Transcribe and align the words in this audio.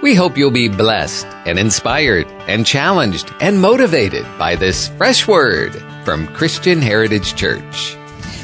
We 0.00 0.14
hope 0.14 0.38
you'll 0.38 0.52
be 0.52 0.68
blessed 0.68 1.26
and 1.44 1.58
inspired 1.58 2.28
and 2.46 2.64
challenged 2.64 3.34
and 3.40 3.60
motivated 3.60 4.24
by 4.38 4.54
this 4.54 4.86
fresh 4.90 5.26
word 5.26 5.74
from 6.04 6.28
Christian 6.34 6.80
Heritage 6.80 7.34
Church. 7.34 7.96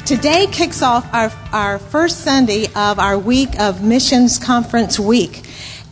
Today 0.04 0.48
kicks 0.50 0.82
off 0.82 1.06
our, 1.14 1.30
our 1.52 1.78
first 1.78 2.22
Sunday 2.22 2.66
of 2.74 2.98
our 2.98 3.16
week 3.16 3.60
of 3.60 3.84
Missions 3.84 4.36
Conference 4.36 4.98
Week. 4.98 5.42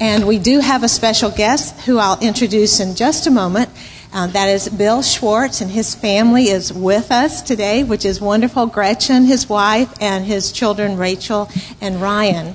And 0.01 0.27
we 0.27 0.41
do 0.41 0.59
have 0.59 0.83
a 0.83 0.89
special 0.89 1.31
guest 1.31 1.81
who 1.83 1.97
I'll 1.97 2.19
introduce 2.21 2.81
in 2.81 2.97
just 2.97 3.29
a 3.29 3.31
moment. 3.31 3.71
Uh, 4.15 4.27
that 4.27 4.51
is 4.51 4.69
Bill 4.69 5.01
Schwartz, 5.01 5.63
and 5.63 5.71
his 5.71 5.95
family 5.95 6.51
is 6.51 6.71
with 6.71 7.11
us 7.11 7.41
today, 7.41 7.83
which 7.83 8.05
is 8.05 8.21
wonderful. 8.21 8.67
Gretchen, 8.67 9.25
his 9.25 9.49
wife, 9.49 9.91
and 10.03 10.27
his 10.27 10.53
children, 10.53 10.99
Rachel 10.99 11.49
and 11.81 12.01
Ryan. 12.03 12.55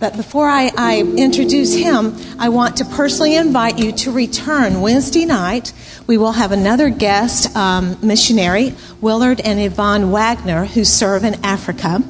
But 0.00 0.16
before 0.16 0.48
I, 0.48 0.72
I 0.76 1.02
introduce 1.16 1.74
him, 1.74 2.16
I 2.40 2.48
want 2.48 2.78
to 2.78 2.84
personally 2.84 3.36
invite 3.36 3.78
you 3.78 3.92
to 3.92 4.10
return 4.10 4.80
Wednesday 4.80 5.24
night. 5.24 5.72
We 6.08 6.18
will 6.18 6.32
have 6.32 6.50
another 6.50 6.90
guest 6.90 7.54
um, 7.56 7.96
missionary, 8.02 8.74
Willard 9.00 9.40
and 9.40 9.60
Yvonne 9.60 10.10
Wagner, 10.10 10.64
who 10.64 10.84
serve 10.84 11.22
in 11.22 11.36
Africa. 11.44 12.02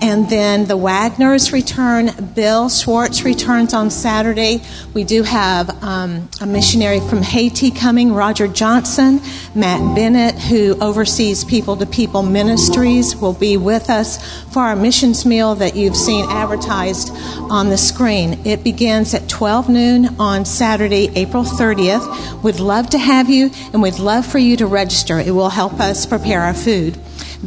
And 0.00 0.28
then 0.28 0.66
the 0.66 0.76
Wagners 0.76 1.52
return. 1.52 2.10
Bill 2.34 2.68
Schwartz 2.68 3.22
returns 3.22 3.72
on 3.72 3.90
Saturday. 3.90 4.62
We 4.92 5.04
do 5.04 5.22
have 5.22 5.82
um, 5.82 6.28
a 6.40 6.46
missionary 6.46 7.00
from 7.00 7.22
Haiti 7.22 7.70
coming, 7.70 8.12
Roger 8.12 8.46
Johnson. 8.46 9.20
Matt 9.54 9.94
Bennett, 9.94 10.34
who 10.34 10.78
oversees 10.80 11.44
people 11.44 11.76
to 11.76 11.86
people 11.86 12.22
ministries, 12.22 13.16
will 13.16 13.32
be 13.32 13.56
with 13.56 13.90
us 13.90 14.18
for 14.52 14.60
our 14.60 14.76
missions 14.76 15.24
meal 15.24 15.54
that 15.56 15.76
you've 15.76 15.96
seen 15.96 16.24
advertised 16.28 17.10
on 17.50 17.70
the 17.70 17.78
screen. 17.78 18.46
It 18.46 18.62
begins 18.62 19.14
at 19.14 19.28
12 19.28 19.68
noon 19.68 20.20
on 20.20 20.44
Saturday, 20.44 21.10
April 21.14 21.44
30th. 21.44 22.42
We'd 22.42 22.60
love 22.60 22.90
to 22.90 22.98
have 22.98 23.30
you 23.30 23.50
and 23.72 23.82
we'd 23.82 23.98
love 23.98 24.26
for 24.26 24.38
you 24.38 24.56
to 24.58 24.66
register. 24.66 25.18
It 25.18 25.32
will 25.32 25.48
help 25.48 25.80
us 25.80 26.06
prepare 26.06 26.40
our 26.42 26.54
food. 26.54 26.98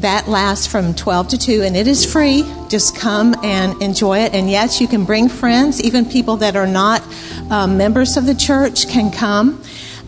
That 0.02 0.28
lasts 0.28 0.68
from 0.68 0.94
12 0.94 1.30
to 1.30 1.38
2 1.40 1.64
and 1.64 1.76
it 1.76 1.88
is 1.88 2.06
free. 2.06 2.44
Just 2.70 2.96
come 2.96 3.36
and 3.44 3.82
enjoy 3.82 4.20
it. 4.20 4.36
And 4.36 4.48
yes, 4.48 4.80
you 4.80 4.88
can 4.88 5.06
bring 5.06 5.28
friends. 5.28 5.82
Even 5.82 6.06
people 6.06 6.38
that 6.38 6.56
are 6.56 6.68
not 6.68 7.02
um, 7.50 7.78
members 7.78 8.16
of 8.16 8.28
the 8.28 8.36
church 8.36 8.88
can 8.90 9.12
come. 9.12 9.60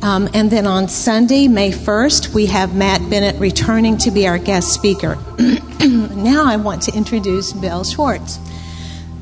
Um, 0.03 0.29
and 0.35 0.51
then 0.51 0.67
on 0.67 0.89
Sunday, 0.89 1.47
May 1.47 1.71
1st, 1.71 2.35
we 2.35 2.45
have 2.45 2.75
Matt 2.75 3.09
Bennett 3.09 3.39
returning 3.39 3.97
to 3.97 4.11
be 4.11 4.27
our 4.27 4.37
guest 4.37 4.73
speaker. 4.73 5.17
now 5.81 6.45
I 6.45 6.57
want 6.57 6.83
to 6.83 6.95
introduce 6.95 7.51
Bill 7.51 7.83
Schwartz. 7.83 8.39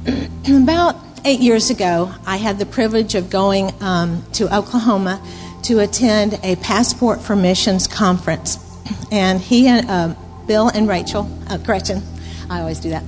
About 0.50 0.98
eight 1.24 1.40
years 1.40 1.70
ago, 1.70 2.14
I 2.26 2.38
had 2.38 2.60
the 2.60 2.66
privilege 2.66 3.16
of 3.16 3.30
going 3.30 3.72
um, 3.82 4.24
to 4.34 4.54
Oklahoma 4.54 5.22
to 5.64 5.80
attend 5.80 6.38
a 6.44 6.58
Passport 6.58 7.22
for 7.22 7.38
Missions 7.38 7.88
conference. 7.88 8.58
And 9.10 9.40
he 9.40 9.68
and 9.68 9.90
uh, 9.90 10.16
Bill 10.48 10.70
and 10.70 10.88
Rachel, 10.88 11.30
uh, 11.48 11.58
Gretchen, 11.58 12.02
I 12.50 12.62
always 12.62 12.80
do 12.80 12.92
that, 12.92 13.04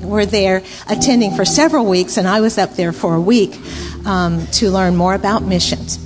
were 0.02 0.26
there 0.26 0.62
attending 0.88 1.34
for 1.34 1.44
several 1.46 1.86
weeks, 1.86 2.18
and 2.18 2.28
I 2.28 2.40
was 2.40 2.58
up 2.58 2.74
there 2.74 2.92
for 2.92 3.14
a 3.14 3.20
week 3.20 3.58
um, 4.04 4.46
to 4.48 4.70
learn 4.70 4.94
more 4.94 5.14
about 5.14 5.42
missions. 5.42 5.96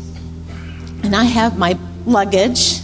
And 1.03 1.17
I 1.17 1.25
have 1.25 1.59
my 1.59 1.77
luggage. 2.07 2.81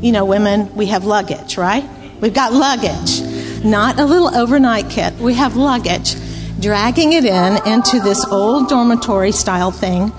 You 0.00 0.12
know, 0.12 0.26
women, 0.26 0.74
we 0.74 0.86
have 0.86 1.04
luggage, 1.04 1.56
right? 1.56 1.88
We've 2.20 2.34
got 2.34 2.52
luggage, 2.52 3.22
not 3.64 3.98
a 3.98 4.04
little 4.04 4.34
overnight 4.34 4.90
kit. 4.90 5.14
We 5.14 5.34
have 5.34 5.56
luggage, 5.56 6.16
dragging 6.60 7.14
it 7.14 7.24
in 7.24 7.66
into 7.66 8.00
this 8.00 8.24
old 8.26 8.68
dormitory 8.68 9.32
style 9.32 9.70
thing, 9.70 10.12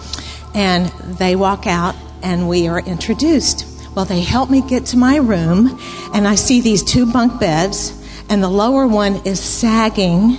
and 0.56 0.88
they 1.20 1.36
walk 1.36 1.68
out, 1.68 1.96
and 2.24 2.50
we 2.50 2.68
are 2.68 2.80
introduced. 2.80 3.71
Well, 3.96 4.06
they 4.06 4.22
help 4.22 4.50
me 4.50 4.62
get 4.62 4.86
to 4.88 4.98
my 4.98 5.18
room, 5.18 5.78
and 6.14 6.26
I 6.26 6.36
see 6.36 6.62
these 6.62 6.82
two 6.82 7.12
bunk 7.12 7.40
beds, 7.42 7.92
and 8.30 8.42
the 8.42 8.50
lower 8.50 8.88
one 8.88 9.18
is 9.26 9.42
sagging, 9.42 10.38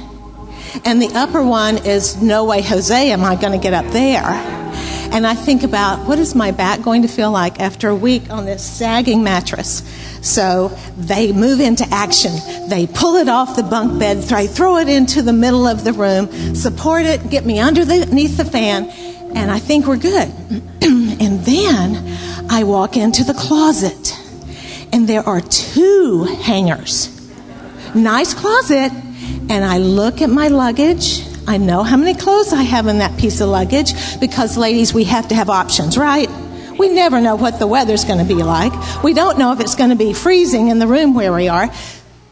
and 0.87 1.03
the 1.03 1.11
upper 1.15 1.43
one 1.43 1.77
is 1.87 2.21
no 2.23 2.45
way, 2.45 2.63
Jose, 2.63 3.11
am 3.11 3.23
I 3.25 3.37
going 3.37 3.53
to 3.53 3.63
get 3.63 3.75
up 3.75 3.87
there? 3.93 4.25
And 5.13 5.27
I 5.27 5.35
think 5.35 5.63
about 5.63 6.09
what 6.09 6.19
is 6.19 6.35
my 6.35 6.53
back 6.53 6.81
going 6.81 7.03
to 7.03 7.09
feel 7.09 7.31
like 7.31 7.61
after 7.61 7.91
a 7.91 7.95
week 7.95 8.31
on 8.31 8.47
this 8.47 8.65
sagging 8.65 9.23
mattress? 9.23 9.83
So 10.23 10.69
they 10.97 11.33
move 11.33 11.61
into 11.61 11.85
action. 11.91 12.33
They 12.71 12.87
pull 12.87 13.17
it 13.17 13.29
off 13.29 13.55
the 13.55 13.63
bunk 13.63 13.99
bed, 13.99 14.23
they 14.23 14.47
throw 14.47 14.79
it 14.79 14.89
into 14.89 15.21
the 15.21 15.35
middle 15.35 15.67
of 15.67 15.85
the 15.85 15.93
room, 15.93 16.55
support 16.55 17.05
it, 17.05 17.29
get 17.29 17.45
me 17.45 17.59
underneath 17.59 18.39
the 18.39 18.47
fan, 18.47 18.89
and 19.35 19.51
I 19.51 19.59
think 19.59 19.87
we're 19.87 19.99
good. 19.99 20.29
and 20.81 21.45
then 21.45 21.95
I 22.53 22.65
walk 22.65 22.99
into 22.99 23.25
the 23.25 23.33
closet, 23.33 24.15
and 24.93 25.09
there 25.09 25.27
are 25.27 25.41
two 25.41 26.25
hangers. 26.25 27.09
Nice 27.95 28.35
closet. 28.35 28.93
And 29.49 29.65
I 29.65 29.79
look 29.79 30.21
at 30.21 30.29
my 30.29 30.49
luggage. 30.49 31.23
I 31.49 31.57
know 31.57 31.83
how 31.83 31.97
many 31.97 32.13
clothes 32.13 32.53
I 32.53 32.63
have 32.63 32.89
in 32.89 32.99
that 32.99 33.19
piece 33.19 33.41
of 33.41 33.49
luggage 33.49 33.95
because, 34.21 34.59
ladies, 34.59 34.93
we 34.93 35.05
have 35.05 35.29
to 35.29 35.35
have 35.35 35.49
options, 35.49 35.97
right? 35.97 36.29
We 36.79 36.91
never 36.91 37.23
know 37.23 37.37
what 37.37 37.59
the 37.59 37.67
weather's 37.67 38.05
going 38.05 38.19
to 38.19 38.35
be 38.35 38.43
like. 38.43 39.03
We 39.03 39.15
don't 39.15 39.39
know 39.39 39.53
if 39.53 39.61
it's 39.61 39.75
going 39.75 39.91
to 39.91 39.97
be 39.97 40.13
freezing 40.13 40.69
in 40.69 40.79
the 40.79 40.87
room 40.87 41.15
where 41.15 41.33
we 41.33 41.49
are. 41.49 41.71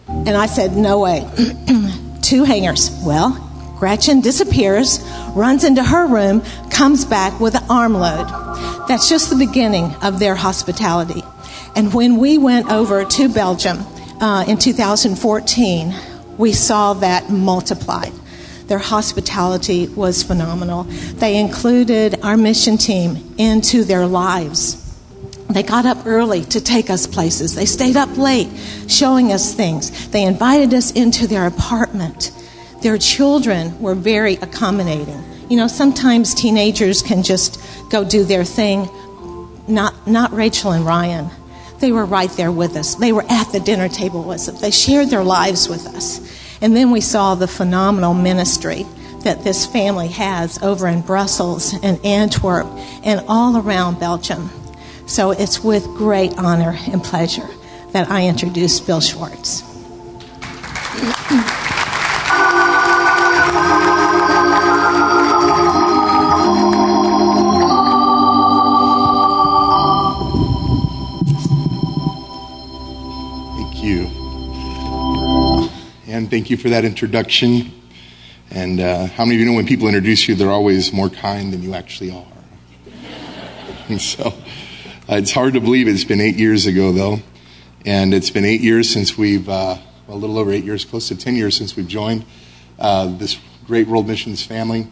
And 0.07 0.31
I 0.31 0.45
said, 0.45 0.77
No 0.77 0.99
way. 0.99 1.27
Two 2.21 2.45
hangers. 2.45 2.91
Well, 3.07 3.31
Gretchen 3.79 4.21
disappears, 4.21 5.01
runs 5.35 5.65
into 5.65 5.83
her 5.83 6.07
room, 6.07 6.43
comes 6.69 7.07
back 7.07 7.41
with 7.41 7.55
an 7.55 7.65
armload. 7.71 8.29
That's 8.91 9.09
just 9.09 9.31
the 9.31 9.37
beginning 9.37 9.95
of 10.03 10.19
their 10.19 10.35
hospitality. 10.35 11.23
And 11.77 11.95
when 11.95 12.17
we 12.17 12.39
went 12.39 12.73
over 12.73 13.05
to 13.05 13.29
Belgium 13.29 13.79
uh, 14.21 14.45
in 14.49 14.59
2014, 14.59 15.95
we 16.37 16.53
saw 16.53 16.95
that 16.95 17.31
multiplied. 17.31 18.13
Their 18.67 18.81
hospitality 18.81 19.87
was 19.87 20.25
phenomenal. 20.25 20.83
They 20.83 21.39
included 21.39 22.19
our 22.25 22.37
mission 22.37 22.79
team 22.79 23.33
into 23.39 23.85
their 23.85 24.09
lives. 24.09 24.77
They 25.49 25.63
got 25.63 25.87
up 25.87 26.05
early 26.05 26.43
to 26.47 26.61
take 26.61 26.91
us 26.91 27.07
places. 27.07 27.55
They 27.55 27.67
stayed 27.67 27.97
up 27.97 28.17
late 28.19 28.49
showing 28.89 29.33
us 29.33 29.55
things. 29.55 30.09
They 30.09 30.25
invited 30.25 30.75
us 30.75 30.91
into 30.91 31.29
their 31.29 31.47
apartment. 31.47 32.33
Their 32.83 32.99
children 32.99 33.81
were 33.81 33.95
very 33.95 34.35
accommodating. 34.35 35.30
You 35.51 35.57
know, 35.57 35.67
sometimes 35.67 36.33
teenagers 36.33 37.03
can 37.03 37.25
just 37.25 37.61
go 37.91 38.05
do 38.05 38.23
their 38.23 38.45
thing. 38.45 38.89
Not, 39.67 40.07
not 40.07 40.33
Rachel 40.33 40.71
and 40.71 40.87
Ryan. 40.87 41.29
They 41.81 41.91
were 41.91 42.05
right 42.05 42.31
there 42.31 42.53
with 42.53 42.77
us. 42.77 42.95
They 42.95 43.11
were 43.11 43.25
at 43.29 43.51
the 43.51 43.59
dinner 43.59 43.89
table 43.89 44.23
with 44.23 44.49
us. 44.49 44.61
They 44.61 44.71
shared 44.71 45.09
their 45.09 45.25
lives 45.25 45.69
with 45.69 45.89
us. 45.89 46.21
And 46.61 46.77
then 46.77 46.93
we 46.93 47.01
saw 47.01 47.35
the 47.35 47.49
phenomenal 47.49 48.15
ministry 48.15 48.87
that 49.25 49.43
this 49.43 49.67
family 49.67 50.09
has 50.09 50.63
over 50.63 50.87
in 50.87 51.01
Brussels 51.03 51.75
and 51.83 51.99
Antwerp 52.07 52.69
and 53.03 53.25
all 53.27 53.57
around 53.57 53.99
Belgium. 53.99 54.51
So 55.07 55.33
it's 55.33 55.65
with 55.65 55.85
great 55.97 56.39
honor 56.39 56.79
and 56.87 57.03
pleasure 57.03 57.49
that 57.91 58.09
I 58.09 58.29
introduce 58.29 58.79
Bill 58.79 59.01
Schwartz. 59.01 59.65
Thank 76.31 76.49
you 76.49 76.57
for 76.57 76.69
that 76.69 76.85
introduction. 76.85 77.73
And 78.51 78.79
uh, 78.79 79.07
how 79.07 79.25
many 79.25 79.35
of 79.35 79.41
you 79.41 79.47
know 79.47 79.55
when 79.55 79.67
people 79.67 79.89
introduce 79.89 80.29
you, 80.29 80.37
they're 80.37 80.53
always 80.53 80.93
more 80.93 81.11
kind 81.11 81.53
than 81.53 81.61
you 81.61 81.75
actually 81.75 82.13
are? 82.13 82.25
and 83.89 84.01
so 84.01 84.29
uh, 85.09 85.17
it's 85.17 85.33
hard 85.33 85.55
to 85.55 85.61
believe 85.61 85.89
it's 85.89 86.05
been 86.05 86.21
eight 86.21 86.37
years 86.37 86.67
ago, 86.67 86.93
though. 86.93 87.19
And 87.85 88.15
it's 88.15 88.31
been 88.31 88.45
eight 88.45 88.61
years 88.61 88.89
since 88.89 89.19
we've, 89.19 89.49
uh, 89.49 89.79
a 90.07 90.15
little 90.15 90.39
over 90.39 90.53
eight 90.53 90.63
years, 90.63 90.85
close 90.85 91.09
to 91.09 91.17
10 91.17 91.35
years 91.35 91.57
since 91.57 91.75
we've 91.75 91.89
joined 91.89 92.25
uh, 92.79 93.09
this 93.19 93.37
great 93.67 93.89
World 93.89 94.07
Missions 94.07 94.45
family 94.45 94.87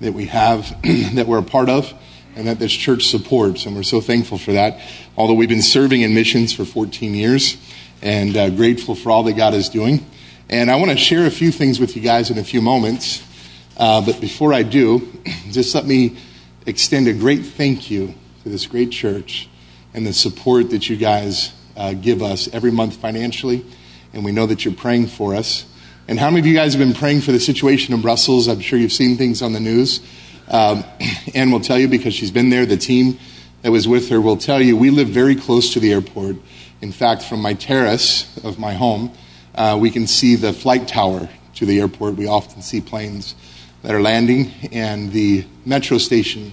that 0.00 0.14
we 0.14 0.26
have, 0.26 0.68
that 1.14 1.28
we're 1.28 1.38
a 1.38 1.44
part 1.44 1.68
of, 1.68 1.94
and 2.34 2.48
that 2.48 2.58
this 2.58 2.72
church 2.72 3.06
supports. 3.06 3.66
And 3.66 3.76
we're 3.76 3.84
so 3.84 4.00
thankful 4.00 4.36
for 4.36 4.52
that. 4.52 4.80
Although 5.16 5.34
we've 5.34 5.48
been 5.48 5.62
serving 5.62 6.00
in 6.00 6.12
missions 6.12 6.52
for 6.52 6.64
14 6.64 7.14
years 7.14 7.56
and 8.02 8.36
uh, 8.36 8.50
grateful 8.50 8.96
for 8.96 9.12
all 9.12 9.22
that 9.22 9.34
God 9.34 9.54
is 9.54 9.68
doing. 9.68 10.04
And 10.52 10.70
I 10.70 10.76
want 10.76 10.90
to 10.90 10.98
share 10.98 11.24
a 11.24 11.30
few 11.30 11.50
things 11.50 11.80
with 11.80 11.96
you 11.96 12.02
guys 12.02 12.30
in 12.30 12.36
a 12.36 12.44
few 12.44 12.60
moments. 12.60 13.26
Uh, 13.74 14.04
but 14.04 14.20
before 14.20 14.52
I 14.52 14.62
do, 14.62 15.10
just 15.50 15.74
let 15.74 15.86
me 15.86 16.18
extend 16.66 17.08
a 17.08 17.14
great 17.14 17.46
thank 17.46 17.90
you 17.90 18.12
to 18.42 18.50
this 18.50 18.66
great 18.66 18.90
church 18.90 19.48
and 19.94 20.06
the 20.06 20.12
support 20.12 20.68
that 20.68 20.90
you 20.90 20.98
guys 20.98 21.54
uh, 21.74 21.94
give 21.94 22.20
us 22.20 22.52
every 22.52 22.70
month 22.70 22.96
financially. 22.96 23.64
And 24.12 24.26
we 24.26 24.32
know 24.32 24.44
that 24.44 24.62
you're 24.62 24.74
praying 24.74 25.06
for 25.06 25.34
us. 25.34 25.64
And 26.06 26.20
how 26.20 26.28
many 26.28 26.40
of 26.40 26.46
you 26.46 26.54
guys 26.54 26.74
have 26.74 26.86
been 26.86 26.92
praying 26.92 27.22
for 27.22 27.32
the 27.32 27.40
situation 27.40 27.94
in 27.94 28.02
Brussels? 28.02 28.46
I'm 28.46 28.60
sure 28.60 28.78
you've 28.78 28.92
seen 28.92 29.16
things 29.16 29.40
on 29.40 29.54
the 29.54 29.60
news. 29.60 30.00
Um, 30.48 30.84
Anne 31.34 31.50
will 31.50 31.60
tell 31.60 31.78
you 31.78 31.88
because 31.88 32.12
she's 32.12 32.30
been 32.30 32.50
there. 32.50 32.66
The 32.66 32.76
team 32.76 33.18
that 33.62 33.72
was 33.72 33.88
with 33.88 34.10
her 34.10 34.20
will 34.20 34.36
tell 34.36 34.60
you 34.60 34.76
we 34.76 34.90
live 34.90 35.08
very 35.08 35.34
close 35.34 35.72
to 35.72 35.80
the 35.80 35.94
airport. 35.94 36.36
In 36.82 36.92
fact, 36.92 37.22
from 37.22 37.40
my 37.40 37.54
terrace 37.54 38.36
of 38.44 38.58
my 38.58 38.74
home, 38.74 39.14
uh, 39.54 39.76
we 39.80 39.90
can 39.90 40.06
see 40.06 40.34
the 40.34 40.52
flight 40.52 40.88
tower 40.88 41.28
to 41.56 41.66
the 41.66 41.80
airport. 41.80 42.14
We 42.14 42.26
often 42.26 42.62
see 42.62 42.80
planes 42.80 43.34
that 43.82 43.94
are 43.94 44.00
landing, 44.00 44.50
and 44.72 45.12
the 45.12 45.44
metro 45.66 45.98
station 45.98 46.52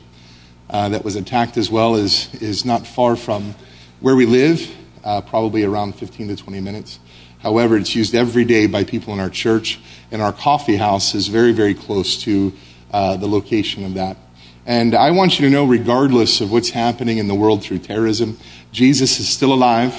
uh, 0.69 0.90
that 0.90 1.04
was 1.04 1.16
attacked 1.16 1.57
as 1.57 1.69
well 1.69 1.96
is, 1.96 2.34
is 2.36 2.66
not 2.66 2.86
far 2.86 3.16
from 3.16 3.56
where 4.00 4.16
we 4.16 4.25
live, 4.25 4.75
uh, 5.04 5.22
probably 5.22 5.63
around 5.63 5.96
15 5.96 6.30
to 6.30 6.36
20 6.36 6.60
minutes. 6.60 7.00
However, 7.40 7.78
it's 7.78 7.96
used 7.96 8.16
every 8.16 8.46
day 8.46 8.68
by 8.68 8.84
people 8.84 9.13
in 9.13 9.19
our 9.19 9.30
church, 9.30 9.80
and 10.12 10.22
our 10.22 10.34
coffee 10.34 10.75
house 10.75 11.16
is 11.16 11.28
very, 11.28 11.54
very 11.54 11.74
close 11.74 12.22
to 12.24 12.54
uh, 12.92 13.16
the 13.18 13.28
location 13.28 13.86
of 13.86 13.94
that. 13.94 14.18
And 14.66 14.94
I 14.94 15.12
want 15.12 15.40
you 15.40 15.48
to 15.48 15.51
know, 15.51 15.66
regardless 15.66 16.42
of 16.42 16.51
what's 16.51 16.69
happening 16.69 17.18
in 17.18 17.28
the 17.28 17.36
world 17.36 17.63
through 17.63 17.80
terrorism, 17.80 18.38
Jesus 18.72 19.19
is 19.19 19.30
still 19.30 19.54
alive. 19.54 19.96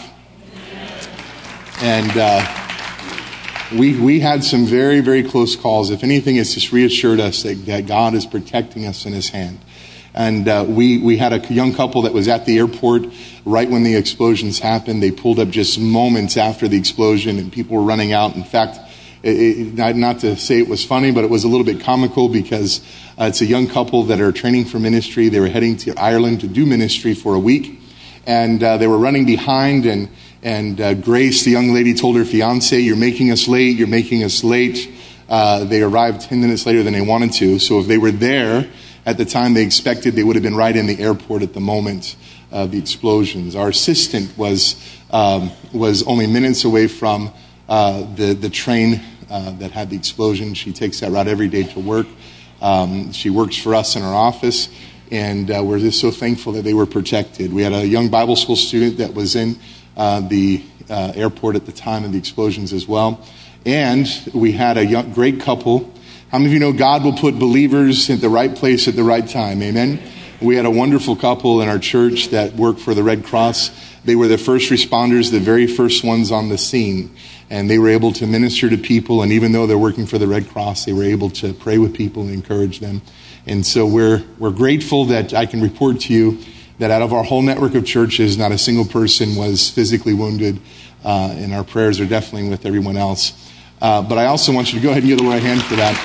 And 1.83 2.17
uh, 2.17 2.70
we, 3.73 3.99
we 4.01 4.21
had 4.21 4.43
some 4.43 4.67
very, 4.67 5.01
very 5.01 5.23
close 5.23 5.55
calls. 5.55 5.91
If 5.91 6.03
anything, 6.03 6.37
it's 6.37 6.55
just 6.55 6.73
reassured 6.73 7.21
us 7.21 7.43
that, 7.45 7.87
God 7.87 8.15
is 8.15 8.27
protecting 8.27 8.87
us 8.87 9.07
in 9.07 9.13
His 9.13 9.29
hand. 9.29 9.61
And 10.13 10.49
uh, 10.49 10.65
we, 10.69 10.99
we 10.99 11.19
had 11.19 11.33
a 11.33 11.55
young 11.55 11.73
couple 11.73 12.03
that 12.03 12.13
was 12.13 12.27
at 12.27 12.47
the 12.47 12.59
airport 12.59 13.05
right 13.45 13.71
when 13.71 13.85
the 13.85 13.95
explosions 13.95 14.59
happened. 14.59 15.03
They 15.03 15.13
pulled 15.13 15.39
up 15.39 15.51
just 15.51 15.79
moments 15.79 16.37
after 16.37 16.67
the 16.67 16.77
explosion, 16.77 17.39
and 17.39 17.53
people 17.53 17.77
were 17.77 17.83
running 17.83 18.13
out. 18.13 18.35
In 18.35 18.43
fact, 18.43 18.81
it, 19.23 19.37
it, 19.37 19.75
not, 19.75 19.95
not 19.95 20.19
to 20.21 20.37
say 20.37 20.59
it 20.59 20.69
was 20.69 20.85
funny, 20.85 21.13
but 21.13 21.23
it 21.23 21.31
was 21.31 21.45
a 21.45 21.49
little 21.49 21.65
bit 21.65 21.81
comical 21.81 22.29
because 22.29 22.81
uh, 23.21 23.25
it's 23.25 23.41
a 23.41 23.47
young 23.47 23.69
couple 23.69 24.03
that 24.05 24.21
are 24.21 24.33
training 24.33 24.65
for 24.65 24.81
ministry. 24.81 25.29
They 25.29 25.39
were 25.39 25.49
heading 25.49 25.77
to 25.79 25.95
Ireland 25.97 26.41
to 26.41 26.49
do 26.49 26.67
ministry 26.67 27.15
for 27.15 27.37
a 27.37 27.41
week, 27.41 27.79
and 28.27 28.61
uh, 28.61 28.79
they 28.79 28.89
were 28.89 28.99
running 28.99 29.27
behind. 29.27 29.87
And, 29.87 30.09
and 30.43 30.81
uh, 30.81 30.95
Grace, 30.95 31.45
the 31.45 31.51
young 31.51 31.75
lady, 31.75 31.95
told 31.95 32.17
her 32.17 32.25
fiance, 32.25 32.79
"You're 32.79 32.97
making 32.97 33.31
us 33.31 33.47
late. 33.47 33.77
You're 33.77 33.89
making 33.89 34.25
us 34.25 34.43
late." 34.43 34.91
Uh, 35.29 35.65
they 35.65 35.83
arrived 35.83 36.23
ten 36.23 36.41
minutes 36.41 36.67
later 36.67 36.83
than 36.83 36.93
they 36.93 37.01
wanted 37.01 37.33
to. 37.35 37.59
So 37.59 37.79
if 37.79 37.87
they 37.87 37.99
were 37.99 38.11
there 38.11 38.69
at 39.05 39.19
the 39.19 39.25
time 39.25 39.55
they 39.55 39.63
expected, 39.63 40.15
they 40.15 40.25
would 40.25 40.37
have 40.37 40.43
been 40.43 40.57
right 40.57 40.75
in 40.75 40.87
the 40.87 40.99
airport 40.99 41.43
at 41.43 41.53
the 41.53 41.61
moment 41.61 42.17
of 42.51 42.71
the 42.71 42.79
explosions. 42.79 43.55
Our 43.55 43.69
assistant 43.69 44.37
was 44.39 44.77
um, 45.11 45.51
was 45.73 46.03
only 46.05 46.27
minutes 46.27 46.65
away 46.65 46.89
from 46.89 47.33
uh, 47.69 48.07
the 48.15 48.51
train 48.51 49.03
that 49.29 49.71
had 49.71 49.91
the 49.91 49.97
explosion. 49.97 50.55
She 50.55 50.73
takes 50.73 51.01
that 51.01 51.13
route 51.13 51.29
every 51.29 51.49
day 51.49 51.65
to 51.65 51.81
work. 51.81 52.07
Um, 52.61 53.13
she 53.13 53.31
works 53.31 53.57
for 53.57 53.75
us 53.75 53.95
in 53.95 54.03
our 54.03 54.15
office, 54.15 54.69
and 55.11 55.49
we're 55.49 55.79
just 55.79 56.01
so 56.01 56.11
thankful 56.11 56.53
that 56.55 56.63
they 56.63 56.75
were 56.75 56.87
protected. 56.87 57.53
We 57.53 57.63
had 57.63 57.73
a 57.73 57.87
young 57.87 58.09
Bible 58.09 58.37
school 58.37 58.57
student 58.57 58.99
that 58.99 59.15
was 59.15 59.37
in 59.37 59.57
the 60.21 60.65
uh, 60.89 61.13
airport 61.15 61.57
at 61.57 61.67
the 61.67 61.73
time 61.73 62.05
of 62.05 62.13
the 62.13 62.19
explosions 62.19 62.73
as 62.73 62.89
well, 62.89 63.25
and 63.67 64.09
we 64.33 64.53
had 64.53 64.77
a 64.79 65.03
great 65.13 65.41
couple. 65.41 65.93
How 66.31 66.39
many 66.39 66.47
of 66.51 66.53
you 66.55 66.61
know 66.61 66.73
God 66.73 67.05
will 67.05 67.17
put 67.17 67.39
believers 67.39 68.09
at 68.09 68.21
the 68.21 68.29
right 68.29 68.55
place 68.55 68.89
at 68.89 68.97
the 68.97 69.05
right 69.05 69.29
time? 69.29 69.63
Amen. 69.63 70.01
We 70.41 70.57
had 70.57 70.65
a 70.65 70.71
wonderful 70.71 71.17
couple 71.17 71.61
in 71.61 71.69
our 71.69 71.79
church 71.79 72.29
that 72.29 72.55
worked 72.55 72.81
for 72.81 72.95
the 72.95 73.03
Red 73.03 73.25
Cross. 73.25 73.71
They 74.05 74.17
were 74.17 74.29
the 74.29 74.39
first 74.39 74.71
responders, 74.71 75.31
the 75.31 75.41
very 75.41 75.67
first 75.67 76.03
ones 76.03 76.31
on 76.31 76.49
the 76.49 76.57
scene 76.57 77.15
and 77.51 77.69
they 77.69 77.79
were 77.79 77.89
able 77.89 78.13
to 78.13 78.27
minister 78.27 78.71
to 78.71 78.79
people. 78.79 79.23
And 79.23 79.33
even 79.33 79.53
though 79.53 79.67
they're 79.67 79.77
working 79.77 80.07
for 80.07 80.19
the 80.19 80.29
Red 80.29 80.49
Cross, 80.49 80.85
they 80.85 80.93
were 80.93 81.03
able 81.03 81.31
to 81.31 81.53
pray 81.53 81.79
with 81.79 81.95
people 81.95 82.23
and 82.23 82.33
encourage 82.33 82.79
them. 82.79 83.03
And 83.47 83.67
so 83.67 83.85
we're, 83.85 84.23
we're 84.39 84.53
grateful 84.53 85.07
that 85.07 85.35
I 85.35 85.47
can 85.47 85.61
report 85.61 86.01
to 86.03 86.15
you 86.15 86.39
that 86.81 86.91
out 86.91 87.03
of 87.03 87.13
our 87.13 87.23
whole 87.23 87.43
network 87.43 87.75
of 87.75 87.85
churches, 87.85 88.39
not 88.39 88.53
a 88.53 88.59
single 88.59 88.87
person 88.87 89.37
was 89.37 89.69
physically 89.69 90.15
wounded. 90.15 90.59
Uh, 91.05 91.35
and 91.37 91.53
our 91.53 91.63
prayers 91.63 92.01
are 92.01 92.07
definitely 92.07 92.49
with 92.49 92.65
everyone 92.65 92.97
else. 92.97 93.51
Uh, 93.81 94.03
but 94.03 94.17
I 94.19 94.27
also 94.27 94.53
want 94.53 94.73
you 94.73 94.81
to 94.81 94.83
go 94.83 94.91
ahead 94.91 95.03
and 95.03 95.11
give 95.11 95.19
the 95.19 95.25
right 95.25 95.43
hand 95.43 95.63
for 95.63 95.77
that. 95.77 95.97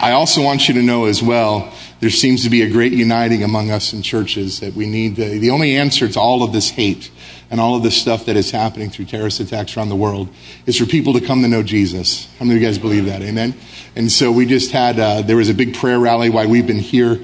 I 0.00 0.12
also 0.12 0.42
want 0.42 0.68
you 0.68 0.74
to 0.74 0.82
know 0.82 1.06
as 1.06 1.20
well 1.20 1.74
there 1.98 2.10
seems 2.10 2.44
to 2.44 2.50
be 2.50 2.62
a 2.62 2.70
great 2.70 2.92
uniting 2.92 3.42
among 3.42 3.72
us 3.72 3.92
in 3.92 4.02
churches 4.02 4.60
that 4.60 4.74
we 4.74 4.86
need 4.86 5.16
to, 5.16 5.40
the 5.40 5.50
only 5.50 5.76
answer 5.76 6.08
to 6.08 6.20
all 6.20 6.44
of 6.44 6.52
this 6.52 6.70
hate 6.70 7.10
and 7.50 7.60
all 7.60 7.74
of 7.74 7.82
this 7.82 8.00
stuff 8.00 8.26
that 8.26 8.36
is 8.36 8.52
happening 8.52 8.88
through 8.88 9.06
terrorist 9.06 9.40
attacks 9.40 9.76
around 9.76 9.88
the 9.88 9.96
world 9.96 10.28
is 10.66 10.78
for 10.78 10.86
people 10.86 11.12
to 11.14 11.20
come 11.20 11.42
to 11.42 11.48
know 11.48 11.64
Jesus. 11.64 12.28
How 12.38 12.44
many 12.44 12.56
of 12.56 12.62
you 12.62 12.68
guys 12.68 12.78
believe 12.78 13.06
that? 13.06 13.20
Amen. 13.22 13.52
And 13.96 14.12
so 14.12 14.30
we 14.30 14.46
just 14.46 14.70
had 14.70 15.00
uh, 15.00 15.22
there 15.22 15.36
was 15.36 15.48
a 15.48 15.54
big 15.54 15.74
prayer 15.74 15.98
rally 15.98 16.30
while 16.30 16.48
we've 16.48 16.66
been 16.68 16.78
here 16.78 17.18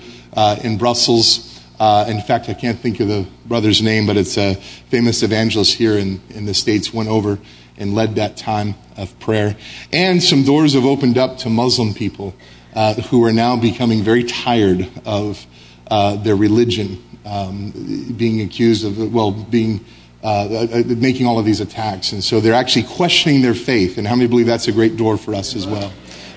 in 0.62 0.78
Brussels. 0.78 1.50
Uh, 1.78 2.06
in 2.08 2.20
fact, 2.20 2.48
I 2.48 2.54
can't 2.54 2.78
think 2.78 3.00
of 3.00 3.08
the 3.08 3.26
brother's 3.46 3.82
name, 3.82 4.06
but 4.06 4.16
it's 4.16 4.38
a 4.38 4.54
famous 4.90 5.22
evangelist 5.22 5.74
here 5.74 5.98
in, 5.98 6.20
in 6.30 6.46
the 6.46 6.54
States 6.54 6.94
went 6.94 7.08
over 7.08 7.38
and 7.76 7.94
led 7.94 8.14
that 8.14 8.36
time 8.36 8.74
of 8.96 9.18
prayer. 9.18 9.56
And 9.92 10.22
some 10.22 10.44
doors 10.44 10.74
have 10.74 10.84
opened 10.84 11.18
up 11.18 11.38
to 11.38 11.50
Muslim 11.50 11.92
people 11.92 12.34
uh, 12.74 12.94
who 12.94 13.24
are 13.24 13.32
now 13.32 13.56
becoming 13.56 14.02
very 14.02 14.24
tired 14.24 14.88
of 15.04 15.44
uh, 15.90 16.16
their 16.16 16.36
religion 16.36 17.02
um, 17.24 18.14
being 18.16 18.40
accused 18.42 18.84
of, 18.84 19.12
well, 19.12 19.32
being 19.32 19.84
uh, 20.22 20.66
uh, 20.72 20.82
making 20.86 21.26
all 21.26 21.38
of 21.38 21.44
these 21.44 21.60
attacks. 21.60 22.12
And 22.12 22.24
so 22.24 22.40
they're 22.40 22.54
actually 22.54 22.84
questioning 22.84 23.42
their 23.42 23.54
faith. 23.54 23.98
And 23.98 24.06
how 24.06 24.16
many 24.16 24.26
believe 24.26 24.46
that's 24.46 24.68
a 24.68 24.72
great 24.72 24.96
door 24.96 25.18
for 25.18 25.34
us 25.34 25.54
as 25.54 25.66
well 25.66 25.92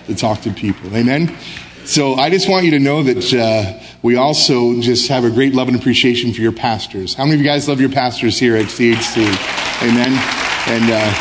to 0.08 0.16
talk 0.16 0.42
to 0.42 0.52
people? 0.52 0.94
Amen? 0.96 1.34
So 1.86 2.16
I 2.16 2.30
just 2.30 2.50
want 2.50 2.66
you 2.66 2.72
to 2.72 2.80
know 2.80 3.02
that 3.04 3.34
uh, 3.34 3.82
we 4.02 4.16
also 4.16 4.80
just 4.82 5.08
have 5.10 5.24
a 5.24 5.30
great 5.30 5.54
love 5.54 5.68
and 5.68 5.78
appreciation 5.78 6.34
for 6.34 6.42
your 6.42 6.52
pastors. 6.52 7.14
How 7.14 7.24
many 7.24 7.36
of 7.36 7.42
you 7.42 7.48
guys 7.48 7.68
love 7.68 7.80
your 7.80 7.90
pastors 7.90 8.38
here 8.38 8.56
at 8.56 8.66
CHC? 8.66 9.24
Amen? 9.84 10.14
And 10.68 10.92
uh, 10.92 11.14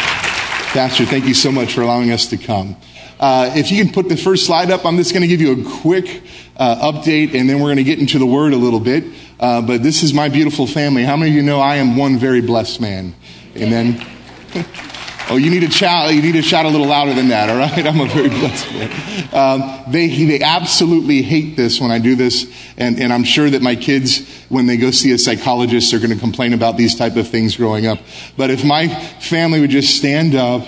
Pastor, 0.72 1.06
thank 1.06 1.26
you 1.26 1.34
so 1.34 1.50
much 1.50 1.72
for 1.72 1.82
allowing 1.82 2.10
us 2.10 2.26
to 2.28 2.36
come. 2.36 2.76
Uh, 3.18 3.50
if 3.54 3.72
you 3.72 3.82
can 3.82 3.92
put 3.92 4.08
the 4.08 4.16
first 4.16 4.44
slide 4.44 4.70
up, 4.70 4.84
I'm 4.84 4.96
just 4.98 5.12
going 5.12 5.22
to 5.22 5.28
give 5.28 5.40
you 5.40 5.52
a 5.52 5.80
quick 5.80 6.22
uh, 6.56 6.92
update, 6.92 7.34
and 7.34 7.48
then 7.48 7.60
we're 7.60 7.68
going 7.68 7.76
to 7.78 7.84
get 7.84 7.98
into 7.98 8.18
the 8.18 8.26
Word 8.26 8.52
a 8.52 8.56
little 8.56 8.80
bit. 8.80 9.04
Uh, 9.40 9.62
but 9.62 9.82
this 9.82 10.02
is 10.02 10.12
my 10.12 10.28
beautiful 10.28 10.66
family. 10.66 11.02
How 11.02 11.16
many 11.16 11.30
of 11.30 11.36
you 11.36 11.42
know 11.42 11.60
I 11.60 11.76
am 11.76 11.96
one 11.96 12.18
very 12.18 12.42
blessed 12.42 12.80
man? 12.80 13.14
Amen. 13.56 14.04
oh, 15.30 15.36
you 15.36 15.50
need 15.50 15.60
to 15.60 15.70
shout. 15.70 16.12
You 16.14 16.22
need 16.22 16.32
to 16.32 16.42
shout 16.42 16.66
a 16.66 16.68
little 16.68 16.86
louder 16.86 17.14
than 17.14 17.28
that. 17.28 17.50
All 17.50 17.56
right, 17.56 17.86
I'm 17.86 18.00
a 18.00 18.06
very 18.06 18.28
blessed 18.28 18.72
man. 18.72 19.34
Um, 19.34 19.92
they 19.92 20.24
they 20.24 20.40
absolutely 20.40 21.22
hate 21.22 21.56
this 21.56 21.80
when 21.80 21.90
I 21.90 21.98
do 21.98 22.14
this, 22.14 22.46
and 22.76 23.00
and 23.00 23.12
I'm 23.12 23.24
sure 23.24 23.50
that 23.50 23.62
my 23.62 23.76
kids, 23.76 24.44
when 24.48 24.66
they 24.66 24.76
go 24.76 24.90
see 24.90 25.12
a 25.12 25.18
psychologist, 25.18 25.92
are 25.94 25.98
going 25.98 26.12
to 26.12 26.18
complain 26.18 26.52
about 26.52 26.76
these 26.76 26.94
type 26.94 27.16
of 27.16 27.28
things 27.28 27.56
growing 27.56 27.86
up. 27.86 27.98
But 28.36 28.50
if 28.50 28.64
my 28.64 28.88
family 28.88 29.60
would 29.60 29.70
just 29.70 29.96
stand 29.96 30.34
up 30.34 30.66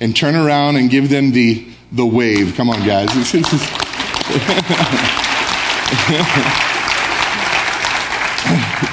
and 0.00 0.16
turn 0.16 0.34
around 0.34 0.76
and 0.76 0.90
give 0.90 1.08
them 1.08 1.32
the 1.32 1.66
the 1.92 2.06
wave. 2.06 2.54
Come 2.56 2.70
on, 2.70 2.86
guys. 2.86 3.10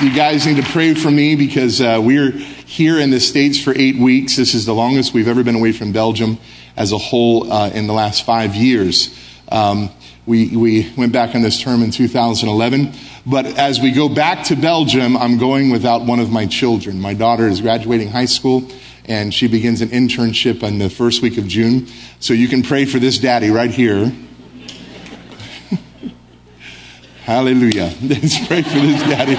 you 0.02 0.14
guys 0.14 0.46
need 0.46 0.64
to 0.64 0.72
pray 0.72 0.94
for 0.94 1.10
me 1.10 1.36
because 1.36 1.82
uh, 1.82 2.00
we're 2.00 2.30
here 2.30 3.00
in 3.00 3.10
the 3.10 3.20
States 3.20 3.60
for 3.60 3.74
eight 3.76 3.96
weeks. 3.96 4.36
This 4.36 4.54
is 4.54 4.64
the 4.66 4.74
longest 4.76 5.12
we've 5.12 5.28
ever 5.28 5.44
been 5.44 5.56
away 5.56 5.72
from 5.72 5.92
Belgium 5.92 6.38
as 6.76 6.92
a 6.92 7.00
whole 7.00 7.52
uh, 7.52 7.72
in 7.72 7.88
the 7.88 7.94
last 7.94 8.24
five 8.24 8.54
years. 8.54 9.18
Um, 9.52 9.90
we, 10.28 10.56
we 10.56 10.94
went 10.96 11.14
back 11.14 11.34
on 11.34 11.42
this 11.42 11.60
term 11.60 11.82
in 11.82 11.90
2011. 11.90 12.94
But 13.26 13.48
as 13.58 13.80
we 13.80 13.92
go 13.92 14.08
back 14.08 14.46
to 14.46 14.56
Belgium, 14.56 15.18
I'm 15.18 15.40
going 15.40 15.72
without 15.72 16.04
one 16.04 16.20
of 16.20 16.30
my 16.30 16.46
children. 16.46 17.02
My 17.02 17.16
daughter 17.16 17.48
is 17.48 17.62
graduating 17.62 18.10
high 18.10 18.26
school 18.26 18.70
and 19.06 19.34
she 19.34 19.48
begins 19.48 19.82
an 19.82 19.90
internship 19.90 20.62
on 20.62 20.78
the 20.78 20.92
first 20.92 21.24
week 21.24 21.40
of 21.40 21.48
June. 21.48 21.88
So 22.20 22.36
you 22.36 22.48
can 22.48 22.62
pray 22.62 22.86
for 22.86 23.00
this 23.00 23.18
daddy 23.18 23.50
right 23.50 23.72
here 23.72 24.12
Hallelujah. 27.28 27.94
Let's 28.02 28.48
pray 28.48 28.62
for 28.62 28.80
this 28.80 29.02
daddy 29.02 29.36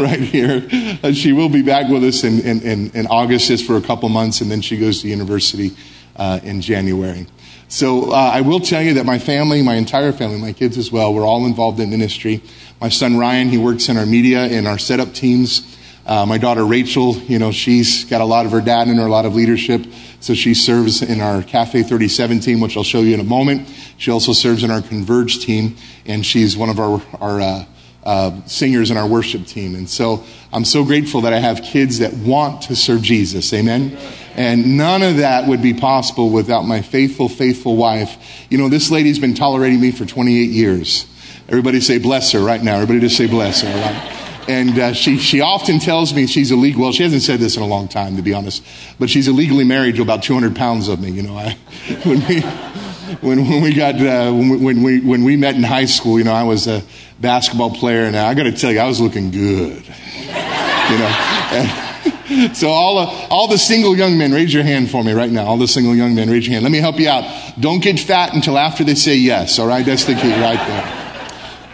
right 0.00 0.20
here. 0.20 0.68
Uh, 1.02 1.10
she 1.10 1.32
will 1.32 1.48
be 1.48 1.60
back 1.62 1.90
with 1.90 2.04
us 2.04 2.22
in, 2.22 2.38
in, 2.38 2.92
in, 2.92 3.08
August 3.08 3.48
just 3.48 3.66
for 3.66 3.76
a 3.76 3.80
couple 3.80 4.08
months, 4.08 4.40
and 4.40 4.48
then 4.48 4.60
she 4.60 4.78
goes 4.78 5.02
to 5.02 5.08
university 5.08 5.72
uh, 6.14 6.38
in 6.44 6.60
January. 6.60 7.26
So 7.66 8.12
uh, 8.12 8.30
I 8.32 8.42
will 8.42 8.60
tell 8.60 8.82
you 8.82 8.94
that 8.94 9.04
my 9.04 9.18
family, 9.18 9.62
my 9.62 9.74
entire 9.74 10.12
family, 10.12 10.38
my 10.38 10.52
kids 10.52 10.78
as 10.78 10.92
well, 10.92 11.12
we're 11.12 11.26
all 11.26 11.44
involved 11.44 11.80
in 11.80 11.90
ministry. 11.90 12.40
My 12.80 12.88
son 12.88 13.18
Ryan, 13.18 13.48
he 13.48 13.58
works 13.58 13.88
in 13.88 13.96
our 13.96 14.06
media 14.06 14.44
and 14.44 14.68
our 14.68 14.78
setup 14.78 15.12
teams. 15.12 15.75
Uh, 16.06 16.24
my 16.24 16.38
daughter 16.38 16.64
Rachel, 16.64 17.16
you 17.16 17.40
know, 17.40 17.50
she's 17.50 18.04
got 18.04 18.20
a 18.20 18.24
lot 18.24 18.46
of 18.46 18.52
her 18.52 18.60
dad 18.60 18.86
in 18.86 18.96
her, 18.96 19.06
a 19.06 19.10
lot 19.10 19.26
of 19.26 19.34
leadership. 19.34 19.84
So 20.20 20.34
she 20.34 20.54
serves 20.54 21.02
in 21.02 21.20
our 21.20 21.42
Cafe 21.42 21.82
37 21.82 22.38
team, 22.38 22.60
which 22.60 22.76
I'll 22.76 22.84
show 22.84 23.00
you 23.00 23.14
in 23.14 23.20
a 23.20 23.24
moment. 23.24 23.68
She 23.98 24.12
also 24.12 24.32
serves 24.32 24.62
in 24.62 24.70
our 24.70 24.82
Converge 24.82 25.40
team, 25.40 25.76
and 26.04 26.24
she's 26.24 26.56
one 26.56 26.68
of 26.68 26.78
our, 26.78 27.02
our 27.20 27.40
uh, 27.40 27.64
uh, 28.04 28.44
singers 28.46 28.92
in 28.92 28.96
our 28.96 29.06
worship 29.06 29.46
team. 29.46 29.74
And 29.74 29.90
so 29.90 30.22
I'm 30.52 30.64
so 30.64 30.84
grateful 30.84 31.22
that 31.22 31.32
I 31.32 31.40
have 31.40 31.62
kids 31.62 31.98
that 31.98 32.14
want 32.14 32.62
to 32.62 32.76
serve 32.76 33.02
Jesus. 33.02 33.52
Amen. 33.52 33.98
And 34.36 34.76
none 34.76 35.02
of 35.02 35.16
that 35.16 35.48
would 35.48 35.60
be 35.60 35.74
possible 35.74 36.30
without 36.30 36.62
my 36.62 36.82
faithful, 36.82 37.28
faithful 37.28 37.76
wife. 37.76 38.46
You 38.48 38.58
know, 38.58 38.68
this 38.68 38.92
lady's 38.92 39.18
been 39.18 39.34
tolerating 39.34 39.80
me 39.80 39.90
for 39.90 40.06
28 40.06 40.50
years. 40.50 41.04
Everybody 41.48 41.80
say 41.80 41.98
bless 41.98 42.30
her 42.30 42.40
right 42.40 42.62
now. 42.62 42.76
Everybody 42.76 43.00
just 43.00 43.16
say 43.16 43.26
bless 43.26 43.62
her, 43.62 43.68
right? 43.68 44.15
And 44.48 44.78
uh, 44.78 44.92
she, 44.92 45.18
she 45.18 45.40
often 45.40 45.78
tells 45.78 46.14
me 46.14 46.26
she's 46.26 46.52
illegal. 46.52 46.82
Well, 46.82 46.92
she 46.92 47.02
hasn't 47.02 47.22
said 47.22 47.40
this 47.40 47.56
in 47.56 47.62
a 47.62 47.66
long 47.66 47.88
time, 47.88 48.16
to 48.16 48.22
be 48.22 48.32
honest. 48.32 48.64
But 48.98 49.10
she's 49.10 49.26
illegally 49.28 49.64
married 49.64 49.96
to 49.96 50.02
about 50.02 50.22
200 50.22 50.54
pounds 50.54 50.88
of 50.88 51.00
me. 51.00 51.10
You 51.10 51.22
know, 51.22 51.36
I, 51.36 51.52
when 52.04 52.26
we, 52.26 52.40
when, 53.20 53.48
when 53.48 53.62
we 53.62 53.74
got, 53.74 53.96
uh, 53.96 54.32
when, 54.32 54.62
when, 54.62 54.82
we, 54.82 55.00
when 55.00 55.24
we 55.24 55.36
met 55.36 55.56
in 55.56 55.62
high 55.62 55.86
school, 55.86 56.18
you 56.18 56.24
know, 56.24 56.32
I 56.32 56.44
was 56.44 56.68
a 56.68 56.82
basketball 57.20 57.74
player. 57.74 58.04
And 58.04 58.16
I 58.16 58.34
got 58.34 58.44
to 58.44 58.52
tell 58.52 58.70
you, 58.70 58.78
I 58.78 58.86
was 58.86 59.00
looking 59.00 59.30
good. 59.30 59.84
You 60.86 60.98
know. 60.98 61.06
And, 61.50 61.86
so 62.56 62.68
all, 62.68 62.98
uh, 62.98 63.26
all 63.30 63.48
the 63.48 63.58
single 63.58 63.96
young 63.96 64.18
men, 64.18 64.32
raise 64.32 64.52
your 64.52 64.62
hand 64.62 64.90
for 64.90 65.02
me 65.02 65.12
right 65.12 65.30
now. 65.30 65.46
All 65.46 65.58
the 65.58 65.68
single 65.68 65.94
young 65.94 66.14
men, 66.14 66.30
raise 66.30 66.46
your 66.46 66.54
hand. 66.54 66.64
Let 66.64 66.72
me 66.72 66.78
help 66.78 66.98
you 66.98 67.08
out. 67.08 67.24
Don't 67.60 67.82
get 67.82 67.98
fat 67.98 68.34
until 68.34 68.58
after 68.58 68.84
they 68.84 68.94
say 68.94 69.16
yes. 69.16 69.58
All 69.58 69.66
right, 69.66 69.84
that's 69.84 70.04
the 70.04 70.14
key 70.14 70.32
right 70.32 70.64
there. 70.66 71.05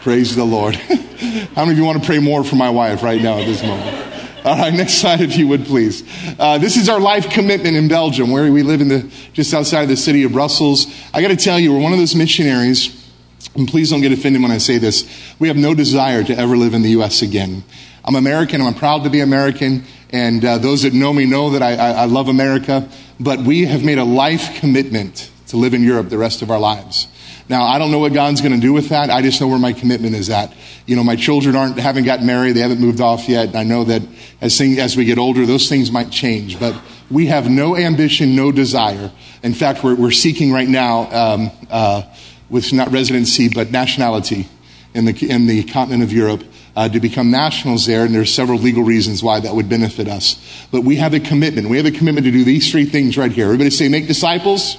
Praise 0.02 0.34
the 0.34 0.44
Lord. 0.44 0.74
How 1.54 1.64
many 1.64 1.70
of 1.70 1.78
you 1.78 1.84
want 1.84 2.00
to 2.00 2.04
pray 2.04 2.18
more 2.18 2.42
for 2.42 2.56
my 2.56 2.70
wife 2.70 3.04
right 3.04 3.22
now 3.22 3.38
at 3.38 3.46
this 3.46 3.62
moment? 3.62 4.04
All 4.44 4.58
right, 4.58 4.74
next 4.74 4.94
slide, 4.94 5.20
if 5.20 5.36
you 5.36 5.46
would, 5.46 5.64
please. 5.64 6.02
Uh, 6.40 6.58
this 6.58 6.76
is 6.76 6.88
our 6.88 6.98
life 6.98 7.30
commitment 7.30 7.76
in 7.76 7.86
Belgium, 7.86 8.32
where 8.32 8.50
we 8.50 8.64
live 8.64 8.80
in 8.80 8.88
the 8.88 9.08
just 9.32 9.54
outside 9.54 9.82
of 9.82 9.88
the 9.88 9.96
city 9.96 10.24
of 10.24 10.32
Brussels. 10.32 10.92
I 11.14 11.22
got 11.22 11.28
to 11.28 11.36
tell 11.36 11.60
you, 11.60 11.72
we're 11.72 11.78
one 11.80 11.92
of 11.92 12.00
those 12.00 12.16
missionaries. 12.16 13.08
And 13.54 13.68
please 13.68 13.90
don't 13.90 14.00
get 14.00 14.10
offended 14.10 14.42
when 14.42 14.50
I 14.50 14.58
say 14.58 14.78
this. 14.78 15.08
We 15.38 15.46
have 15.46 15.56
no 15.56 15.72
desire 15.72 16.24
to 16.24 16.36
ever 16.36 16.56
live 16.56 16.74
in 16.74 16.82
the 16.82 16.90
U.S. 16.90 17.22
again. 17.22 17.62
I'm 18.04 18.16
American. 18.16 18.60
And 18.60 18.68
I'm 18.68 18.74
proud 18.74 19.04
to 19.04 19.10
be 19.10 19.20
American. 19.20 19.84
And 20.10 20.44
uh, 20.44 20.58
those 20.58 20.82
that 20.82 20.94
know 20.94 21.12
me 21.12 21.26
know 21.26 21.50
that 21.50 21.62
I, 21.62 21.76
I, 21.76 21.90
I 21.90 22.04
love 22.06 22.26
America. 22.26 22.88
But 23.20 23.38
we 23.42 23.66
have 23.66 23.84
made 23.84 23.98
a 23.98 24.04
life 24.04 24.58
commitment 24.58 25.30
to 25.46 25.58
live 25.58 25.74
in 25.74 25.84
Europe 25.84 26.08
the 26.08 26.18
rest 26.18 26.42
of 26.42 26.50
our 26.50 26.58
lives. 26.58 27.06
Now, 27.52 27.64
I 27.64 27.78
don't 27.78 27.90
know 27.90 27.98
what 27.98 28.14
God's 28.14 28.40
going 28.40 28.54
to 28.54 28.60
do 28.60 28.72
with 28.72 28.88
that. 28.88 29.10
I 29.10 29.20
just 29.20 29.38
know 29.38 29.46
where 29.46 29.58
my 29.58 29.74
commitment 29.74 30.14
is 30.14 30.30
at. 30.30 30.54
You 30.86 30.96
know, 30.96 31.04
my 31.04 31.16
children 31.16 31.54
aren't, 31.54 31.78
haven't 31.78 32.04
gotten 32.04 32.24
married. 32.24 32.52
They 32.52 32.60
haven't 32.60 32.80
moved 32.80 33.02
off 33.02 33.28
yet. 33.28 33.54
I 33.54 33.62
know 33.62 33.84
that 33.84 34.00
as, 34.40 34.58
as 34.58 34.96
we 34.96 35.04
get 35.04 35.18
older, 35.18 35.44
those 35.44 35.68
things 35.68 35.92
might 35.92 36.10
change. 36.10 36.58
But 36.58 36.74
we 37.10 37.26
have 37.26 37.50
no 37.50 37.76
ambition, 37.76 38.34
no 38.34 38.52
desire. 38.52 39.12
In 39.42 39.52
fact, 39.52 39.84
we're, 39.84 39.94
we're 39.96 40.12
seeking 40.12 40.50
right 40.50 40.66
now, 40.66 41.10
um, 41.12 41.50
uh, 41.68 42.04
with 42.48 42.72
not 42.72 42.90
residency, 42.90 43.50
but 43.50 43.70
nationality 43.70 44.48
in 44.94 45.04
the, 45.04 45.30
in 45.30 45.46
the 45.46 45.62
continent 45.64 46.02
of 46.02 46.10
Europe. 46.10 46.44
Uh, 46.74 46.88
to 46.88 47.00
become 47.00 47.30
nationals 47.30 47.84
there, 47.84 48.06
and 48.06 48.14
there's 48.14 48.32
several 48.32 48.58
legal 48.58 48.82
reasons 48.82 49.22
why 49.22 49.38
that 49.38 49.54
would 49.54 49.68
benefit 49.68 50.08
us. 50.08 50.42
But 50.70 50.84
we 50.84 50.96
have 50.96 51.12
a 51.12 51.20
commitment. 51.20 51.68
We 51.68 51.76
have 51.76 51.84
a 51.84 51.90
commitment 51.90 52.24
to 52.24 52.32
do 52.32 52.44
these 52.44 52.70
three 52.70 52.86
things 52.86 53.18
right 53.18 53.30
here. 53.30 53.44
Everybody 53.44 53.68
say, 53.68 53.88
make 53.90 54.06
disciples, 54.06 54.78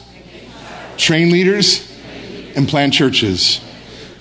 train 0.98 1.30
leaders, 1.30 1.93
and 2.56 2.68
plant 2.68 2.94
churches. 2.94 3.62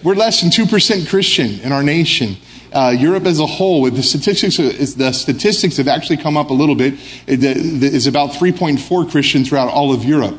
We're 0.03 0.15
less 0.15 0.41
than 0.41 0.51
2% 0.51 1.09
Christian 1.09 1.61
in 1.61 1.73
our 1.73 1.83
nation. 1.83 2.37
Uh, 2.73 2.95
Europe 2.99 3.27
as 3.27 3.39
a 3.39 3.47
whole, 3.47 3.83
with 3.83 3.97
the 3.97 4.03
statistics, 4.03 4.57
the 4.57 5.13
statistics 5.13 5.77
have 5.77 5.89
actually 5.89 6.17
come 6.17 6.37
up 6.37 6.51
a 6.51 6.55
little 6.55 6.75
bit. 6.75 6.95
It 7.27 7.45
is 7.45 8.07
about 8.07 8.31
3.4 8.31 9.11
Christian 9.11 9.45
throughout 9.45 9.69
all 9.69 9.93
of 9.93 10.05
Europe. 10.05 10.39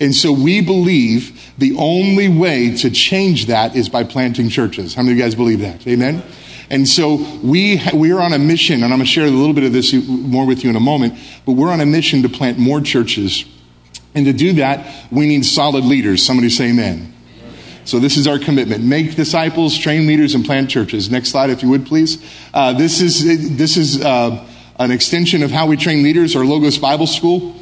And 0.00 0.14
so 0.14 0.32
we 0.32 0.60
believe 0.60 1.52
the 1.58 1.76
only 1.76 2.28
way 2.28 2.76
to 2.78 2.90
change 2.90 3.46
that 3.46 3.76
is 3.76 3.88
by 3.88 4.04
planting 4.04 4.48
churches. 4.48 4.94
How 4.94 5.02
many 5.02 5.12
of 5.12 5.18
you 5.18 5.24
guys 5.24 5.34
believe 5.34 5.60
that? 5.60 5.86
Amen? 5.86 6.22
And 6.70 6.88
so 6.88 7.16
we, 7.42 7.80
we 7.92 8.10
are 8.12 8.20
on 8.20 8.32
a 8.32 8.38
mission, 8.38 8.82
and 8.82 8.84
I'm 8.84 8.98
going 8.98 9.00
to 9.00 9.06
share 9.06 9.26
a 9.26 9.30
little 9.30 9.54
bit 9.54 9.64
of 9.64 9.72
this 9.72 9.92
more 10.08 10.46
with 10.46 10.64
you 10.64 10.70
in 10.70 10.76
a 10.76 10.80
moment, 10.80 11.18
but 11.44 11.52
we're 11.52 11.70
on 11.70 11.80
a 11.80 11.86
mission 11.86 12.22
to 12.22 12.28
plant 12.28 12.58
more 12.58 12.80
churches. 12.80 13.44
And 14.14 14.24
to 14.26 14.32
do 14.32 14.54
that, 14.54 15.12
we 15.12 15.26
need 15.26 15.44
solid 15.44 15.84
leaders. 15.84 16.24
Somebody 16.24 16.48
say 16.48 16.70
amen. 16.70 17.13
So 17.84 17.98
this 17.98 18.16
is 18.16 18.26
our 18.26 18.38
commitment. 18.38 18.82
Make 18.82 19.14
disciples, 19.14 19.76
train 19.76 20.06
leaders, 20.06 20.34
and 20.34 20.44
plant 20.44 20.70
churches. 20.70 21.10
Next 21.10 21.30
slide, 21.30 21.50
if 21.50 21.62
you 21.62 21.68
would, 21.68 21.86
please. 21.86 22.24
Uh, 22.52 22.72
this 22.72 23.00
is, 23.00 23.56
this 23.56 23.76
is 23.76 24.02
uh, 24.02 24.46
an 24.78 24.90
extension 24.90 25.42
of 25.42 25.50
how 25.50 25.66
we 25.66 25.76
train 25.76 26.02
leaders, 26.02 26.34
our 26.34 26.44
Logos 26.44 26.78
Bible 26.78 27.06
School. 27.06 27.54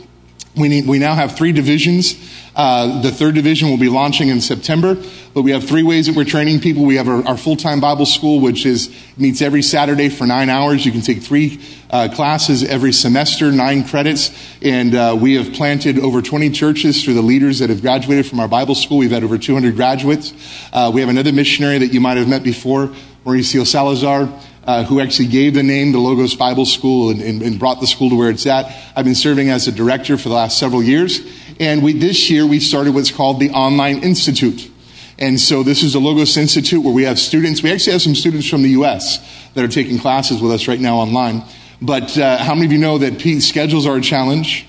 We, 0.54 0.68
need, 0.68 0.86
we 0.86 0.98
now 0.98 1.14
have 1.14 1.34
three 1.34 1.52
divisions. 1.52 2.14
Uh, 2.54 3.00
the 3.00 3.10
third 3.10 3.34
division 3.34 3.70
will 3.70 3.78
be 3.78 3.88
launching 3.88 4.28
in 4.28 4.42
September, 4.42 5.02
but 5.32 5.40
we 5.40 5.50
have 5.52 5.66
three 5.66 5.82
ways 5.82 6.06
that 6.06 6.14
we're 6.14 6.26
training 6.26 6.60
people. 6.60 6.84
We 6.84 6.96
have 6.96 7.08
our, 7.08 7.38
full-time 7.38 7.80
Bible 7.80 8.04
school, 8.04 8.38
which 8.38 8.66
is 8.66 8.94
meets 9.16 9.40
every 9.40 9.62
Saturday 9.62 10.10
for 10.10 10.26
nine 10.26 10.50
hours. 10.50 10.84
You 10.84 10.92
can 10.92 11.00
take 11.00 11.22
three 11.22 11.58
uh, 11.88 12.10
classes 12.12 12.62
every 12.62 12.92
semester, 12.92 13.50
nine 13.50 13.88
credits, 13.88 14.30
and 14.60 14.94
uh, 14.94 15.16
we 15.18 15.36
have 15.36 15.54
planted 15.54 15.98
over 15.98 16.20
20 16.20 16.50
churches 16.50 17.02
through 17.02 17.14
the 17.14 17.22
leaders 17.22 17.60
that 17.60 17.70
have 17.70 17.80
graduated 17.80 18.26
from 18.26 18.38
our 18.38 18.48
Bible 18.48 18.74
school. 18.74 18.98
We've 18.98 19.10
had 19.10 19.24
over 19.24 19.38
200 19.38 19.74
graduates. 19.74 20.34
Uh, 20.70 20.90
we 20.92 21.00
have 21.00 21.08
another 21.08 21.32
missionary 21.32 21.78
that 21.78 21.94
you 21.94 22.00
might 22.02 22.18
have 22.18 22.28
met 22.28 22.42
before, 22.42 22.88
Mauricio 23.24 23.66
Salazar 23.66 24.28
uh, 24.64 24.84
who 24.84 25.00
actually 25.00 25.28
gave 25.28 25.54
the 25.54 25.62
name 25.62 25.92
to 25.92 25.98
Logos 25.98 26.34
Bible 26.34 26.66
School 26.66 27.10
and, 27.10 27.20
and, 27.20 27.42
and, 27.42 27.58
brought 27.58 27.80
the 27.80 27.86
school 27.86 28.10
to 28.10 28.16
where 28.16 28.30
it's 28.30 28.46
at. 28.46 28.72
I've 28.94 29.04
been 29.04 29.14
serving 29.14 29.50
as 29.50 29.66
a 29.66 29.72
director 29.72 30.16
for 30.16 30.28
the 30.28 30.34
last 30.34 30.58
several 30.58 30.82
years. 30.82 31.20
And 31.58 31.82
we, 31.82 31.92
this 31.92 32.30
year 32.30 32.46
we 32.46 32.60
started 32.60 32.94
what's 32.94 33.10
called 33.10 33.40
the 33.40 33.50
Online 33.50 34.02
Institute. 34.04 34.70
And 35.18 35.38
so 35.38 35.62
this 35.62 35.82
is 35.82 35.92
the 35.92 36.00
Logos 36.00 36.36
Institute 36.36 36.82
where 36.82 36.94
we 36.94 37.04
have 37.04 37.18
students. 37.18 37.62
We 37.62 37.72
actually 37.72 37.92
have 37.92 38.02
some 38.02 38.14
students 38.14 38.48
from 38.48 38.62
the 38.62 38.70
U.S. 38.70 39.18
that 39.54 39.64
are 39.64 39.68
taking 39.68 39.98
classes 39.98 40.40
with 40.40 40.52
us 40.52 40.68
right 40.68 40.80
now 40.80 40.96
online. 40.96 41.44
But 41.80 42.16
uh, 42.16 42.38
how 42.38 42.54
many 42.54 42.66
of 42.66 42.72
you 42.72 42.78
know 42.78 42.98
that 42.98 43.20
schedules 43.40 43.86
are 43.86 43.96
a 43.96 44.00
challenge? 44.00 44.66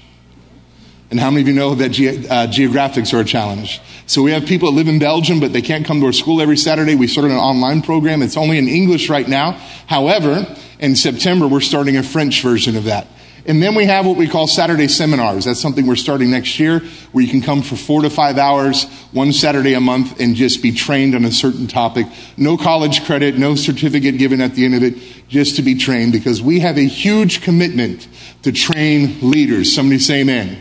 And 1.13 1.19
how 1.19 1.29
many 1.29 1.41
of 1.43 1.47
you 1.47 1.53
know 1.53 1.75
that 1.75 1.89
ge- 1.89 2.25
uh, 2.25 2.47
geographics 2.47 3.13
are 3.13 3.19
a 3.19 3.23
challenge? 3.23 3.79
So 4.07 4.23
we 4.23 4.31
have 4.31 4.47
people 4.47 4.71
that 4.71 4.75
live 4.75 4.87
in 4.87 4.97
Belgium, 4.97 5.39
but 5.39 5.53
they 5.53 5.61
can't 5.61 5.85
come 5.85 5.99
to 5.99 6.07
our 6.07 6.11
school 6.11 6.41
every 6.41 6.57
Saturday. 6.57 6.95
We 6.95 7.05
started 7.05 7.29
an 7.29 7.37
online 7.37 7.83
program. 7.83 8.23
It's 8.23 8.35
only 8.35 8.57
in 8.57 8.67
English 8.67 9.11
right 9.11 9.27
now. 9.27 9.51
However, 9.85 10.43
in 10.79 10.95
September, 10.95 11.47
we're 11.47 11.61
starting 11.61 11.97
a 11.97 12.01
French 12.01 12.41
version 12.41 12.75
of 12.75 12.85
that. 12.85 13.05
And 13.45 13.61
then 13.61 13.75
we 13.75 13.85
have 13.85 14.07
what 14.07 14.17
we 14.17 14.27
call 14.27 14.47
Saturday 14.47 14.87
seminars. 14.87 15.45
That's 15.45 15.59
something 15.59 15.85
we're 15.85 15.97
starting 15.97 16.31
next 16.31 16.57
year 16.57 16.79
where 17.11 17.23
you 17.23 17.29
can 17.29 17.41
come 17.41 17.61
for 17.61 17.75
four 17.75 18.01
to 18.01 18.09
five 18.09 18.39
hours, 18.39 18.85
one 19.11 19.33
Saturday 19.33 19.75
a 19.75 19.79
month, 19.79 20.19
and 20.19 20.35
just 20.35 20.63
be 20.63 20.71
trained 20.71 21.13
on 21.13 21.25
a 21.25 21.31
certain 21.31 21.67
topic. 21.67 22.07
No 22.37 22.57
college 22.57 23.05
credit, 23.05 23.37
no 23.37 23.53
certificate 23.53 24.17
given 24.17 24.41
at 24.41 24.55
the 24.55 24.65
end 24.65 24.73
of 24.73 24.81
it, 24.81 24.95
just 25.27 25.57
to 25.57 25.61
be 25.61 25.75
trained 25.75 26.11
because 26.11 26.41
we 26.41 26.61
have 26.61 26.79
a 26.79 26.87
huge 26.87 27.43
commitment 27.43 28.07
to 28.41 28.51
train 28.51 29.19
leaders. 29.21 29.75
Somebody 29.75 29.99
say 29.99 30.21
amen. 30.21 30.59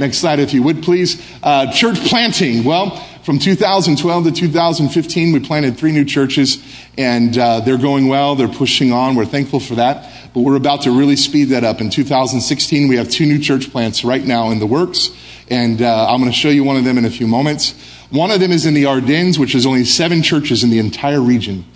Next 0.00 0.16
slide, 0.16 0.38
if 0.38 0.54
you 0.54 0.62
would, 0.62 0.82
please. 0.82 1.22
Uh, 1.42 1.70
church 1.70 1.98
planting. 2.06 2.64
Well, 2.64 2.96
from 3.22 3.38
2012 3.38 4.24
to 4.24 4.32
2015, 4.32 5.32
we 5.34 5.40
planted 5.40 5.76
three 5.76 5.92
new 5.92 6.06
churches, 6.06 6.56
and 6.96 7.36
uh, 7.36 7.60
they're 7.60 7.76
going 7.76 8.08
well. 8.08 8.34
They're 8.34 8.48
pushing 8.48 8.92
on. 8.92 9.14
We're 9.14 9.26
thankful 9.26 9.60
for 9.60 9.74
that. 9.74 10.10
But 10.32 10.40
we're 10.40 10.56
about 10.56 10.82
to 10.82 10.90
really 10.90 11.16
speed 11.16 11.50
that 11.50 11.64
up. 11.64 11.82
In 11.82 11.90
2016, 11.90 12.88
we 12.88 12.96
have 12.96 13.10
two 13.10 13.26
new 13.26 13.38
church 13.38 13.70
plants 13.70 14.02
right 14.02 14.24
now 14.24 14.48
in 14.48 14.58
the 14.58 14.66
works, 14.66 15.10
and 15.50 15.82
uh, 15.82 16.06
I'm 16.08 16.18
going 16.18 16.32
to 16.32 16.36
show 16.36 16.48
you 16.48 16.64
one 16.64 16.78
of 16.78 16.84
them 16.84 16.96
in 16.96 17.04
a 17.04 17.10
few 17.10 17.26
moments. 17.26 17.74
One 18.08 18.30
of 18.30 18.40
them 18.40 18.52
is 18.52 18.64
in 18.64 18.72
the 18.72 18.86
Ardennes, 18.86 19.38
which 19.38 19.54
is 19.54 19.66
only 19.66 19.84
seven 19.84 20.22
churches 20.22 20.64
in 20.64 20.70
the 20.70 20.78
entire 20.78 21.20
region. 21.20 21.66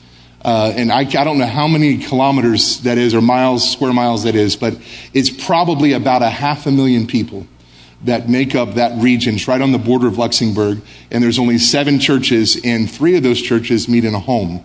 Uh, 0.43 0.73
and 0.75 0.90
I, 0.90 1.00
I, 1.00 1.25
don't 1.25 1.38
know 1.38 1.47
how 1.47 1.69
many 1.69 1.99
kilometers 1.99 2.81
that 2.81 2.97
is 2.97 3.14
or 3.14 3.21
miles, 3.21 3.71
square 3.71 3.93
miles 3.93 4.25
that 4.25 4.35
is, 4.35 4.57
but 4.57 4.78
it's 5.12 5.31
probably 5.31 5.93
about 5.93 6.23
a 6.23 6.28
half 6.28 6.66
a 6.66 6.71
million 6.71 7.07
people 7.07 7.47
that 8.04 8.28
make 8.28 8.54
up 8.54 8.75
that 8.75 9.00
region. 9.02 9.34
It's 9.34 9.49
right 9.49 9.61
on 9.61 9.73
the 9.73 9.78
border 9.78 10.06
of 10.06 10.18
Luxembourg. 10.18 10.80
And 11.11 11.23
there's 11.23 11.38
only 11.38 11.58
seven 11.58 11.99
churches, 11.99 12.61
and 12.64 12.90
three 12.90 13.16
of 13.16 13.23
those 13.23 13.40
churches 13.40 13.88
meet 13.88 14.04
in 14.04 14.14
a 14.14 14.20
home. 14.20 14.64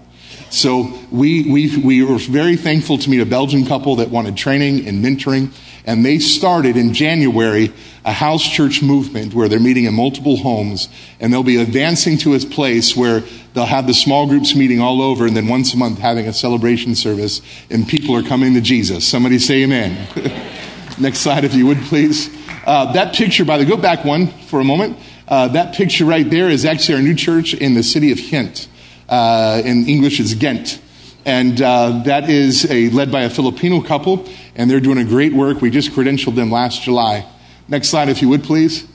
So 0.51 0.91
we, 1.11 1.49
we, 1.49 1.77
we 1.77 2.03
were 2.03 2.17
very 2.17 2.55
thankful 2.55 2.97
to 2.97 3.09
meet 3.09 3.19
a 3.19 3.25
Belgian 3.25 3.65
couple 3.65 3.97
that 3.97 4.09
wanted 4.09 4.35
training 4.35 4.87
and 4.87 5.03
mentoring. 5.03 5.53
And 5.85 6.03
they 6.03 6.19
started 6.19 6.75
in 6.75 6.93
January 6.93 7.71
a 8.03 8.11
house 8.11 8.43
church 8.43 8.81
movement 8.81 9.33
where 9.33 9.47
they're 9.47 9.59
meeting 9.59 9.85
in 9.85 9.93
multiple 9.93 10.37
homes. 10.37 10.89
And 11.19 11.31
they'll 11.31 11.43
be 11.43 11.61
advancing 11.61 12.17
to 12.19 12.33
a 12.33 12.39
place 12.39 12.95
where 12.95 13.23
they'll 13.53 13.65
have 13.65 13.85
the 13.85 13.93
small 13.93 14.27
groups 14.27 14.55
meeting 14.55 14.79
all 14.81 15.01
over 15.01 15.27
and 15.27 15.35
then 15.35 15.47
once 15.47 15.73
a 15.73 15.77
month 15.77 15.99
having 15.99 16.27
a 16.27 16.33
celebration 16.33 16.95
service. 16.95 17.41
And 17.69 17.87
people 17.87 18.15
are 18.15 18.23
coming 18.23 18.55
to 18.55 18.61
Jesus. 18.61 19.07
Somebody 19.07 19.37
say 19.37 19.63
amen. 19.63 20.07
Next 20.99 21.19
slide, 21.19 21.45
if 21.45 21.53
you 21.53 21.67
would, 21.67 21.77
please. 21.83 22.38
Uh, 22.69 22.91
that 22.91 23.15
picture, 23.15 23.43
by 23.43 23.57
the 23.57 23.65
go 23.65 23.75
back 23.75 24.05
one 24.05 24.27
for 24.27 24.59
a 24.59 24.63
moment. 24.63 24.95
Uh, 25.27 25.47
that 25.47 25.73
picture 25.73 26.05
right 26.05 26.29
there 26.29 26.49
is 26.49 26.65
actually 26.65 26.93
our 26.93 27.01
new 27.01 27.15
church 27.15 27.55
in 27.55 27.73
the 27.73 27.81
city 27.81 28.11
of 28.11 28.19
Ghent. 28.19 28.67
Uh, 29.09 29.59
in 29.65 29.87
English, 29.87 30.19
it's 30.19 30.35
Ghent. 30.35 30.79
And 31.25 31.57
that 31.57 32.29
is 32.29 32.69
led 32.93 33.11
by 33.11 33.23
a 33.23 33.29
Filipino 33.31 33.81
couple, 33.81 34.29
and 34.55 34.69
they're 34.69 34.79
doing 34.79 34.99
a 34.99 35.03
great 35.03 35.33
work. 35.33 35.61
We 35.61 35.71
just 35.71 35.93
credentialed 35.93 36.35
them 36.35 36.51
last 36.51 36.83
July. 36.83 37.25
Next 37.67 37.87
slide, 37.89 38.07
if 38.07 38.21
you 38.21 38.29
would, 38.29 38.43
please. 38.43 38.85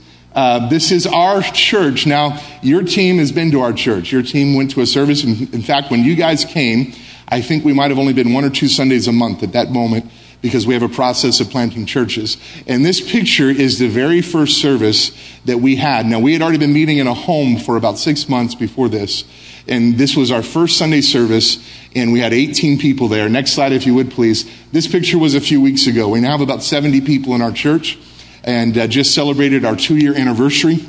This 0.71 0.93
is 0.93 1.09
our 1.09 1.43
church. 1.43 2.07
Now, 2.07 2.40
your 2.62 2.85
team 2.85 3.19
has 3.19 3.33
been 3.33 3.50
to 3.50 3.61
our 3.62 3.73
church. 3.73 4.12
Your 4.12 4.23
team 4.23 4.54
went 4.54 4.71
to 4.71 4.83
a 4.83 4.87
service. 4.87 5.25
In 5.25 5.62
fact, 5.62 5.90
when 5.90 6.04
you 6.04 6.14
guys 6.14 6.45
came, 6.45 6.93
I 7.26 7.40
think 7.40 7.64
we 7.64 7.73
might 7.73 7.90
have 7.90 7.99
only 7.99 8.12
been 8.12 8.33
one 8.33 8.45
or 8.45 8.50
two 8.50 8.69
Sundays 8.69 9.09
a 9.09 9.12
month 9.12 9.43
at 9.43 9.50
that 9.54 9.73
moment 9.73 10.09
because 10.44 10.66
we 10.66 10.74
have 10.74 10.82
a 10.82 10.90
process 10.90 11.40
of 11.40 11.48
planting 11.48 11.86
churches. 11.86 12.36
And 12.66 12.84
this 12.84 13.00
picture 13.00 13.48
is 13.48 13.78
the 13.78 13.88
very 13.88 14.20
first 14.20 14.60
service 14.60 15.10
that 15.46 15.56
we 15.56 15.76
had. 15.76 16.04
Now, 16.04 16.20
we 16.20 16.34
had 16.34 16.42
already 16.42 16.58
been 16.58 16.74
meeting 16.74 16.98
in 16.98 17.06
a 17.06 17.14
home 17.14 17.56
for 17.56 17.78
about 17.78 17.96
six 17.96 18.28
months 18.28 18.54
before 18.54 18.90
this. 18.90 19.24
And 19.66 19.96
this 19.96 20.14
was 20.14 20.30
our 20.30 20.42
first 20.42 20.76
Sunday 20.76 21.00
service, 21.00 21.66
and 21.96 22.12
we 22.12 22.20
had 22.20 22.34
18 22.34 22.78
people 22.78 23.08
there. 23.08 23.26
Next 23.30 23.52
slide, 23.52 23.72
if 23.72 23.86
you 23.86 23.94
would, 23.94 24.10
please. 24.10 24.44
This 24.70 24.86
picture 24.86 25.16
was 25.16 25.34
a 25.34 25.40
few 25.40 25.62
weeks 25.62 25.86
ago. 25.86 26.10
We 26.10 26.20
now 26.20 26.32
have 26.32 26.42
about 26.42 26.62
70 26.62 27.00
people 27.00 27.34
in 27.34 27.40
our 27.40 27.50
church, 27.50 27.98
and 28.42 28.76
uh, 28.76 28.86
just 28.86 29.14
celebrated 29.14 29.64
our 29.64 29.76
two 29.76 29.96
year 29.96 30.14
anniversary 30.14 30.84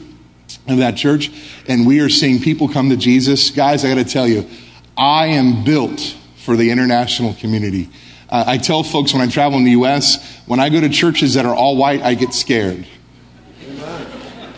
of 0.68 0.80
that 0.80 0.98
church. 0.98 1.32
And 1.70 1.88
we 1.88 2.02
are 2.02 2.10
seeing 2.10 2.42
people 2.42 2.68
come 2.68 2.90
to 2.90 2.98
Jesus. 2.98 3.52
Guys, 3.52 3.86
I 3.86 3.88
got 3.88 4.06
to 4.06 4.12
tell 4.12 4.28
you, 4.28 4.50
I 4.98 5.28
am 5.28 5.64
built 5.64 6.18
for 6.36 6.58
the 6.58 6.72
international 6.72 7.36
community. 7.36 7.88
Uh, 8.30 8.44
I 8.48 8.58
tell 8.58 8.84
folks 8.84 9.14
when 9.14 9.22
I 9.22 9.28
travel 9.28 9.58
in 9.58 9.64
the 9.64 9.72
U.S., 9.72 10.40
when 10.46 10.60
I 10.60 10.70
go 10.70 10.82
to 10.82 10.90
churches 10.90 11.36
that 11.36 11.46
are 11.46 11.56
all 11.56 11.78
white, 11.78 12.02
I 12.02 12.16
get 12.16 12.34
scared. 12.34 12.88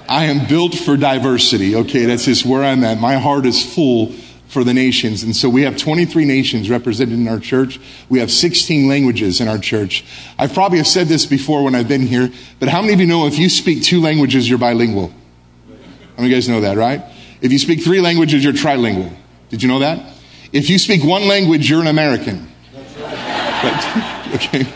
I 0.09 0.25
am 0.25 0.47
built 0.47 0.74
for 0.74 0.95
diversity. 0.95 1.75
Okay, 1.75 2.05
that's 2.05 2.25
just 2.25 2.45
where 2.45 2.63
I'm 2.63 2.83
at. 2.83 3.00
My 3.00 3.15
heart 3.15 3.45
is 3.45 3.74
full 3.74 4.13
for 4.47 4.63
the 4.63 4.74
nations. 4.74 5.24
And 5.24 5.36
so 5.36 5.50
we 5.50 5.63
have 5.63 5.77
23 5.77 6.24
nations 6.24 6.69
represented 6.69 7.19
in 7.19 7.27
our 7.27 7.39
church. 7.39 7.79
We 8.07 8.19
have 8.19 8.31
16 8.31 8.88
languages 8.88 9.41
in 9.41 9.50
our 9.50 9.57
church. 9.57 10.05
I 10.39 10.47
probably 10.47 10.77
have 10.77 10.88
said 10.88 11.07
this 11.07 11.25
before 11.25 11.63
when 11.63 11.75
I've 11.75 11.89
been 11.89 12.07
here, 12.07 12.31
but 12.59 12.69
how 12.69 12.81
many 12.81 12.93
of 12.93 13.00
you 13.01 13.05
know 13.05 13.27
if 13.27 13.38
you 13.38 13.50
speak 13.50 13.83
two 13.83 14.01
languages, 14.01 14.50
you're 14.50 14.57
bilingual? 14.57 15.09
How 15.09 16.24
many 16.24 16.27
of 16.27 16.31
you 16.31 16.36
guys 16.36 16.50
know 16.50 16.62
that, 16.62 16.77
right? 16.77 17.03
If 17.41 17.51
you 17.51 17.59
speak 17.59 17.83
three 17.83 18.00
languages, 18.00 18.43
you're 18.43 18.53
trilingual. 18.53 19.13
Did 19.50 19.62
you 19.62 19.67
know 19.67 19.79
that? 19.79 20.13
If 20.53 20.69
you 20.69 20.79
speak 20.79 21.03
one 21.03 21.27
language, 21.27 21.69
you're 21.69 21.81
an 21.81 21.88
American. 21.88 22.51
Right. 23.63 24.35
okay. 24.35 24.67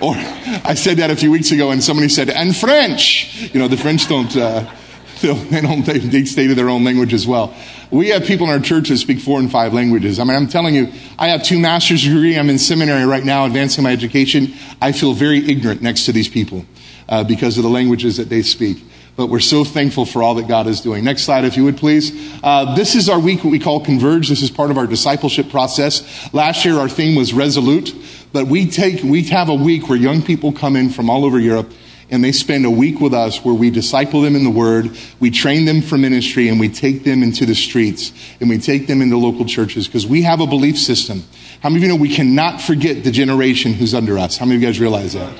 Or 0.00 0.14
I 0.16 0.74
said 0.74 0.98
that 0.98 1.10
a 1.10 1.16
few 1.16 1.30
weeks 1.30 1.50
ago, 1.50 1.70
and 1.70 1.82
somebody 1.82 2.08
said, 2.08 2.30
"And 2.30 2.56
French." 2.56 3.50
You 3.52 3.58
know, 3.58 3.68
the 3.68 3.76
French 3.76 4.08
don't. 4.08 4.34
Uh, 4.36 4.72
they 5.20 5.60
don't. 5.60 5.84
They, 5.84 5.98
they 5.98 6.24
stay 6.24 6.46
to 6.46 6.54
their 6.54 6.68
own 6.68 6.84
language 6.84 7.12
as 7.12 7.26
well. 7.26 7.54
We 7.90 8.08
have 8.10 8.24
people 8.24 8.46
in 8.46 8.52
our 8.52 8.60
church 8.60 8.90
that 8.90 8.98
speak 8.98 9.18
four 9.18 9.40
and 9.40 9.50
five 9.50 9.74
languages. 9.74 10.20
I 10.20 10.24
mean, 10.24 10.36
I'm 10.36 10.46
telling 10.46 10.74
you, 10.74 10.92
I 11.18 11.28
have 11.28 11.42
two 11.42 11.58
master's 11.58 12.04
degree. 12.04 12.38
I'm 12.38 12.48
in 12.48 12.58
seminary 12.58 13.04
right 13.04 13.24
now, 13.24 13.44
advancing 13.44 13.82
my 13.82 13.92
education. 13.92 14.52
I 14.80 14.92
feel 14.92 15.14
very 15.14 15.38
ignorant 15.38 15.82
next 15.82 16.04
to 16.04 16.12
these 16.12 16.28
people 16.28 16.64
uh, 17.08 17.24
because 17.24 17.56
of 17.56 17.64
the 17.64 17.70
languages 17.70 18.18
that 18.18 18.28
they 18.28 18.42
speak 18.42 18.84
but 19.18 19.28
we're 19.28 19.40
so 19.40 19.64
thankful 19.64 20.06
for 20.06 20.22
all 20.22 20.36
that 20.36 20.46
God 20.46 20.68
is 20.68 20.80
doing. 20.80 21.02
Next 21.02 21.24
slide, 21.24 21.44
if 21.44 21.56
you 21.56 21.64
would 21.64 21.76
please. 21.76 22.12
Uh, 22.40 22.76
this 22.76 22.94
is 22.94 23.08
our 23.08 23.18
week, 23.18 23.42
what 23.42 23.50
we 23.50 23.58
call 23.58 23.84
Converge. 23.84 24.28
This 24.28 24.42
is 24.42 24.50
part 24.50 24.70
of 24.70 24.78
our 24.78 24.86
discipleship 24.86 25.50
process. 25.50 26.32
Last 26.32 26.64
year, 26.64 26.76
our 26.76 26.88
theme 26.88 27.16
was 27.16 27.32
Resolute, 27.32 27.92
but 28.32 28.46
we 28.46 28.70
take, 28.70 29.02
we 29.02 29.24
have 29.24 29.48
a 29.48 29.54
week 29.56 29.88
where 29.88 29.98
young 29.98 30.22
people 30.22 30.52
come 30.52 30.76
in 30.76 30.88
from 30.88 31.10
all 31.10 31.24
over 31.24 31.40
Europe 31.40 31.72
and 32.10 32.22
they 32.22 32.30
spend 32.30 32.64
a 32.64 32.70
week 32.70 33.00
with 33.00 33.12
us 33.12 33.44
where 33.44 33.56
we 33.56 33.70
disciple 33.70 34.20
them 34.20 34.36
in 34.36 34.44
the 34.44 34.50
Word, 34.50 34.96
we 35.18 35.32
train 35.32 35.64
them 35.64 35.82
for 35.82 35.98
ministry, 35.98 36.48
and 36.48 36.60
we 36.60 36.68
take 36.68 37.02
them 37.02 37.24
into 37.24 37.44
the 37.44 37.56
streets 37.56 38.12
and 38.38 38.48
we 38.48 38.56
take 38.56 38.86
them 38.86 39.02
into 39.02 39.16
local 39.16 39.44
churches 39.44 39.88
because 39.88 40.06
we 40.06 40.22
have 40.22 40.40
a 40.40 40.46
belief 40.46 40.78
system. 40.78 41.24
How 41.60 41.70
many 41.70 41.78
of 41.78 41.82
you 41.82 41.88
know 41.88 42.00
we 42.00 42.14
cannot 42.14 42.60
forget 42.60 43.02
the 43.02 43.10
generation 43.10 43.72
who's 43.72 43.94
under 43.94 44.16
us? 44.16 44.36
How 44.36 44.46
many 44.46 44.58
of 44.58 44.62
you 44.62 44.68
guys 44.68 44.78
realize 44.78 45.14
that? 45.14 45.36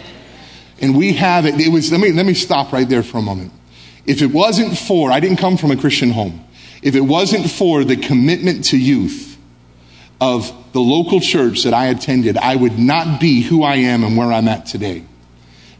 And 0.80 0.96
we 0.96 1.12
have 1.12 1.46
it. 1.46 1.60
It 1.60 1.68
was, 1.68 1.92
let 1.92 2.00
me, 2.00 2.10
let 2.10 2.26
me 2.26 2.34
stop 2.34 2.72
right 2.72 2.88
there 2.88 3.04
for 3.04 3.18
a 3.18 3.22
moment. 3.22 3.52
If 4.08 4.22
it 4.22 4.32
wasn't 4.32 4.78
for, 4.78 5.12
I 5.12 5.20
didn't 5.20 5.36
come 5.36 5.58
from 5.58 5.70
a 5.70 5.76
Christian 5.76 6.10
home. 6.10 6.42
If 6.82 6.94
it 6.94 7.02
wasn't 7.02 7.50
for 7.50 7.84
the 7.84 7.96
commitment 7.96 8.64
to 8.66 8.78
youth 8.78 9.36
of 10.18 10.50
the 10.72 10.80
local 10.80 11.20
church 11.20 11.64
that 11.64 11.74
I 11.74 11.88
attended, 11.88 12.38
I 12.38 12.56
would 12.56 12.78
not 12.78 13.20
be 13.20 13.42
who 13.42 13.62
I 13.62 13.76
am 13.76 14.04
and 14.04 14.16
where 14.16 14.32
I'm 14.32 14.48
at 14.48 14.64
today. 14.64 15.04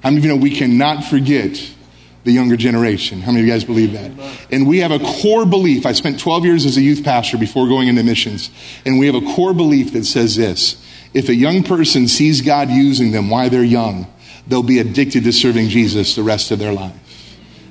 How 0.02 0.11
many 0.11 0.18
of 0.18 0.25
you 0.25 0.30
know 0.30 0.37
we 0.37 0.54
cannot 0.54 1.04
forget 1.04 1.58
the 2.25 2.32
younger 2.32 2.58
generation? 2.58 3.23
How 3.23 3.32
many 3.32 3.40
of 3.40 3.47
you 3.47 3.52
guys 3.52 3.64
believe 3.64 3.94
that? 3.94 4.11
And 4.50 4.68
we 4.68 4.80
have 4.80 4.90
a 4.90 4.99
core 4.99 5.47
belief. 5.47 5.87
I 5.87 5.92
spent 5.92 6.20
12 6.20 6.44
years 6.44 6.66
as 6.66 6.76
a 6.76 6.82
youth 6.82 7.02
pastor 7.02 7.38
before 7.38 7.66
going 7.66 7.88
into 7.88 8.02
missions. 8.02 8.50
And 8.85 8.99
we 8.99 9.06
have 9.06 9.14
a 9.14 9.35
core 9.35 9.54
belief 9.54 9.94
that 9.94 10.04
says 10.04 10.37
this. 10.37 10.85
If 11.14 11.30
a 11.30 11.35
young 11.35 11.62
person 11.62 12.06
sees 12.06 12.43
God 12.43 12.69
using 12.69 13.12
them 13.12 13.30
while 13.30 13.49
they're 13.49 13.64
young, 13.64 14.06
they'll 14.47 14.62
be 14.62 14.80
addicted 14.80 15.25
to 15.25 15.32
serving 15.32 15.71
Jesus 15.71 16.14
the 16.14 16.23
rest 16.23 16.50
of 16.50 16.58
their 16.58 16.75
life. 16.75 16.95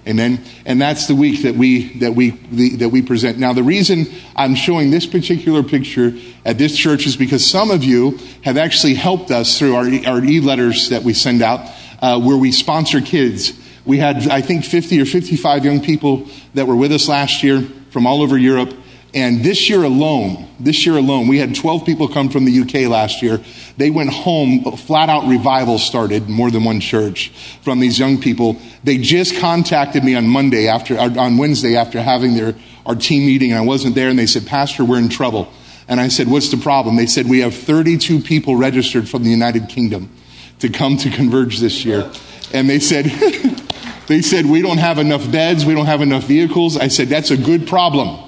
Amen. 0.08 0.41
And 0.65 0.80
that's 0.82 1.08
the 1.08 1.15
week 1.15 1.41
that 1.43 1.56
we 1.56 2.00
that 2.00 2.15
we 2.15 2.30
the, 2.30 2.78
that 2.78 2.89
we 2.89 3.02
present. 3.02 3.38
Now, 3.38 3.52
the 3.52 3.63
reason 3.63 4.06
I'm 4.38 4.56
showing 4.56 4.89
this 4.89 5.06
particular 5.06 5.63
picture 5.63 6.13
at 6.46 6.58
this 6.58 6.78
church 6.78 7.06
is 7.06 7.17
because 7.17 7.46
some 7.46 7.72
of 7.72 7.84
you 7.84 8.17
have 8.43 8.58
actually 8.58 8.93
helped 8.93 9.32
us 9.32 9.60
through 9.60 9.76
our 9.76 9.86
our 10.08 10.24
e-letters 10.24 10.89
that 10.89 11.04
we 11.04 11.13
send 11.13 11.41
out, 11.41 11.70
uh, 12.02 12.22
where 12.22 12.38
we 12.38 12.54
sponsor 12.54 13.02
kids. 13.02 13.52
We 13.86 13.98
had, 13.98 14.28
I 14.28 14.41
think, 14.41 14.65
50 14.65 15.02
or 15.02 15.06
55 15.06 15.63
young 15.63 15.82
people 15.82 16.28
that 16.54 16.67
were 16.67 16.76
with 16.76 16.91
us 16.91 17.08
last 17.08 17.41
year 17.43 17.62
from 17.89 18.06
all 18.06 18.22
over 18.22 18.38
Europe 18.38 18.74
and 19.13 19.43
this 19.43 19.70
year 19.70 19.84
alone, 19.84 20.48
this 20.60 20.86
year 20.86 20.98
alone, 20.98 21.28
we 21.28 21.38
had 21.39 21.56
12 21.56 21.86
people 21.86 22.08
come 22.08 22.30
from 22.30 22.46
the 22.46 22.60
UK 22.62 22.89
last 22.89 23.22
year. 23.22 23.41
They 23.78 23.89
went 23.89 24.10
home, 24.10 24.76
flat 24.76 25.10
out 25.10 25.28
revival 25.28 25.80
started, 25.80 26.28
more 26.28 26.52
than 26.52 26.65
one 26.65 26.82
church 26.82 27.30
from 27.62 27.80
these 27.80 27.98
young 27.98 28.20
people. 28.20 28.58
They 28.84 28.98
just 28.98 29.39
contacted 29.39 30.04
me 30.04 30.15
on 30.15 30.28
Monday 30.28 30.67
after, 30.67 30.98
uh, 30.98 31.17
on 31.17 31.38
Wednesday 31.38 31.78
after 31.78 32.02
having 32.02 32.36
their, 32.36 32.56
our 32.86 32.96
team 32.96 33.26
meeting 33.26 33.52
and 33.52 33.60
I 33.60 33.63
wasn't 33.63 33.96
there 33.96 34.10
and 34.10 34.20
they 34.20 34.26
said, 34.26 34.46
Pastor, 34.46 34.84
we're 34.84 35.00
in 35.00 35.10
trouble. 35.10 35.52
And 35.88 36.02
I 36.02 36.10
said, 36.10 36.28
what's 36.28 36.50
the 36.50 36.58
problem? 36.58 36.98
They 36.98 37.06
said, 37.06 37.30
we 37.30 37.39
have 37.39 37.56
32 37.56 38.20
people 38.20 38.58
registered 38.58 39.08
from 39.08 39.24
the 39.24 39.30
United 39.30 39.70
Kingdom 39.70 40.12
to 40.60 40.70
come 40.70 40.98
to 40.98 41.10
Converge 41.10 41.60
this 41.60 41.86
year. 41.86 42.12
And 42.54 42.70
they 42.70 42.80
said, 42.80 43.06
they 44.08 44.22
said, 44.22 44.46
we 44.46 44.62
don't 44.62 44.80
have 44.80 45.00
enough 45.00 45.32
beds. 45.32 45.65
We 45.65 45.76
don't 45.76 45.86
have 45.86 46.02
enough 46.02 46.26
vehicles. 46.26 46.76
I 46.76 46.89
said, 46.89 47.08
that's 47.08 47.32
a 47.32 47.38
good 47.38 47.67
problem. 47.67 48.27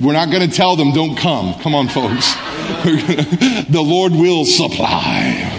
We're 0.00 0.12
not 0.12 0.30
going 0.30 0.48
to 0.48 0.54
tell 0.54 0.74
them, 0.76 0.92
don't 0.92 1.16
come. 1.16 1.54
Come 1.60 1.74
on, 1.74 1.88
folks. 1.88 2.34
the 3.68 3.82
Lord 3.84 4.12
will 4.12 4.44
supply. 4.44 5.50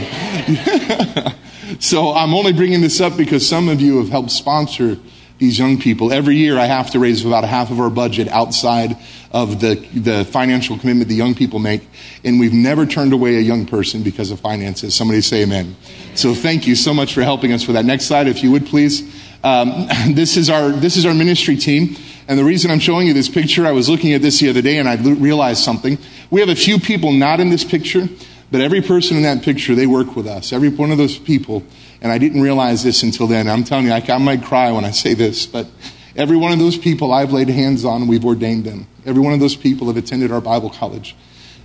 so 1.80 2.12
I'm 2.12 2.34
only 2.34 2.52
bringing 2.52 2.82
this 2.82 3.00
up 3.00 3.16
because 3.16 3.48
some 3.48 3.70
of 3.70 3.80
you 3.80 3.98
have 4.00 4.10
helped 4.10 4.32
sponsor 4.32 4.98
these 5.38 5.60
young 5.60 5.80
people. 5.80 6.12
Every 6.12 6.36
year 6.36 6.58
I 6.58 6.66
have 6.66 6.92
to 6.92 7.00
raise 7.00 7.26
about 7.26 7.44
half 7.44 7.72
of 7.72 7.80
our 7.80 7.90
budget 7.90 8.28
outside 8.30 8.98
of 9.32 9.60
the, 9.60 9.76
the 9.94 10.26
financial 10.26 10.78
commitment 10.78 11.10
the 11.10 11.16
young 11.16 11.36
people 11.36 11.60
make. 11.60 11.88
And 12.24 12.40
we've 12.40 12.54
never 12.54 12.86
turned 12.86 13.14
away 13.14 13.36
a 13.38 13.42
young 13.42 13.66
person 13.66 14.04
because 14.04 14.32
of 14.32 14.40
finances. 14.40 14.96
Somebody 14.96 15.22
say 15.22 15.44
amen. 15.44 15.76
So 16.16 16.34
thank 16.34 16.68
you 16.68 16.76
so 16.76 16.94
much 16.94 17.14
for 17.14 17.22
helping 17.22 17.52
us 17.52 17.68
with 17.68 17.76
that. 17.76 17.86
Next 17.86 18.06
slide, 18.06 18.28
if 18.28 18.44
you 18.44 18.52
would 18.52 18.66
please. 18.66 19.02
Um, 19.44 19.88
this 20.10 20.38
is 20.38 20.50
our, 20.50 20.72
this 20.72 20.96
is 20.98 21.06
our 21.06 21.14
ministry 21.14 21.58
team. 21.58 21.96
And 22.28 22.40
the 22.40 22.44
reason 22.44 22.72
I'm 22.72 22.80
showing 22.80 23.08
you 23.08 23.14
this 23.14 23.30
picture, 23.30 23.68
I 23.68 23.72
was 23.72 23.88
looking 23.88 24.14
at 24.14 24.22
this 24.22 24.40
the 24.40 24.50
other 24.50 24.62
day 24.62 24.78
and 24.80 24.90
I 24.90 24.96
realized 24.96 25.64
something. 25.64 25.98
We 26.32 26.40
have 26.40 26.50
a 26.50 26.56
few 26.56 26.80
people 26.80 27.12
not 27.12 27.40
in 27.40 27.50
this 27.50 27.64
picture, 27.64 28.08
but 28.52 28.62
every 28.62 28.82
person 28.82 29.18
in 29.18 29.24
that 29.24 29.44
picture, 29.44 29.76
they 29.76 29.86
work 29.86 30.16
with 30.16 30.28
us. 30.28 30.52
Every 30.52 30.70
one 30.70 30.92
of 30.92 30.98
those 30.98 31.18
people. 31.20 31.64
And 32.02 32.12
I 32.12 32.18
didn't 32.18 32.42
realize 32.42 32.84
this 32.84 33.04
until 33.04 33.28
then. 33.28 33.48
I'm 33.48 33.64
telling 33.64 33.86
you, 33.86 33.92
I, 33.92 34.04
I 34.08 34.18
might 34.18 34.44
cry 34.44 34.72
when 34.72 34.86
I 34.86 34.92
say 34.92 35.14
this, 35.14 35.46
but 35.46 35.68
every 36.16 36.38
one 36.38 36.52
of 36.52 36.58
those 36.58 36.78
people 36.78 37.14
I've 37.14 37.32
laid 37.32 37.50
hands 37.50 37.86
on, 37.86 38.08
we've 38.08 38.26
ordained 38.26 38.64
them. 38.64 38.88
Every 39.06 39.22
one 39.22 39.34
of 39.34 39.40
those 39.40 39.56
people 39.56 39.88
have 39.88 39.98
attended 39.98 40.32
our 40.32 40.42
Bible 40.42 40.72
college. 40.72 41.16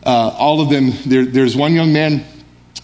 Uh, 0.04 0.34
all 0.38 0.60
of 0.60 0.68
them, 0.68 0.92
there, 1.06 1.24
there's 1.24 1.56
one 1.56 1.74
young 1.74 1.92
man 1.92 2.24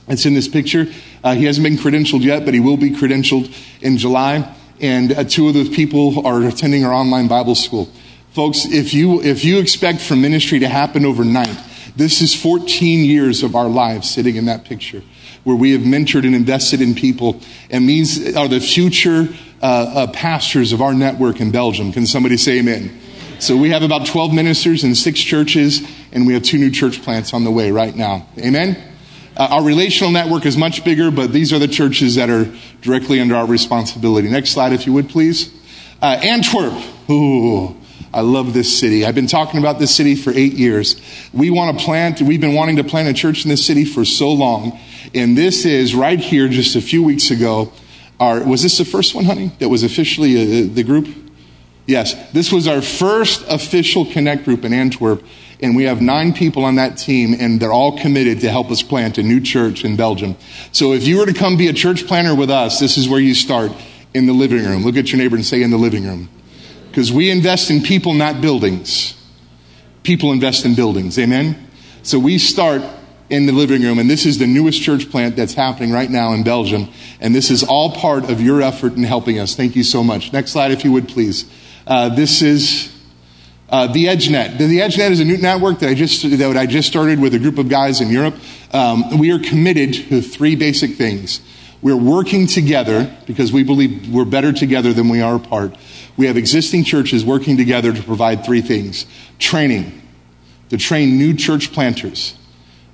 that's 0.06 0.24
in 0.24 0.34
this 0.34 0.48
picture. 0.48 0.86
Uh, 1.22 1.34
he 1.34 1.44
hasn't 1.44 1.64
been 1.64 1.76
credentialed 1.76 2.22
yet, 2.22 2.44
but 2.44 2.54
he 2.54 2.60
will 2.60 2.76
be 2.76 2.90
credentialed 2.90 3.54
in 3.82 3.98
July 3.98 4.54
and 4.80 5.12
uh, 5.12 5.24
two 5.24 5.48
of 5.48 5.54
those 5.54 5.68
people 5.68 6.26
are 6.26 6.42
attending 6.42 6.84
our 6.84 6.92
online 6.92 7.28
Bible 7.28 7.54
school. 7.54 7.88
Folks, 8.32 8.66
if 8.66 8.92
you, 8.92 9.22
if 9.22 9.44
you 9.44 9.58
expect 9.58 10.00
for 10.00 10.14
ministry 10.16 10.58
to 10.58 10.68
happen 10.68 11.06
overnight, 11.06 11.58
this 11.96 12.20
is 12.20 12.34
14 12.34 13.04
years 13.04 13.42
of 13.42 13.56
our 13.56 13.68
lives 13.68 14.10
sitting 14.10 14.36
in 14.36 14.44
that 14.46 14.64
picture 14.64 15.02
where 15.44 15.56
we 15.56 15.72
have 15.72 15.82
mentored 15.82 16.26
and 16.26 16.34
invested 16.34 16.80
in 16.80 16.94
people. 16.94 17.40
And 17.70 17.88
these 17.88 18.36
are 18.36 18.48
the 18.48 18.60
future 18.60 19.28
uh, 19.62 19.64
uh, 19.64 20.06
pastors 20.12 20.72
of 20.72 20.82
our 20.82 20.92
network 20.92 21.40
in 21.40 21.50
Belgium. 21.50 21.92
Can 21.92 22.04
somebody 22.04 22.36
say 22.36 22.58
amen? 22.58 23.00
So 23.38 23.56
we 23.56 23.70
have 23.70 23.82
about 23.82 24.06
12 24.06 24.32
ministers 24.32 24.82
in 24.82 24.94
six 24.94 25.20
churches, 25.20 25.80
and 26.10 26.26
we 26.26 26.34
have 26.34 26.42
two 26.42 26.58
new 26.58 26.70
church 26.70 27.02
plants 27.02 27.32
on 27.32 27.44
the 27.44 27.50
way 27.50 27.70
right 27.70 27.94
now. 27.94 28.26
Amen? 28.38 28.95
Uh, 29.37 29.49
our 29.51 29.62
relational 29.62 30.11
network 30.11 30.46
is 30.46 30.57
much 30.57 30.83
bigger, 30.83 31.11
but 31.11 31.31
these 31.31 31.53
are 31.53 31.59
the 31.59 31.68
churches 31.68 32.14
that 32.14 32.31
are 32.31 32.51
directly 32.81 33.20
under 33.20 33.37
our 33.37 33.46
responsibility. 33.46 34.31
Next 34.31 34.51
slide, 34.51 34.72
if 34.72 34.87
you 34.87 34.94
would, 34.94 35.11
please. 35.11 35.53
Uh, 36.01 36.18
Antwerp. 36.22 36.72
Ooh, 37.11 37.77
I 38.14 38.22
love 38.22 38.55
this 38.55 38.81
city. 38.81 39.05
I've 39.05 39.14
been 39.14 39.27
talking 39.27 39.61
about 39.61 39.79
this 39.79 39.94
city 39.94 40.14
for 40.14 40.31
eight 40.31 40.55
years. 40.55 40.99
We 41.35 41.51
want 41.51 41.79
to 41.79 41.85
plant, 41.85 42.22
we've 42.22 42.40
been 42.40 42.55
wanting 42.55 42.77
to 42.77 42.85
plant 42.85 43.09
a 43.09 43.12
church 43.12 43.44
in 43.44 43.51
this 43.51 43.64
city 43.64 43.85
for 43.85 44.07
so 44.07 44.33
long. 44.33 44.79
And 45.14 45.37
this 45.37 45.66
is 45.66 45.94
right 45.94 46.18
here 46.18 46.49
just 46.49 46.75
a 46.75 46.81
few 46.81 47.03
weeks 47.03 47.31
ago. 47.31 47.72
Our, 48.18 48.42
was 48.42 48.62
this 48.62 48.79
the 48.79 48.87
first 48.87 49.14
one, 49.14 49.27
honey, 49.27 49.53
that 49.59 49.68
was 49.68 49.83
officially 49.83 50.64
uh, 50.64 50.75
the 50.75 50.83
group? 50.83 51.09
Yes, 51.87 52.14
this 52.33 52.51
was 52.51 52.66
our 52.66 52.81
first 52.81 53.44
official 53.49 54.07
connect 54.07 54.44
group 54.44 54.64
in 54.64 54.72
Antwerp. 54.72 55.22
And 55.60 55.74
we 55.74 55.84
have 55.84 56.02
nine 56.02 56.34
people 56.34 56.64
on 56.64 56.74
that 56.74 56.98
team, 56.98 57.34
and 57.38 57.58
they're 57.58 57.72
all 57.72 57.98
committed 57.98 58.40
to 58.40 58.50
help 58.50 58.70
us 58.70 58.82
plant 58.82 59.16
a 59.16 59.22
new 59.22 59.40
church 59.40 59.84
in 59.84 59.96
Belgium. 59.96 60.36
So 60.72 60.92
if 60.92 61.06
you 61.06 61.18
were 61.18 61.26
to 61.26 61.32
come 61.32 61.56
be 61.56 61.68
a 61.68 61.72
church 61.72 62.06
planter 62.06 62.34
with 62.34 62.50
us, 62.50 62.78
this 62.78 62.98
is 62.98 63.08
where 63.08 63.20
you 63.20 63.34
start 63.34 63.72
in 64.12 64.26
the 64.26 64.32
living 64.32 64.64
room. 64.64 64.84
Look 64.84 64.96
at 64.96 65.10
your 65.10 65.18
neighbor 65.18 65.36
and 65.36 65.44
say, 65.44 65.62
in 65.62 65.70
the 65.70 65.78
living 65.78 66.04
room. 66.04 66.28
Because 66.88 67.12
we 67.12 67.30
invest 67.30 67.70
in 67.70 67.82
people, 67.82 68.14
not 68.14 68.40
buildings. 68.40 69.14
People 70.02 70.32
invest 70.32 70.64
in 70.64 70.74
buildings. 70.74 71.18
Amen? 71.18 71.68
So 72.02 72.18
we 72.18 72.38
start 72.38 72.82
in 73.28 73.46
the 73.46 73.52
living 73.52 73.82
room, 73.82 73.98
and 73.98 74.08
this 74.08 74.24
is 74.24 74.38
the 74.38 74.46
newest 74.46 74.82
church 74.82 75.10
plant 75.10 75.36
that's 75.36 75.54
happening 75.54 75.90
right 75.90 76.08
now 76.08 76.32
in 76.32 76.44
Belgium. 76.44 76.88
And 77.20 77.34
this 77.34 77.50
is 77.50 77.64
all 77.64 77.92
part 77.92 78.30
of 78.30 78.40
your 78.40 78.62
effort 78.62 78.92
in 78.94 79.02
helping 79.02 79.38
us. 79.38 79.56
Thank 79.56 79.74
you 79.74 79.82
so 79.82 80.04
much. 80.04 80.32
Next 80.32 80.52
slide, 80.52 80.70
if 80.70 80.84
you 80.84 80.92
would, 80.92 81.08
please. 81.08 81.50
Uh, 81.86 82.08
this 82.14 82.42
is 82.42 82.95
the 83.68 84.07
EdgeNet. 84.07 84.59
The, 84.59 84.79
EdgeNet 84.79 85.11
is 85.11 85.20
a 85.20 85.24
new 85.24 85.38
network 85.38 85.81
that 85.81 85.90
I 85.90 85.94
just 85.94 86.22
that 86.22 86.57
I 86.57 86.66
just 86.66 86.88
started 86.88 87.20
with 87.20 87.35
a 87.35 87.38
group 87.38 87.59
of 87.59 87.68
guys 87.68 88.00
in 88.00 88.11
Europe. 88.11 88.37
Um, 88.72 89.18
we 89.18 89.33
are 89.33 89.38
committed 89.38 89.94
to 90.09 90.20
three 90.20 90.57
basic 90.57 90.94
things. 90.94 91.40
We're 91.83 91.96
working 91.96 92.46
together 92.46 93.14
because 93.26 93.52
we 93.52 93.62
believe 93.62 94.12
we're 94.12 94.24
better 94.24 94.52
together 94.52 94.92
than 94.92 95.09
we 95.09 95.20
are 95.20 95.37
apart. 95.37 95.76
We 96.16 96.26
have 96.26 96.37
existing 96.37 96.85
churches 96.85 97.24
working 97.24 97.57
together 97.57 97.92
to 97.92 98.02
provide 98.02 98.44
three 98.44 98.62
things: 98.62 99.07
training, 99.38 100.02
to 100.70 100.76
train 100.76 101.18
new 101.18 101.35
church 101.35 101.72
planters 101.72 102.35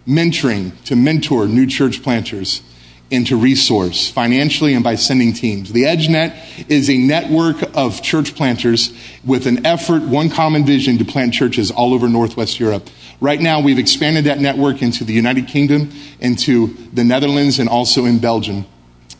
mentoring 0.07 0.83
to 0.85 0.97
mentor 0.97 1.47
new 1.47 1.67
church 1.67 2.03
planters 2.03 2.63
into 3.13 3.37
resource 3.37 4.11
financially 4.11 4.73
and 4.73 4.83
by 4.83 4.95
sending 4.95 5.35
teams. 5.35 5.71
The 5.71 5.83
EdgeNet 5.83 6.71
is 6.71 6.89
a 6.89 6.97
network 6.97 7.57
of 7.77 8.03
church 8.03 8.35
planters 8.35 8.93
with 9.25 9.47
an 9.47 9.67
effort, 9.67 10.03
one 10.03 10.31
common 10.31 10.65
vision 10.65 10.97
to 10.99 11.05
plant 11.05 11.35
churches 11.35 11.71
all 11.71 11.93
over 11.93 12.09
Northwest 12.09 12.59
Europe. 12.59 12.89
Right 13.21 13.41
now, 13.41 13.61
we've 13.61 13.79
expanded 13.79 14.25
that 14.25 14.41
network 14.41 14.81
into 14.81 15.05
the 15.05 15.13
United 15.13 15.47
Kingdom, 15.47 15.91
into 16.21 16.69
the 16.93 17.05
Netherlands, 17.05 17.59
and 17.59 17.69
also 17.69 18.07
in 18.07 18.19
Belgium. 18.19 18.65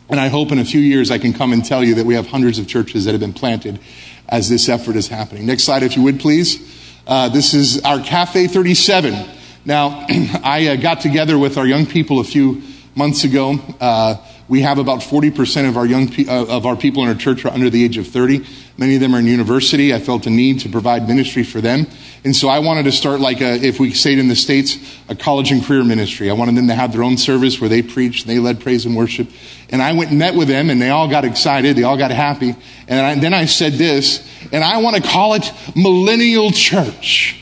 And 0.09 0.19
I 0.19 0.27
hope 0.27 0.51
in 0.51 0.59
a 0.59 0.65
few 0.65 0.81
years 0.81 1.11
I 1.11 1.19
can 1.19 1.31
come 1.31 1.53
and 1.53 1.63
tell 1.63 1.83
you 1.83 1.95
that 1.95 2.05
we 2.05 2.15
have 2.15 2.27
hundreds 2.27 2.57
of 2.59 2.67
churches 2.67 3.05
that 3.05 3.11
have 3.11 3.21
been 3.21 3.31
planted 3.31 3.79
as 4.27 4.49
this 4.49 4.67
effort 4.69 4.95
is 4.95 5.07
happening. 5.07 5.45
Next 5.45 5.63
slide, 5.63 5.83
if 5.83 5.95
you 5.95 6.01
would, 6.03 6.19
please. 6.19 6.59
Uh, 7.05 7.29
this 7.29 7.53
is 7.53 7.81
our 7.81 7.99
Cafe 7.99 8.47
37. 8.47 9.29
Now, 9.65 10.05
I 10.43 10.67
uh, 10.67 10.75
got 10.77 11.01
together 11.01 11.37
with 11.37 11.57
our 11.57 11.65
young 11.65 11.85
people 11.85 12.19
a 12.19 12.23
few 12.23 12.61
months 12.95 13.23
ago. 13.23 13.55
Uh, 13.79 14.15
we 14.47 14.61
have 14.61 14.77
about 14.77 14.99
40% 14.99 15.69
of 15.69 15.77
our 15.77 15.85
young 15.85 16.09
pe- 16.09 16.27
uh, 16.27 16.45
of 16.45 16.65
our 16.65 16.75
people 16.75 17.03
in 17.03 17.09
our 17.09 17.15
church 17.15 17.45
are 17.45 17.51
under 17.51 17.69
the 17.69 17.83
age 17.83 17.97
of 17.97 18.07
30. 18.07 18.45
Many 18.77 18.95
of 18.95 19.01
them 19.01 19.15
are 19.15 19.19
in 19.19 19.25
university. 19.25 19.93
I 19.93 19.99
felt 19.99 20.25
a 20.25 20.29
need 20.29 20.59
to 20.61 20.69
provide 20.69 21.07
ministry 21.07 21.43
for 21.43 21.61
them. 21.61 21.87
And 22.25 22.35
so 22.35 22.49
I 22.49 22.59
wanted 22.59 22.83
to 22.83 22.91
start 22.91 23.19
like 23.19 23.41
a, 23.41 23.53
if 23.53 23.79
we 23.79 23.93
say 23.93 24.13
it 24.13 24.19
in 24.19 24.27
the 24.27 24.35
States, 24.35 24.77
a 25.09 25.15
college 25.15 25.51
and 25.51 25.63
career 25.63 25.83
ministry. 25.83 26.29
I 26.29 26.33
wanted 26.33 26.55
them 26.55 26.67
to 26.67 26.75
have 26.75 26.91
their 26.91 27.03
own 27.03 27.17
service 27.17 27.59
where 27.59 27.69
they 27.69 27.81
preached, 27.81 28.25
and 28.25 28.35
they 28.35 28.39
led 28.39 28.61
praise 28.61 28.85
and 28.85 28.95
worship. 28.95 29.27
And 29.69 29.81
I 29.81 29.93
went 29.93 30.09
and 30.09 30.19
met 30.19 30.35
with 30.35 30.47
them 30.47 30.69
and 30.69 30.81
they 30.81 30.89
all 30.89 31.09
got 31.09 31.25
excited. 31.25 31.75
They 31.75 31.83
all 31.83 31.97
got 31.97 32.11
happy. 32.11 32.55
And 32.87 33.05
I, 33.05 33.15
then 33.15 33.33
I 33.33 33.45
said 33.45 33.73
this, 33.73 34.27
and 34.51 34.63
I 34.63 34.77
want 34.81 34.95
to 34.97 35.01
call 35.01 35.33
it 35.33 35.51
Millennial 35.75 36.51
Church. 36.51 37.39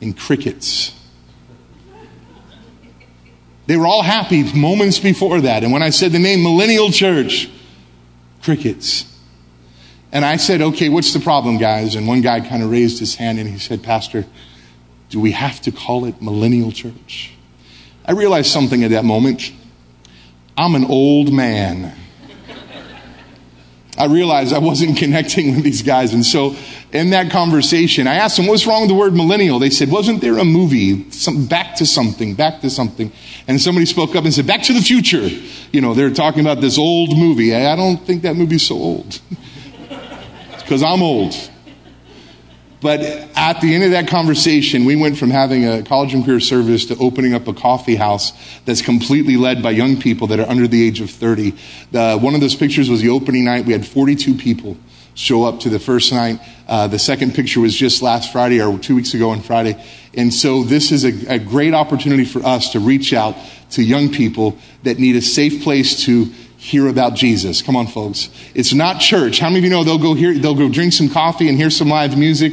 And 0.00 0.16
crickets. 0.16 0.99
They 3.70 3.76
were 3.76 3.86
all 3.86 4.02
happy 4.02 4.42
moments 4.52 4.98
before 4.98 5.42
that. 5.42 5.62
And 5.62 5.72
when 5.72 5.80
I 5.80 5.90
said 5.90 6.10
the 6.10 6.18
name 6.18 6.42
Millennial 6.42 6.90
Church, 6.90 7.48
crickets. 8.42 9.04
And 10.10 10.24
I 10.24 10.38
said, 10.38 10.60
okay, 10.60 10.88
what's 10.88 11.12
the 11.12 11.20
problem, 11.20 11.56
guys? 11.56 11.94
And 11.94 12.08
one 12.08 12.20
guy 12.20 12.40
kind 12.40 12.64
of 12.64 12.70
raised 12.72 12.98
his 12.98 13.14
hand 13.14 13.38
and 13.38 13.48
he 13.48 13.60
said, 13.60 13.80
Pastor, 13.80 14.26
do 15.08 15.20
we 15.20 15.30
have 15.30 15.60
to 15.60 15.70
call 15.70 16.04
it 16.06 16.20
Millennial 16.20 16.72
Church? 16.72 17.32
I 18.04 18.10
realized 18.10 18.50
something 18.50 18.82
at 18.82 18.90
that 18.90 19.04
moment. 19.04 19.52
I'm 20.56 20.74
an 20.74 20.86
old 20.86 21.32
man. 21.32 21.94
I 24.00 24.06
realized 24.06 24.54
I 24.54 24.58
wasn't 24.58 24.96
connecting 25.02 25.54
with 25.54 25.64
these 25.64 25.82
guys. 25.82 26.14
And 26.14 26.24
so 26.24 26.56
in 26.90 27.10
that 27.10 27.30
conversation, 27.30 28.06
I 28.06 28.14
asked 28.14 28.38
them, 28.38 28.46
what's 28.46 28.66
wrong 28.66 28.82
with 28.82 28.88
the 28.88 28.94
word 28.94 29.14
millennial? 29.14 29.58
They 29.58 29.68
said, 29.68 29.90
wasn't 29.90 30.22
there 30.22 30.38
a 30.38 30.44
movie, 30.44 31.10
some, 31.10 31.46
back 31.46 31.76
to 31.76 31.86
something, 31.86 32.34
back 32.34 32.62
to 32.62 32.70
something? 32.70 33.12
And 33.46 33.60
somebody 33.60 33.84
spoke 33.84 34.16
up 34.16 34.24
and 34.24 34.32
said, 34.32 34.46
back 34.46 34.62
to 34.62 34.72
the 34.72 34.80
future. 34.80 35.28
You 35.70 35.82
know, 35.82 35.92
they're 35.92 36.14
talking 36.14 36.40
about 36.40 36.62
this 36.62 36.78
old 36.78 37.16
movie. 37.16 37.54
I 37.54 37.76
don't 37.76 37.98
think 37.98 38.22
that 38.22 38.36
movie's 38.36 38.66
so 38.66 38.76
old. 38.76 39.20
Because 40.70 40.84
I'm 40.84 41.02
old. 41.02 41.34
But 42.80 43.00
at 43.00 43.60
the 43.60 43.74
end 43.74 43.84
of 43.84 43.90
that 43.90 44.08
conversation, 44.08 44.86
we 44.86 44.96
went 44.96 45.18
from 45.18 45.30
having 45.30 45.66
a 45.66 45.82
college 45.82 46.14
and 46.14 46.24
career 46.24 46.40
service 46.40 46.86
to 46.86 46.96
opening 46.96 47.34
up 47.34 47.46
a 47.46 47.52
coffee 47.52 47.96
house 47.96 48.32
that's 48.64 48.80
completely 48.80 49.36
led 49.36 49.62
by 49.62 49.70
young 49.72 50.00
people 50.00 50.28
that 50.28 50.40
are 50.40 50.48
under 50.48 50.66
the 50.66 50.86
age 50.86 51.02
of 51.02 51.10
30. 51.10 51.54
The, 51.92 52.18
one 52.18 52.34
of 52.34 52.40
those 52.40 52.54
pictures 52.54 52.88
was 52.88 53.02
the 53.02 53.10
opening 53.10 53.44
night. 53.44 53.66
We 53.66 53.74
had 53.74 53.86
42 53.86 54.34
people 54.34 54.78
show 55.14 55.44
up 55.44 55.60
to 55.60 55.68
the 55.68 55.78
first 55.78 56.12
night. 56.12 56.40
Uh, 56.66 56.86
the 56.86 56.98
second 56.98 57.34
picture 57.34 57.60
was 57.60 57.76
just 57.76 58.00
last 58.00 58.32
Friday 58.32 58.62
or 58.62 58.78
two 58.78 58.96
weeks 58.96 59.12
ago 59.12 59.30
on 59.30 59.42
Friday. 59.42 59.82
And 60.14 60.32
so 60.32 60.62
this 60.62 60.90
is 60.90 61.04
a, 61.04 61.34
a 61.34 61.38
great 61.38 61.74
opportunity 61.74 62.24
for 62.24 62.42
us 62.44 62.72
to 62.72 62.80
reach 62.80 63.12
out 63.12 63.36
to 63.72 63.82
young 63.82 64.10
people 64.10 64.56
that 64.84 64.98
need 64.98 65.16
a 65.16 65.22
safe 65.22 65.62
place 65.62 66.04
to 66.04 66.32
hear 66.60 66.88
about 66.88 67.14
Jesus. 67.14 67.62
Come 67.62 67.74
on, 67.74 67.86
folks. 67.86 68.28
It's 68.54 68.74
not 68.74 69.00
church. 69.00 69.38
How 69.38 69.48
many 69.48 69.60
of 69.60 69.64
you 69.64 69.70
know 69.70 69.82
they'll 69.82 69.98
go 69.98 70.12
here, 70.12 70.34
they'll 70.38 70.54
go 70.54 70.68
drink 70.68 70.92
some 70.92 71.08
coffee 71.08 71.48
and 71.48 71.56
hear 71.56 71.70
some 71.70 71.88
live 71.88 72.18
music 72.18 72.52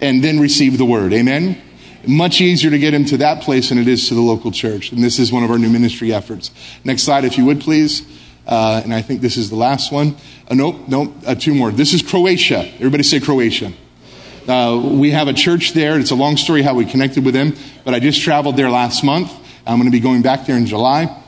and 0.00 0.22
then 0.22 0.38
receive 0.38 0.78
the 0.78 0.84
word? 0.84 1.12
Amen? 1.12 1.60
Much 2.06 2.40
easier 2.40 2.70
to 2.70 2.78
get 2.78 2.92
them 2.92 3.04
to 3.06 3.16
that 3.16 3.42
place 3.42 3.70
than 3.70 3.78
it 3.78 3.88
is 3.88 4.06
to 4.08 4.14
the 4.14 4.20
local 4.20 4.52
church. 4.52 4.92
And 4.92 5.02
this 5.02 5.18
is 5.18 5.32
one 5.32 5.42
of 5.42 5.50
our 5.50 5.58
new 5.58 5.68
ministry 5.68 6.12
efforts. 6.12 6.52
Next 6.84 7.02
slide, 7.02 7.24
if 7.24 7.36
you 7.36 7.44
would, 7.46 7.60
please. 7.60 8.06
Uh, 8.46 8.80
and 8.84 8.94
I 8.94 9.02
think 9.02 9.20
this 9.20 9.36
is 9.36 9.50
the 9.50 9.56
last 9.56 9.90
one. 9.90 10.14
Uh, 10.46 10.54
nope, 10.54 10.86
nope, 10.86 11.12
uh, 11.26 11.34
two 11.34 11.52
more. 11.52 11.72
This 11.72 11.92
is 11.92 12.00
Croatia. 12.00 12.60
Everybody 12.76 13.02
say 13.02 13.18
Croatia. 13.18 13.72
Uh, 14.46 14.80
we 14.94 15.10
have 15.10 15.26
a 15.26 15.34
church 15.34 15.72
there. 15.72 15.98
It's 15.98 16.12
a 16.12 16.14
long 16.14 16.36
story 16.36 16.62
how 16.62 16.74
we 16.74 16.86
connected 16.86 17.24
with 17.24 17.34
them, 17.34 17.54
but 17.84 17.92
I 17.92 17.98
just 17.98 18.22
traveled 18.22 18.56
there 18.56 18.70
last 18.70 19.02
month. 19.02 19.32
I'm 19.66 19.78
going 19.78 19.90
to 19.90 19.90
be 19.90 20.00
going 20.00 20.22
back 20.22 20.46
there 20.46 20.56
in 20.56 20.64
July. 20.64 21.24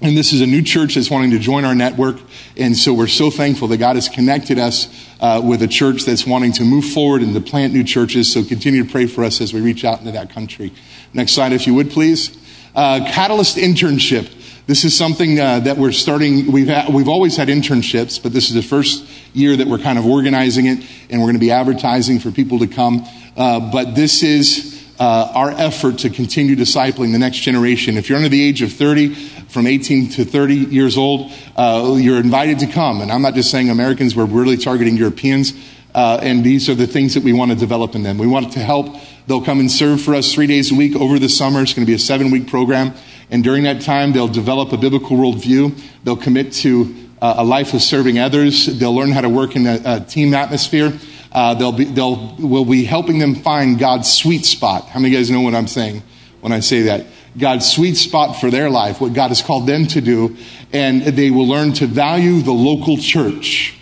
And 0.00 0.16
this 0.16 0.32
is 0.32 0.40
a 0.40 0.46
new 0.46 0.62
church 0.62 0.94
that's 0.94 1.10
wanting 1.10 1.32
to 1.32 1.40
join 1.40 1.64
our 1.64 1.74
network. 1.74 2.18
And 2.56 2.76
so 2.76 2.94
we're 2.94 3.08
so 3.08 3.30
thankful 3.30 3.66
that 3.68 3.78
God 3.78 3.96
has 3.96 4.08
connected 4.08 4.56
us 4.56 4.88
uh, 5.20 5.42
with 5.44 5.60
a 5.62 5.66
church 5.66 6.04
that's 6.04 6.24
wanting 6.24 6.52
to 6.52 6.64
move 6.64 6.84
forward 6.84 7.20
and 7.20 7.34
to 7.34 7.40
plant 7.40 7.72
new 7.72 7.82
churches. 7.82 8.32
So 8.32 8.44
continue 8.44 8.84
to 8.84 8.90
pray 8.90 9.06
for 9.06 9.24
us 9.24 9.40
as 9.40 9.52
we 9.52 9.60
reach 9.60 9.84
out 9.84 9.98
into 9.98 10.12
that 10.12 10.30
country. 10.30 10.72
Next 11.12 11.32
slide, 11.32 11.52
if 11.52 11.66
you 11.66 11.74
would, 11.74 11.90
please. 11.90 12.36
Uh, 12.76 13.00
Catalyst 13.10 13.56
internship. 13.56 14.32
This 14.68 14.84
is 14.84 14.96
something 14.96 15.40
uh, 15.40 15.60
that 15.60 15.78
we're 15.78 15.90
starting. 15.90 16.52
We've, 16.52 16.68
ha- 16.68 16.88
we've 16.92 17.08
always 17.08 17.36
had 17.36 17.48
internships, 17.48 18.22
but 18.22 18.32
this 18.32 18.50
is 18.50 18.54
the 18.54 18.62
first 18.62 19.04
year 19.32 19.56
that 19.56 19.66
we're 19.66 19.78
kind 19.78 19.98
of 19.98 20.06
organizing 20.06 20.66
it, 20.66 20.86
and 21.10 21.20
we're 21.20 21.26
going 21.26 21.34
to 21.34 21.40
be 21.40 21.50
advertising 21.50 22.20
for 22.20 22.30
people 22.30 22.60
to 22.60 22.68
come. 22.68 23.04
Uh, 23.36 23.72
but 23.72 23.96
this 23.96 24.22
is 24.22 24.78
uh, 24.98 25.30
our 25.34 25.50
effort 25.52 25.98
to 25.98 26.10
continue 26.10 26.56
discipling 26.56 27.12
the 27.12 27.18
next 27.18 27.38
generation. 27.38 27.96
If 27.96 28.08
you're 28.08 28.16
under 28.16 28.28
the 28.28 28.42
age 28.42 28.62
of 28.62 28.72
30, 28.72 29.16
from 29.48 29.66
18 29.66 30.10
to 30.10 30.24
30 30.24 30.54
years 30.54 30.96
old, 30.96 31.32
uh, 31.56 31.96
you're 31.98 32.20
invited 32.20 32.58
to 32.60 32.66
come. 32.66 33.00
And 33.00 33.10
I'm 33.10 33.22
not 33.22 33.34
just 33.34 33.50
saying 33.50 33.70
Americans, 33.70 34.14
we're 34.14 34.26
really 34.26 34.56
targeting 34.56 34.96
Europeans. 34.96 35.52
Uh, 35.94 36.18
and 36.22 36.44
these 36.44 36.68
are 36.68 36.74
the 36.74 36.86
things 36.86 37.14
that 37.14 37.24
we 37.24 37.32
want 37.32 37.50
to 37.50 37.56
develop 37.56 37.94
in 37.94 38.02
them. 38.02 38.18
We 38.18 38.26
want 38.26 38.52
to 38.52 38.60
help. 38.60 38.94
They'll 39.26 39.44
come 39.44 39.58
and 39.58 39.70
serve 39.70 40.00
for 40.00 40.14
us 40.14 40.32
three 40.32 40.46
days 40.46 40.70
a 40.70 40.74
week 40.74 40.94
over 40.94 41.18
the 41.18 41.28
summer. 41.28 41.62
It's 41.62 41.74
going 41.74 41.86
to 41.86 41.90
be 41.90 41.94
a 41.94 41.98
seven 41.98 42.30
week 42.30 42.46
program. 42.46 42.92
And 43.30 43.42
during 43.42 43.64
that 43.64 43.82
time, 43.82 44.12
they'll 44.12 44.28
develop 44.28 44.72
a 44.72 44.76
biblical 44.76 45.16
worldview. 45.16 45.78
They'll 46.04 46.16
commit 46.16 46.52
to 46.54 46.94
uh, 47.20 47.34
a 47.38 47.44
life 47.44 47.74
of 47.74 47.82
serving 47.82 48.18
others. 48.18 48.66
They'll 48.78 48.94
learn 48.94 49.12
how 49.12 49.22
to 49.22 49.28
work 49.28 49.56
in 49.56 49.66
a, 49.66 50.04
team 50.06 50.34
atmosphere. 50.34 50.92
Uh, 51.32 51.54
they'll 51.54 51.72
be, 51.72 51.84
they'll, 51.84 52.36
we'll 52.38 52.64
be 52.64 52.84
helping 52.84 53.18
them 53.18 53.34
find 53.34 53.78
God's 53.78 54.12
sweet 54.12 54.46
spot. 54.46 54.88
How 54.88 55.00
many 55.00 55.08
of 55.08 55.12
you 55.12 55.18
guys 55.18 55.30
know 55.30 55.40
what 55.40 55.54
I'm 55.54 55.68
saying 55.68 56.02
when 56.40 56.52
I 56.52 56.60
say 56.60 56.82
that? 56.82 57.06
God's 57.36 57.70
sweet 57.70 57.94
spot 57.94 58.40
for 58.40 58.50
their 58.50 58.70
life, 58.70 59.00
what 59.00 59.12
God 59.12 59.28
has 59.28 59.42
called 59.42 59.66
them 59.66 59.86
to 59.88 60.00
do, 60.00 60.36
and 60.72 61.02
they 61.02 61.30
will 61.30 61.46
learn 61.46 61.72
to 61.74 61.86
value 61.86 62.40
the 62.40 62.52
local 62.52 62.96
church. 62.96 63.74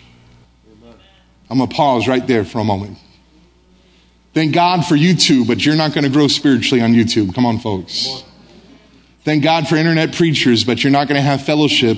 I'm 1.49 1.57
going 1.57 1.69
to 1.69 1.75
pause 1.75 2.07
right 2.07 2.25
there 2.25 2.43
for 2.43 2.59
a 2.59 2.63
moment. 2.63 2.97
Thank 4.33 4.53
God 4.53 4.85
for 4.85 4.95
YouTube, 4.95 5.47
but 5.47 5.65
you're 5.65 5.75
not 5.75 5.93
going 5.93 6.03
to 6.03 6.09
grow 6.09 6.27
spiritually 6.27 6.81
on 6.81 6.93
YouTube. 6.93 7.33
Come 7.33 7.45
on, 7.45 7.59
folks. 7.59 8.23
Thank 9.23 9.43
God 9.43 9.67
for 9.67 9.75
internet 9.75 10.13
preachers, 10.13 10.63
but 10.63 10.83
you're 10.83 10.91
not 10.91 11.07
going 11.07 11.17
to 11.17 11.21
have 11.21 11.43
fellowship 11.43 11.97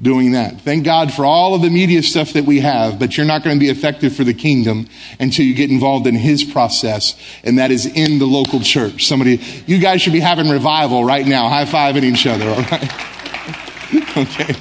doing 0.00 0.32
that. 0.32 0.60
Thank 0.60 0.84
God 0.84 1.12
for 1.12 1.24
all 1.24 1.54
of 1.54 1.62
the 1.62 1.70
media 1.70 2.02
stuff 2.02 2.34
that 2.34 2.44
we 2.44 2.60
have, 2.60 2.98
but 2.98 3.16
you're 3.16 3.26
not 3.26 3.42
going 3.42 3.56
to 3.56 3.60
be 3.60 3.70
effective 3.70 4.14
for 4.14 4.24
the 4.24 4.34
kingdom 4.34 4.88
until 5.18 5.46
you 5.46 5.54
get 5.54 5.70
involved 5.70 6.06
in 6.06 6.14
His 6.14 6.44
process, 6.44 7.18
and 7.42 7.58
that 7.58 7.70
is 7.70 7.86
in 7.86 8.18
the 8.18 8.26
local 8.26 8.60
church. 8.60 9.06
Somebody, 9.06 9.40
you 9.66 9.78
guys 9.78 10.02
should 10.02 10.12
be 10.12 10.20
having 10.20 10.50
revival 10.50 11.04
right 11.04 11.26
now, 11.26 11.48
high 11.48 11.64
fiving 11.64 12.02
each 12.02 12.26
other, 12.26 12.48
all 12.48 12.62
right? 12.62 14.16
okay. 14.16 14.54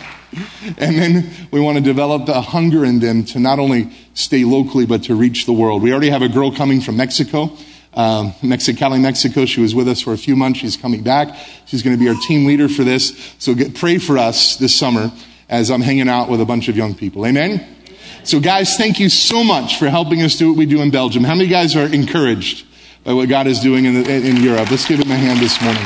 And 0.77 0.97
then 0.97 1.31
we 1.51 1.59
want 1.59 1.77
to 1.77 1.83
develop 1.83 2.27
a 2.27 2.41
hunger 2.41 2.83
in 2.83 2.99
them 2.99 3.23
to 3.25 3.39
not 3.39 3.59
only 3.59 3.91
stay 4.13 4.43
locally, 4.43 4.85
but 4.85 5.03
to 5.03 5.15
reach 5.15 5.45
the 5.45 5.53
world. 5.53 5.81
We 5.81 5.91
already 5.91 6.09
have 6.09 6.21
a 6.21 6.29
girl 6.29 6.51
coming 6.51 6.81
from 6.81 6.97
Mexico. 6.97 7.55
Um, 7.95 8.33
Mexicali, 8.41 8.99
Mexico. 8.99 9.45
She 9.45 9.61
was 9.61 9.73
with 9.73 9.87
us 9.87 10.01
for 10.01 10.13
a 10.13 10.17
few 10.17 10.35
months. 10.35 10.59
She's 10.59 10.77
coming 10.77 11.01
back. 11.01 11.35
She's 11.65 11.81
going 11.81 11.97
to 11.97 11.99
be 11.99 12.09
our 12.09 12.15
team 12.27 12.45
leader 12.45 12.67
for 12.67 12.83
this. 12.83 13.33
So 13.39 13.55
get, 13.55 13.75
pray 13.75 13.97
for 13.97 14.17
us 14.17 14.57
this 14.57 14.75
summer 14.75 15.11
as 15.49 15.71
I'm 15.71 15.81
hanging 15.81 16.09
out 16.09 16.29
with 16.29 16.41
a 16.41 16.45
bunch 16.45 16.67
of 16.67 16.75
young 16.75 16.95
people. 16.95 17.25
Amen? 17.25 17.65
So 18.23 18.39
guys, 18.39 18.75
thank 18.75 18.99
you 18.99 19.09
so 19.09 19.43
much 19.43 19.77
for 19.77 19.87
helping 19.87 20.21
us 20.21 20.35
do 20.35 20.49
what 20.49 20.57
we 20.57 20.65
do 20.65 20.81
in 20.81 20.89
Belgium. 20.91 21.23
How 21.23 21.35
many 21.35 21.47
guys 21.47 21.75
are 21.75 21.85
encouraged 21.85 22.65
by 23.03 23.13
what 23.13 23.29
God 23.29 23.47
is 23.47 23.59
doing 23.59 23.85
in, 23.85 24.01
the, 24.01 24.11
in 24.11 24.37
Europe? 24.37 24.71
Let's 24.71 24.87
give 24.87 24.99
him 24.99 25.11
a 25.11 25.15
hand 25.15 25.39
this 25.39 25.61
morning. 25.61 25.83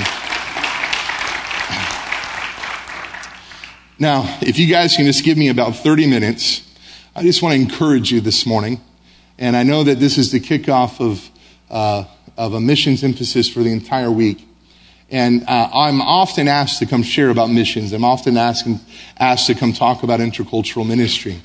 Now, 4.01 4.37
if 4.41 4.57
you 4.57 4.67
guys 4.67 4.95
can 4.95 5.05
just 5.05 5.25
give 5.25 5.37
me 5.37 5.49
about 5.49 5.75
30 5.75 6.07
minutes, 6.07 6.65
I 7.13 7.23
just 7.23 7.41
want 7.41 7.55
to 7.55 7.61
encourage 7.61 8.13
you 8.13 8.21
this 8.21 8.45
morning. 8.45 8.79
And 9.37 9.57
I 9.57 9.63
know 9.63 9.83
that 9.83 9.99
this 9.99 10.17
is 10.17 10.31
the 10.31 10.39
kickoff 10.39 11.01
of, 11.01 11.29
of 11.69 12.53
a 12.53 12.59
missions 12.59 13.03
emphasis 13.03 13.49
for 13.49 13.61
the 13.63 13.71
entire 13.71 14.11
week. 14.11 14.47
And 15.11 15.43
uh, 15.47 15.69
I'm 15.73 16.01
often 16.01 16.47
asked 16.47 16.79
to 16.79 16.85
come 16.85 17.03
share 17.03 17.29
about 17.29 17.49
missions. 17.49 17.93
I'm 17.93 18.03
often 18.03 18.37
asked, 18.37 18.67
asked 19.17 19.47
to 19.47 19.55
come 19.55 19.73
talk 19.73 20.03
about 20.03 20.19
intercultural 20.19 20.87
ministry. 20.87 21.41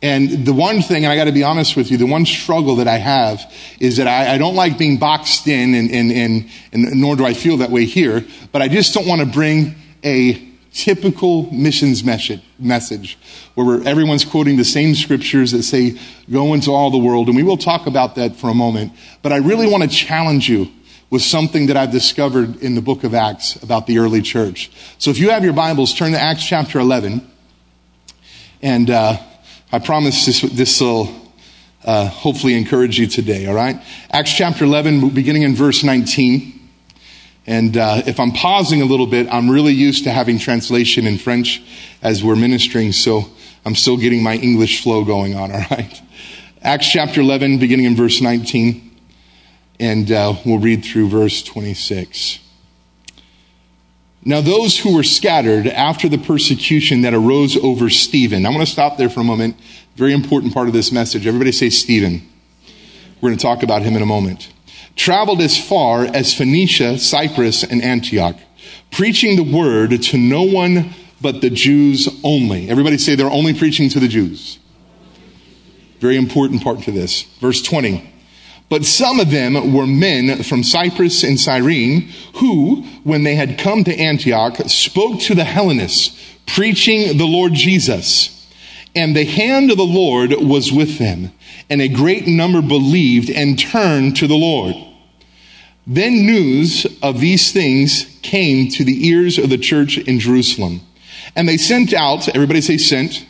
And 0.00 0.44
the 0.44 0.52
one 0.52 0.82
thing, 0.82 1.04
and 1.04 1.12
I 1.12 1.16
got 1.16 1.24
to 1.24 1.32
be 1.32 1.44
honest 1.44 1.76
with 1.76 1.90
you, 1.90 1.96
the 1.96 2.06
one 2.06 2.26
struggle 2.26 2.76
that 2.76 2.88
I 2.88 2.98
have 2.98 3.52
is 3.78 3.98
that 3.98 4.08
I, 4.08 4.34
I 4.34 4.38
don't 4.38 4.56
like 4.56 4.76
being 4.76 4.98
boxed 4.98 5.46
in, 5.46 5.74
and, 5.74 5.90
and, 5.90 6.10
and, 6.10 6.50
and, 6.72 7.00
nor 7.00 7.14
do 7.14 7.24
I 7.24 7.34
feel 7.34 7.58
that 7.58 7.70
way 7.70 7.84
here, 7.84 8.24
but 8.50 8.62
I 8.62 8.68
just 8.68 8.94
don't 8.94 9.06
want 9.06 9.20
to 9.20 9.26
bring 9.26 9.76
a 10.04 10.51
typical 10.72 11.50
missions 11.52 12.02
message 12.02 13.18
where 13.54 13.86
everyone's 13.86 14.24
quoting 14.24 14.56
the 14.56 14.64
same 14.64 14.94
scriptures 14.94 15.52
that 15.52 15.62
say, 15.62 15.98
go 16.30 16.54
into 16.54 16.70
all 16.70 16.90
the 16.90 16.98
world. 16.98 17.28
And 17.28 17.36
we 17.36 17.42
will 17.42 17.58
talk 17.58 17.86
about 17.86 18.14
that 18.14 18.36
for 18.36 18.48
a 18.48 18.54
moment. 18.54 18.92
But 19.20 19.32
I 19.32 19.36
really 19.36 19.66
want 19.66 19.82
to 19.82 19.88
challenge 19.88 20.48
you 20.48 20.68
with 21.10 21.22
something 21.22 21.66
that 21.66 21.76
I've 21.76 21.92
discovered 21.92 22.62
in 22.62 22.74
the 22.74 22.80
book 22.80 23.04
of 23.04 23.14
Acts 23.14 23.62
about 23.62 23.86
the 23.86 23.98
early 23.98 24.22
church. 24.22 24.70
So 24.96 25.10
if 25.10 25.18
you 25.18 25.30
have 25.30 25.44
your 25.44 25.52
Bibles, 25.52 25.94
turn 25.94 26.12
to 26.12 26.18
Acts 26.18 26.44
chapter 26.44 26.80
11. 26.80 27.30
And 28.62 28.88
uh, 28.88 29.18
I 29.70 29.78
promise 29.78 30.24
this, 30.24 30.40
this 30.40 30.80
will 30.80 31.14
uh, 31.84 32.06
hopefully 32.06 32.54
encourage 32.54 32.98
you 32.98 33.06
today, 33.06 33.46
all 33.46 33.54
right? 33.54 33.76
Acts 34.10 34.32
chapter 34.32 34.64
11, 34.64 35.10
beginning 35.10 35.42
in 35.42 35.54
verse 35.54 35.84
19. 35.84 36.61
And 37.46 37.76
uh, 37.76 38.02
if 38.06 38.20
I'm 38.20 38.30
pausing 38.30 38.82
a 38.82 38.84
little 38.84 39.06
bit, 39.06 39.26
I'm 39.28 39.50
really 39.50 39.72
used 39.72 40.04
to 40.04 40.10
having 40.10 40.38
translation 40.38 41.06
in 41.06 41.18
French 41.18 41.62
as 42.00 42.22
we're 42.22 42.36
ministering, 42.36 42.92
so 42.92 43.24
I'm 43.64 43.74
still 43.74 43.96
getting 43.96 44.22
my 44.22 44.36
English 44.36 44.82
flow 44.82 45.04
going 45.04 45.34
on, 45.34 45.50
all 45.52 45.64
right? 45.70 46.00
Acts 46.62 46.88
chapter 46.88 47.20
11, 47.20 47.58
beginning 47.58 47.86
in 47.86 47.96
verse 47.96 48.20
19, 48.20 48.90
and 49.80 50.12
uh, 50.12 50.34
we'll 50.46 50.58
read 50.58 50.84
through 50.84 51.08
verse 51.08 51.42
26. 51.42 52.38
Now, 54.24 54.40
those 54.40 54.78
who 54.78 54.94
were 54.94 55.02
scattered 55.02 55.66
after 55.66 56.08
the 56.08 56.18
persecution 56.18 57.02
that 57.02 57.12
arose 57.12 57.56
over 57.56 57.90
Stephen, 57.90 58.46
I'm 58.46 58.52
going 58.52 58.64
to 58.64 58.70
stop 58.70 58.96
there 58.96 59.10
for 59.10 59.18
a 59.18 59.24
moment. 59.24 59.56
Very 59.96 60.12
important 60.12 60.54
part 60.54 60.68
of 60.68 60.72
this 60.72 60.92
message. 60.92 61.26
Everybody 61.26 61.50
say 61.50 61.70
Stephen. 61.70 62.28
We're 63.20 63.30
going 63.30 63.38
to 63.38 63.42
talk 63.42 63.64
about 63.64 63.82
him 63.82 63.96
in 63.96 64.02
a 64.02 64.06
moment 64.06 64.52
traveled 64.96 65.40
as 65.40 65.58
far 65.58 66.04
as 66.04 66.34
Phoenicia, 66.34 66.98
Cyprus, 66.98 67.62
and 67.62 67.82
Antioch, 67.82 68.36
preaching 68.90 69.36
the 69.36 69.56
word 69.56 70.02
to 70.02 70.18
no 70.18 70.42
one 70.42 70.94
but 71.20 71.40
the 71.40 71.50
Jews 71.50 72.08
only. 72.24 72.68
Everybody 72.68 72.98
say 72.98 73.14
they're 73.14 73.30
only 73.30 73.54
preaching 73.54 73.88
to 73.90 74.00
the 74.00 74.08
Jews. 74.08 74.58
Very 76.00 76.16
important 76.16 76.62
part 76.62 76.80
to 76.82 76.90
this. 76.90 77.22
Verse 77.40 77.62
20. 77.62 78.12
But 78.68 78.84
some 78.84 79.20
of 79.20 79.30
them 79.30 79.72
were 79.72 79.86
men 79.86 80.42
from 80.42 80.64
Cyprus 80.64 81.22
and 81.22 81.38
Cyrene 81.38 82.08
who, 82.36 82.82
when 83.04 83.22
they 83.22 83.34
had 83.34 83.58
come 83.58 83.84
to 83.84 83.94
Antioch, 83.94 84.56
spoke 84.66 85.20
to 85.20 85.34
the 85.34 85.44
Hellenists, 85.44 86.18
preaching 86.46 87.18
the 87.18 87.26
Lord 87.26 87.52
Jesus. 87.52 88.41
And 88.94 89.16
the 89.16 89.24
hand 89.24 89.70
of 89.70 89.78
the 89.78 89.84
Lord 89.84 90.34
was 90.38 90.70
with 90.72 90.98
them 90.98 91.32
and 91.70 91.80
a 91.80 91.88
great 91.88 92.26
number 92.26 92.60
believed 92.60 93.30
and 93.30 93.58
turned 93.58 94.16
to 94.16 94.26
the 94.26 94.34
Lord. 94.36 94.74
Then 95.86 96.26
news 96.26 96.86
of 97.02 97.20
these 97.20 97.52
things 97.52 98.18
came 98.22 98.68
to 98.70 98.84
the 98.84 99.08
ears 99.08 99.38
of 99.38 99.48
the 99.48 99.58
church 99.58 99.98
in 99.98 100.20
Jerusalem. 100.20 100.82
And 101.34 101.48
they 101.48 101.56
sent 101.56 101.92
out, 101.92 102.28
everybody 102.28 102.60
say 102.60 102.76
sent. 102.76 103.26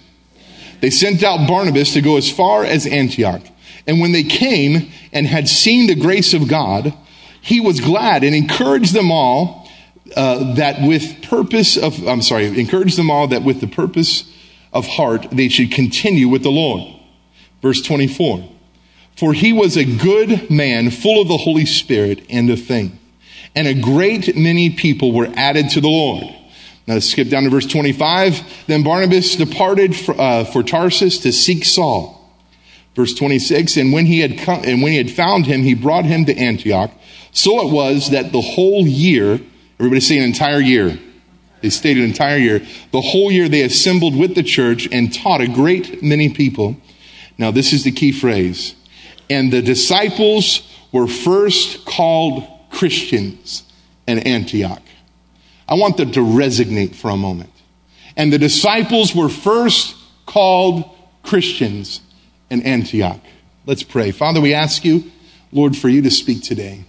They 0.81 0.91
sent 0.91 1.23
out 1.23 1.49
Barnabas 1.49 1.93
to 1.95 2.01
go 2.01 2.17
as 2.17 2.31
far 2.31 2.65
as 2.65 2.87
Antioch. 2.87 3.43
And 3.87 4.01
when 4.01 4.13
they 4.13 4.25
came 4.25 4.91
and 5.13 5.27
had 5.27 5.49
seen 5.49 5.87
the 5.87 5.95
grace 5.95 6.35
of 6.35 6.49
God, 6.49 6.93
he 7.41 7.61
was 7.61 7.81
glad 7.81 8.25
and 8.25 8.35
encouraged 8.35 8.93
them 8.93 9.11
all 9.11 9.69
uh, 10.17 10.55
that 10.55 10.83
with 10.87 11.23
purpose 11.23 11.77
of, 11.77 12.07
I'm 12.07 12.23
sorry, 12.23 12.47
encouraged 12.47 12.99
them 12.99 13.11
all 13.11 13.29
that 13.29 13.43
with 13.43 13.61
the 13.61 13.67
purpose 13.67 14.25
of 14.73 14.87
heart 14.87 15.29
they 15.31 15.49
should 15.49 15.73
continue 15.73 16.29
with 16.29 16.43
the 16.43 16.51
Lord. 16.51 17.01
Verse 17.61 17.83
24. 17.83 18.49
For 19.17 19.33
he 19.33 19.53
was 19.53 19.77
a 19.77 19.85
good 19.85 20.51
man, 20.51 20.91
full 20.91 21.21
of 21.21 21.29
the 21.29 21.37
Holy 21.37 21.67
Spirit 21.67 22.25
and 22.31 22.51
of 22.51 22.61
faith. 22.61 22.93
And 23.55 23.69
a 23.69 23.75
great 23.75 24.37
many 24.37 24.71
people 24.71 25.13
were 25.13 25.31
added 25.37 25.71
to 25.71 25.81
the 25.81 25.89
Lord. 25.89 26.25
Now 26.87 26.99
skip 26.99 27.29
down 27.29 27.45
to 27.45 27.51
verse 27.51 27.67
25. 27.67 28.65
Then 28.67 28.83
Barnabas 28.83 29.37
departed 29.37 29.95
for, 29.95 30.19
uh, 30.21 30.45
for 30.45 30.63
Tarsus 30.63 31.19
to 31.21 31.33
seek 31.33 31.65
Saul. 31.65 32.19
Verse 32.97 33.15
26. 33.15 33.77
And 33.77 33.93
when 33.93 34.07
he 34.07 34.21
had 34.21 34.39
come, 34.39 34.63
and 34.65 34.83
when 34.83 34.93
he 34.93 34.99
had 34.99 35.11
found 35.11 35.47
him, 35.47 35.63
he 35.63 35.75
brought 35.75 36.05
him 36.05 36.25
to 36.25 36.37
Antioch. 36.37 36.91
So 37.31 37.67
it 37.67 37.73
was 37.73 38.11
that 38.11 38.33
the 38.33 38.41
whole 38.41 38.87
year, 38.87 39.41
everybody 39.79 40.01
say 40.01 40.19
an 40.19 40.25
entire 40.25 40.61
year. 40.61 40.99
They 41.63 41.71
stayed 41.71 41.97
an 41.97 42.05
entire 42.05 42.37
year. 42.37 42.59
The 42.91 43.01
whole 43.01 43.31
year 43.31 43.49
they 43.49 43.63
assembled 43.63 44.17
with 44.17 44.35
the 44.35 44.43
church 44.43 44.89
and 44.91 45.15
taught 45.15 45.41
a 45.41 45.49
great 45.49 46.03
many 46.03 46.29
people. 46.29 46.77
Now, 47.39 47.51
this 47.51 47.73
is 47.73 47.85
the 47.85 47.93
key 47.93 48.13
phrase. 48.13 48.75
And 49.31 49.53
the 49.53 49.63
disciples 49.63 50.69
were 50.93 51.07
first 51.07 51.85
called 51.87 52.47
Christians 52.71 53.63
in 54.07 54.19
Antioch. 54.19 54.83
I 55.69 55.75
want 55.75 55.97
them 55.97 56.13
to 56.13 56.21
resonate 56.21 56.95
for 56.95 57.11
a 57.11 57.17
moment. 57.17 57.51
And 58.17 58.33
the 58.33 58.39
disciples 58.39 59.15
were 59.15 59.29
first 59.29 59.97
called 60.27 60.85
Christians 61.23 62.01
in 62.51 62.63
Antioch. 62.63 63.21
Let's 63.65 63.83
pray. 63.83 64.11
Father, 64.11 64.41
we 64.41 64.53
ask 64.53 64.85
you, 64.85 65.11
Lord, 65.53 65.77
for 65.77 65.89
you 65.89 66.03
to 66.03 66.11
speak 66.11 66.43
today. 66.43 66.85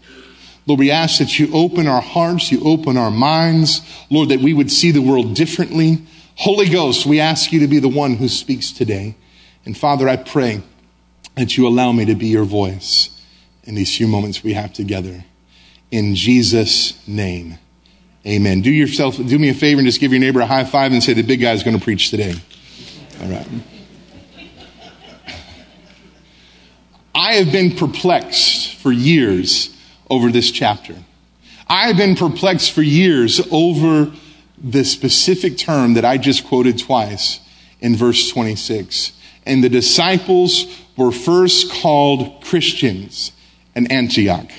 Lord, 0.66 0.80
we 0.80 0.92
ask 0.92 1.20
that 1.20 1.38
you 1.40 1.54
open 1.54 1.88
our 1.88 2.02
hearts, 2.02 2.52
you 2.52 2.62
open 2.64 2.98
our 2.98 3.12
minds, 3.12 3.82
Lord, 4.10 4.30
that 4.30 4.40
we 4.40 4.54
would 4.54 4.72
see 4.72 4.92
the 4.92 5.02
world 5.02 5.36
differently. 5.36 6.04
Holy 6.36 6.70
Ghost, 6.70 7.06
we 7.06 7.20
ask 7.20 7.52
you 7.52 7.60
to 7.60 7.68
be 7.68 7.80
the 7.80 7.90
one 7.90 8.16
who 8.16 8.30
speaks 8.30 8.72
today. 8.72 9.16
And 9.66 9.78
Father, 9.78 10.08
I 10.08 10.16
pray 10.16 10.62
that 11.36 11.58
you 11.58 11.68
allow 11.68 11.92
me 11.92 12.06
to 12.06 12.16
be 12.16 12.28
your 12.28 12.46
voice 12.46 13.10
in 13.64 13.76
these 13.76 13.96
few 13.96 14.08
moments 14.08 14.44
we 14.44 14.54
have 14.54 14.74
together. 14.74 15.26
In 15.92 16.16
Jesus' 16.16 17.06
name. 17.08 17.58
Amen. 18.26 18.62
Do 18.62 18.72
yourself, 18.72 19.18
do 19.18 19.38
me 19.38 19.50
a 19.50 19.54
favor 19.54 19.80
and 19.80 19.86
just 19.86 20.00
give 20.00 20.12
your 20.12 20.22
neighbor 20.22 20.40
a 20.40 20.46
high 20.46 20.64
five 20.64 20.94
and 20.94 21.04
say 21.04 21.14
the 21.14 21.24
big 21.24 21.42
guy's 21.42 21.64
going 21.64 21.78
to 21.78 21.84
preach 21.84 22.10
today. 22.10 22.34
All 23.22 23.30
right. 23.30 23.48
I 27.14 27.34
have 27.34 27.52
been 27.52 27.76
perplexed 27.76 28.76
for 28.76 28.92
years 28.92 29.73
over 30.10 30.32
this 30.32 30.52
chapter. 30.52 30.96
I 31.68 31.88
have 31.88 31.98
been 31.98 32.16
perplexed 32.16 32.72
for 32.72 32.82
years 32.82 33.42
over 33.52 34.12
the 34.58 34.84
specific 34.84 35.58
term 35.58 35.96
that 35.96 36.06
I 36.06 36.18
just 36.18 36.46
quoted 36.46 36.80
twice 36.80 37.40
in 37.80 37.96
verse 37.96 38.30
26 38.30 39.14
and 39.46 39.64
the 39.64 39.70
disciples 39.70 40.66
were 40.98 41.12
first 41.12 41.72
called 41.72 42.44
Christians 42.44 43.32
in 43.76 43.92
Antioch. 43.92 44.50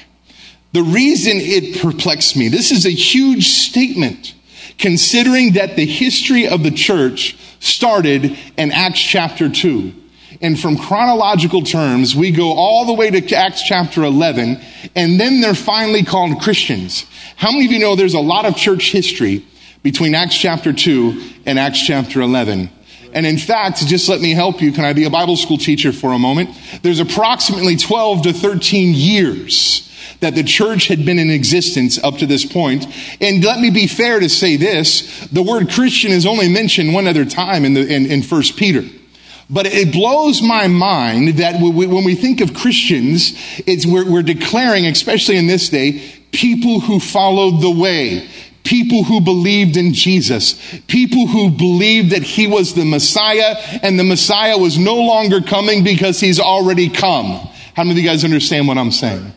The 0.72 0.82
reason 0.82 1.34
it 1.36 1.80
perplexed 1.80 2.36
me, 2.36 2.48
this 2.48 2.72
is 2.72 2.84
a 2.84 2.90
huge 2.90 3.46
statement 3.46 4.34
considering 4.78 5.52
that 5.52 5.76
the 5.76 5.86
history 5.86 6.48
of 6.48 6.62
the 6.62 6.70
church 6.70 7.36
started 7.60 8.36
in 8.56 8.72
Acts 8.72 9.00
chapter 9.00 9.48
2. 9.48 9.94
And 10.40 10.58
from 10.58 10.76
chronological 10.76 11.62
terms, 11.62 12.14
we 12.16 12.30
go 12.30 12.52
all 12.52 12.86
the 12.86 12.92
way 12.92 13.10
to 13.10 13.36
Acts 13.36 13.62
chapter 13.62 14.02
11, 14.02 14.60
and 14.94 15.20
then 15.20 15.40
they're 15.40 15.54
finally 15.54 16.02
called 16.02 16.40
Christians. 16.40 17.06
How 17.36 17.50
many 17.50 17.66
of 17.66 17.72
you 17.72 17.78
know 17.78 17.96
there's 17.96 18.14
a 18.14 18.20
lot 18.20 18.44
of 18.44 18.56
church 18.56 18.90
history 18.90 19.44
between 19.82 20.14
Acts 20.14 20.36
chapter 20.36 20.72
2 20.72 21.22
and 21.46 21.58
Acts 21.58 21.84
chapter 21.84 22.20
11? 22.20 22.70
And 23.12 23.26
in 23.26 23.38
fact, 23.38 23.86
just 23.86 24.08
let 24.08 24.20
me 24.20 24.32
help 24.32 24.60
you. 24.60 24.72
Can 24.72 24.84
I 24.84 24.92
be 24.92 25.04
a 25.04 25.10
Bible 25.10 25.36
school 25.36 25.56
teacher 25.56 25.92
for 25.92 26.12
a 26.12 26.18
moment? 26.18 26.50
There's 26.82 26.98
approximately 26.98 27.76
12 27.76 28.22
to 28.22 28.32
13 28.32 28.92
years 28.92 29.88
that 30.20 30.34
the 30.34 30.42
church 30.42 30.88
had 30.88 31.04
been 31.04 31.18
in 31.18 31.30
existence 31.30 32.02
up 32.02 32.18
to 32.18 32.26
this 32.26 32.44
point. 32.44 32.86
And 33.20 33.44
let 33.44 33.60
me 33.60 33.70
be 33.70 33.86
fair 33.86 34.18
to 34.18 34.28
say 34.28 34.56
this. 34.56 35.26
The 35.28 35.42
word 35.42 35.70
Christian 35.70 36.10
is 36.10 36.26
only 36.26 36.48
mentioned 36.48 36.92
one 36.92 37.06
other 37.06 37.24
time 37.24 37.64
in 37.64 37.74
the, 37.74 37.86
in, 37.86 38.06
in 38.06 38.22
1 38.22 38.42
Peter. 38.56 38.82
But 39.50 39.66
it 39.66 39.92
blows 39.92 40.42
my 40.42 40.68
mind 40.68 41.38
that 41.38 41.60
when 41.60 42.04
we 42.04 42.14
think 42.14 42.40
of 42.40 42.54
Christians, 42.54 43.32
it's, 43.66 43.84
we're, 43.84 44.10
we're 44.10 44.22
declaring, 44.22 44.86
especially 44.86 45.36
in 45.36 45.46
this 45.46 45.68
day, 45.68 46.02
people 46.32 46.80
who 46.80 46.98
followed 46.98 47.60
the 47.60 47.70
way, 47.70 48.28
people 48.64 49.04
who 49.04 49.20
believed 49.20 49.76
in 49.76 49.92
Jesus, 49.92 50.54
people 50.88 51.26
who 51.26 51.50
believed 51.50 52.10
that 52.10 52.22
he 52.22 52.46
was 52.46 52.74
the 52.74 52.84
Messiah 52.84 53.56
and 53.82 53.98
the 53.98 54.04
Messiah 54.04 54.56
was 54.56 54.78
no 54.78 54.96
longer 54.96 55.42
coming 55.42 55.84
because 55.84 56.20
he's 56.20 56.40
already 56.40 56.88
come. 56.88 57.48
How 57.76 57.84
many 57.84 57.92
of 57.92 57.98
you 57.98 58.08
guys 58.08 58.24
understand 58.24 58.66
what 58.66 58.78
I'm 58.78 58.92
saying? 58.92 59.32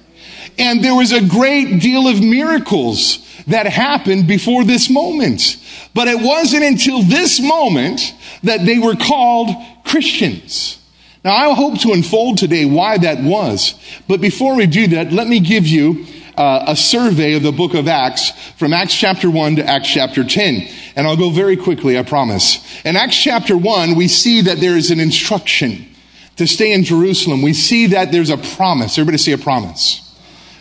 And 0.58 0.84
there 0.84 0.96
was 0.96 1.12
a 1.12 1.26
great 1.26 1.82
deal 1.82 2.08
of 2.08 2.22
miracles 2.22 3.20
that 3.48 3.66
happened 3.66 4.28
before 4.28 4.64
this 4.64 4.90
moment. 4.90 5.58
But 5.94 6.08
it 6.08 6.20
wasn't 6.20 6.64
until 6.64 7.02
this 7.02 7.40
moment 7.40 8.14
that 8.44 8.66
they 8.66 8.78
were 8.80 8.96
called 8.96 9.50
Christians. 9.84 10.80
Now, 11.24 11.36
I 11.36 11.54
hope 11.54 11.80
to 11.82 11.92
unfold 11.92 12.38
today 12.38 12.66
why 12.66 12.98
that 13.00 13.24
was. 13.24 13.74
But 14.08 14.22
before 14.22 14.56
we 14.56 14.68
do 14.68 14.88
that, 14.90 15.12
let 15.12 15.28
me 15.28 15.40
give 15.40 15.66
you 15.66 16.06
uh, 16.38 16.66
a 16.68 16.76
survey 16.76 17.36
of 17.36 17.44
the 17.44 17.52
book 17.52 17.74
of 17.74 17.88
Acts 17.88 18.32
from 18.58 18.74
Acts 18.74 18.94
chapter 18.94 19.30
1 19.30 19.58
to 19.58 19.66
Acts 19.66 19.90
chapter 19.90 20.24
10. 20.24 20.68
And 20.96 21.08
I'll 21.08 21.18
go 21.18 21.30
very 21.30 21.58
quickly, 21.58 21.98
I 21.98 22.04
promise. 22.04 22.64
In 22.86 22.96
Acts 22.96 23.18
chapter 23.18 23.58
1, 23.58 23.96
we 23.96 24.08
see 24.08 24.42
that 24.42 24.60
there 24.60 24.78
is 24.78 24.92
an 24.92 25.00
instruction 25.00 25.88
to 26.36 26.46
stay 26.48 26.74
in 26.74 26.84
Jerusalem. 26.84 27.42
We 27.42 27.54
see 27.54 27.88
that 27.88 28.12
there's 28.12 28.30
a 28.30 28.38
promise. 28.38 28.98
Everybody 28.98 29.18
say 29.18 29.32
a 29.32 29.38
promise 29.38 30.07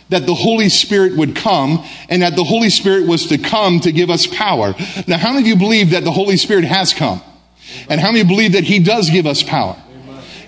that 0.09 0.25
the 0.25 0.33
Holy 0.33 0.69
Spirit 0.69 1.15
would 1.17 1.35
come 1.35 1.85
and 2.09 2.21
that 2.21 2.35
the 2.35 2.43
Holy 2.43 2.69
Spirit 2.69 3.07
was 3.07 3.27
to 3.27 3.37
come 3.37 3.79
to 3.81 3.91
give 3.91 4.09
us 4.09 4.27
power. 4.27 4.73
Now, 5.07 5.17
how 5.17 5.33
many 5.33 5.41
of 5.41 5.47
you 5.47 5.55
believe 5.55 5.91
that 5.91 6.03
the 6.03 6.11
Holy 6.11 6.37
Spirit 6.37 6.63
has 6.63 6.93
come? 6.93 7.21
And 7.89 7.99
how 7.99 8.11
many 8.11 8.23
believe 8.23 8.53
that 8.53 8.63
He 8.63 8.79
does 8.79 9.09
give 9.09 9.25
us 9.25 9.43
power? 9.43 9.81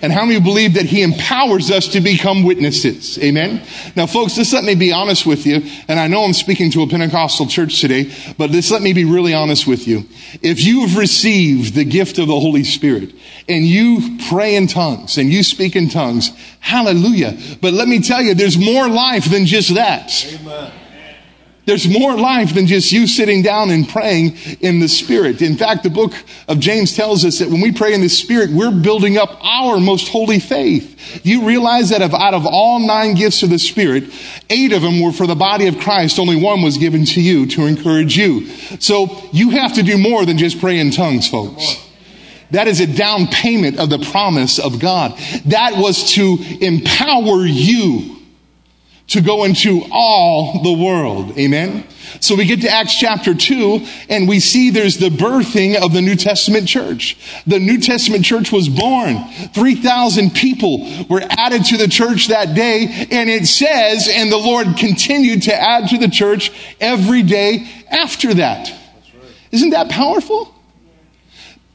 And 0.02 0.12
how 0.12 0.24
many 0.24 0.40
believe 0.40 0.74
that 0.74 0.86
He 0.86 1.02
empowers 1.02 1.70
us 1.70 1.88
to 1.88 2.00
become 2.00 2.42
witnesses? 2.42 3.18
Amen? 3.18 3.62
Now, 3.96 4.06
folks, 4.06 4.34
just 4.34 4.52
let 4.52 4.64
me 4.64 4.74
be 4.74 4.92
honest 4.92 5.26
with 5.26 5.46
you. 5.46 5.62
And 5.88 6.00
I 6.00 6.06
know 6.06 6.24
I'm 6.24 6.32
speaking 6.32 6.70
to 6.72 6.82
a 6.82 6.86
Pentecostal 6.86 7.46
church 7.46 7.80
today, 7.80 8.10
but 8.38 8.50
just 8.50 8.70
let 8.70 8.82
me 8.82 8.92
be 8.92 9.04
really 9.04 9.34
honest 9.34 9.66
with 9.66 9.86
you. 9.86 10.04
If 10.42 10.62
you've 10.62 10.96
received 10.96 11.74
the 11.74 11.84
gift 11.84 12.18
of 12.18 12.28
the 12.28 12.40
Holy 12.40 12.64
Spirit 12.64 13.12
and 13.48 13.66
you 13.66 14.18
pray 14.28 14.56
in 14.56 14.66
tongues 14.66 15.18
and 15.18 15.30
you 15.30 15.42
speak 15.42 15.76
in 15.76 15.88
tongues, 15.88 16.30
hallelujah. 16.60 17.36
But 17.60 17.74
let 17.74 17.88
me 17.88 18.00
tell 18.00 18.22
you, 18.22 18.34
there's 18.34 18.58
more 18.58 18.88
life 18.88 19.30
than 19.30 19.44
just 19.44 19.74
that. 19.74 20.10
Amen. 20.40 20.72
There's 21.66 21.88
more 21.88 22.16
life 22.16 22.54
than 22.54 22.66
just 22.66 22.90
you 22.90 23.06
sitting 23.06 23.42
down 23.42 23.70
and 23.70 23.88
praying 23.88 24.36
in 24.60 24.80
the 24.80 24.88
Spirit. 24.88 25.42
In 25.42 25.56
fact, 25.56 25.82
the 25.82 25.90
book 25.90 26.12
of 26.48 26.58
James 26.58 26.96
tells 26.96 27.24
us 27.24 27.38
that 27.38 27.50
when 27.50 27.60
we 27.60 27.70
pray 27.70 27.92
in 27.92 28.00
the 28.00 28.08
Spirit, 28.08 28.50
we're 28.50 28.70
building 28.70 29.18
up 29.18 29.38
our 29.44 29.78
most 29.78 30.08
holy 30.08 30.40
faith. 30.40 31.20
Do 31.22 31.30
You 31.30 31.46
realize 31.46 31.90
that 31.90 32.02
if 32.02 32.14
out 32.14 32.34
of 32.34 32.46
all 32.46 32.80
nine 32.80 33.14
gifts 33.14 33.42
of 33.42 33.50
the 33.50 33.58
Spirit, 33.58 34.04
eight 34.48 34.72
of 34.72 34.82
them 34.82 35.00
were 35.00 35.12
for 35.12 35.26
the 35.26 35.34
body 35.34 35.66
of 35.66 35.78
Christ. 35.78 36.18
Only 36.18 36.36
one 36.36 36.62
was 36.62 36.78
given 36.78 37.04
to 37.06 37.20
you 37.20 37.46
to 37.48 37.66
encourage 37.66 38.16
you. 38.16 38.46
So 38.80 39.22
you 39.32 39.50
have 39.50 39.74
to 39.74 39.82
do 39.82 39.98
more 39.98 40.24
than 40.24 40.38
just 40.38 40.60
pray 40.60 40.78
in 40.78 40.90
tongues, 40.90 41.28
folks. 41.28 41.86
That 42.50 42.66
is 42.66 42.80
a 42.80 42.86
down 42.86 43.28
payment 43.28 43.78
of 43.78 43.90
the 43.90 43.98
promise 43.98 44.58
of 44.58 44.80
God. 44.80 45.16
That 45.46 45.74
was 45.76 46.12
to 46.14 46.38
empower 46.60 47.44
you 47.46 48.19
to 49.10 49.20
go 49.20 49.44
into 49.44 49.82
all 49.90 50.62
the 50.62 50.72
world. 50.72 51.36
Amen. 51.36 51.84
So 52.20 52.36
we 52.36 52.44
get 52.44 52.60
to 52.62 52.68
Acts 52.68 52.96
chapter 52.96 53.34
2 53.34 53.86
and 54.08 54.28
we 54.28 54.38
see 54.40 54.70
there's 54.70 54.98
the 54.98 55.08
birthing 55.08 55.76
of 55.80 55.92
the 55.92 56.00
New 56.00 56.14
Testament 56.14 56.68
church. 56.68 57.16
The 57.46 57.58
New 57.58 57.78
Testament 57.78 58.24
church 58.24 58.52
was 58.52 58.68
born. 58.68 59.18
3,000 59.52 60.30
people 60.30 60.88
were 61.08 61.22
added 61.28 61.64
to 61.66 61.76
the 61.76 61.88
church 61.88 62.28
that 62.28 62.54
day 62.54 63.06
and 63.10 63.28
it 63.28 63.46
says, 63.46 64.08
and 64.10 64.30
the 64.30 64.38
Lord 64.38 64.76
continued 64.76 65.42
to 65.42 65.54
add 65.54 65.88
to 65.88 65.98
the 65.98 66.08
church 66.08 66.52
every 66.80 67.22
day 67.22 67.68
after 67.90 68.34
that. 68.34 68.70
Right. 68.70 69.32
Isn't 69.50 69.70
that 69.70 69.90
powerful? 69.90 70.54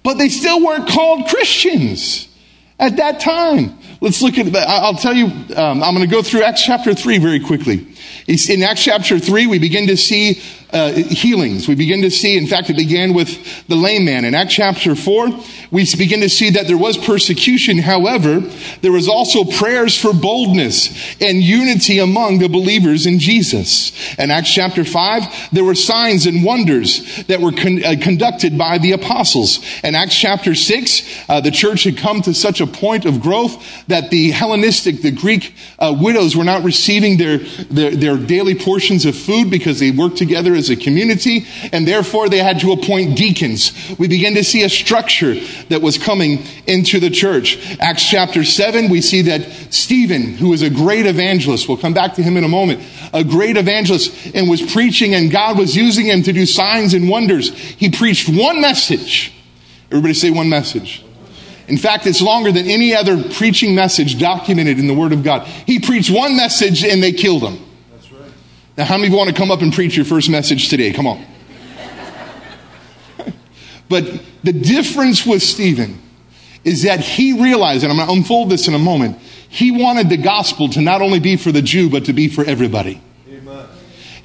But 0.04 0.17
they 0.17 0.30
still 0.30 0.63
weren't 0.63 0.88
called 0.88 1.28
Christians 1.28 2.30
at 2.79 2.97
that 2.97 3.19
time. 3.19 3.77
Let's 4.01 4.21
look 4.21 4.38
at, 4.38 4.53
I'll 4.55 4.95
tell 4.95 5.13
you, 5.13 5.25
um, 5.55 5.81
I'm 5.83 5.95
going 5.95 6.07
to 6.07 6.13
go 6.13 6.21
through 6.21 6.43
Acts 6.43 6.63
chapter 6.63 6.93
3 6.93 7.17
very 7.19 7.39
quickly. 7.39 7.88
In 8.27 8.63
Acts 8.63 8.83
chapter 8.83 9.19
3, 9.19 9.47
we 9.47 9.59
begin 9.59 9.88
to 9.88 9.97
see 9.97 10.41
uh, 10.71 10.91
healings. 10.91 11.67
We 11.67 11.75
begin 11.75 12.01
to 12.01 12.12
see, 12.12 12.38
in 12.38 12.47
fact, 12.47 12.69
it 12.69 12.78
began 12.78 13.13
with 13.13 13.67
the 13.67 13.75
lame 13.75 14.06
man. 14.06 14.25
In 14.25 14.34
Acts 14.34 14.56
chapter 14.56 14.95
4, 14.95 15.30
we 15.71 15.86
begin 15.97 16.21
to 16.21 16.30
see 16.30 16.51
that 16.51 16.67
there 16.67 16.78
was 16.78 16.97
persecution. 16.97 17.78
However, 17.78 18.39
there 18.82 18.91
was 18.91 19.08
also 19.08 19.43
prayers 19.43 19.99
for 19.99 20.13
boldness 20.13 21.21
and 21.21 21.41
unity 21.41 21.99
among 21.99 22.39
the 22.39 22.49
believers 22.49 23.06
in 23.06 23.19
Jesus. 23.19 23.91
In 24.17 24.32
Acts 24.32 24.54
chapter 24.54 24.84
5, 24.84 25.49
there 25.51 25.63
were 25.63 25.75
signs 25.75 26.25
and 26.25 26.43
wonders 26.43 27.23
that 27.25 27.41
were 27.41 27.51
con- 27.51 27.84
uh, 27.84 27.95
conducted 28.01 28.58
by 28.58 28.78
the 28.78 28.93
apostles. 28.93 29.60
In 29.84 29.95
Acts 29.95 30.15
chapter 30.15 30.56
6, 30.56 31.30
uh, 31.30 31.41
the 31.41 31.51
church 31.51 31.84
had 31.84 31.97
come 31.97 32.21
to 32.23 32.34
such 32.34 32.62
a 32.62 32.67
point 32.67 33.06
of 33.06 33.21
growth 33.21 33.86
that 33.88 34.10
the 34.10 34.32
Hellenistic, 34.32 35.01
the 35.01 35.12
Greek 35.12 35.54
uh, 35.80 35.95
widows 35.97 36.36
were 36.36 36.43
not 36.43 36.63
receiving 36.63 37.17
their, 37.17 37.38
their, 37.38 37.91
their 37.91 38.17
daily 38.17 38.56
portions 38.56 39.06
of 39.06 39.15
food 39.15 39.49
because 39.49 39.80
they 39.80 39.91
worked 39.91 40.17
together 40.17 40.55
as 40.56 40.70
a 40.70 40.76
community, 40.76 41.46
and 41.72 41.88
therefore 41.88 42.30
they 42.30 42.39
had 42.39 42.60
to 42.62 42.72
appoint 42.72 43.18
deacons. 43.18 43.72
We 43.98 44.08
begin 44.08 44.36
to 44.36 44.44
see 44.44 44.63
a 44.63 44.70
structure 44.70 45.36
that 45.70 45.82
was 45.82 45.98
coming 45.98 46.44
into 46.68 47.00
the 47.00 47.10
church. 47.10 47.78
Acts 47.80 48.08
chapter 48.08 48.44
7, 48.44 48.89
we 48.89 49.02
see 49.02 49.24
that 49.24 49.50
Stephen, 49.74 50.34
who 50.34 50.50
was 50.50 50.62
a 50.62 50.70
great 50.70 51.06
evangelist, 51.06 51.68
we'll 51.68 51.78
come 51.78 51.94
back 51.94 52.13
to 52.15 52.24
him 52.24 52.38
in 52.38 52.44
a 52.44 52.50
moment, 52.50 52.82
a 53.13 53.24
great 53.24 53.58
evangelist, 53.58 54.34
and 54.36 54.50
was 54.50 54.62
preaching, 54.62 55.13
and 55.13 55.32
God 55.32 55.58
was 55.58 55.76
using 55.76 56.06
him 56.06 56.24
to 56.24 56.34
do 56.34 56.46
signs 56.46 56.94
and 56.94 57.10
wonders. 57.10 57.50
He 57.50 57.89
preached 57.89 58.30
one 58.30 58.62
message. 58.62 59.34
Everybody 59.91 60.13
say 60.13 60.32
one 60.32 60.50
message. 60.50 61.04
In 61.68 61.78
fact, 61.78 62.06
it's 62.06 62.22
longer 62.22 62.52
than 62.52 62.68
any 62.68 62.94
other 62.94 63.24
preaching 63.24 63.74
message 63.74 64.20
documented 64.20 64.78
in 64.78 64.88
the 64.88 64.94
Word 64.94 65.13
of 65.13 65.24
God. 65.24 65.48
He 65.48 65.80
preached 65.80 66.12
one 66.12 66.36
message 66.36 66.84
and 66.84 67.02
they 67.02 67.12
killed 67.12 67.41
him. 67.41 67.64
Now, 68.77 68.83
how 68.83 68.97
many 68.97 69.07
of 69.07 69.13
you 69.13 69.17
want 69.17 69.29
to 69.29 69.35
come 69.35 69.51
up 69.51 69.61
and 69.61 69.73
preach 69.73 69.95
your 69.95 70.05
first 70.05 70.29
message 70.29 70.69
today? 70.69 70.91
Come 70.91 71.07
on. 71.07 71.25
but 73.89 74.03
the 74.43 74.51
difference 74.51 75.25
with 75.25 75.41
Stephen 75.41 76.01
is 76.65 76.83
that 76.83 76.99
he 76.99 77.41
realized, 77.41 77.83
and 77.83 77.91
I'm 77.91 77.97
going 77.97 78.09
to 78.09 78.13
unfold 78.13 78.49
this 78.49 78.67
in 78.67 78.73
a 78.73 78.79
moment, 78.79 79.17
he 79.47 79.71
wanted 79.71 80.09
the 80.09 80.17
gospel 80.17 80.67
to 80.69 80.81
not 80.81 81.01
only 81.01 81.19
be 81.19 81.38
for 81.38 81.53
the 81.53 81.61
Jew, 81.61 81.89
but 81.89 82.05
to 82.05 82.13
be 82.13 82.27
for 82.27 82.43
everybody. 82.43 83.01
Amen. 83.29 83.65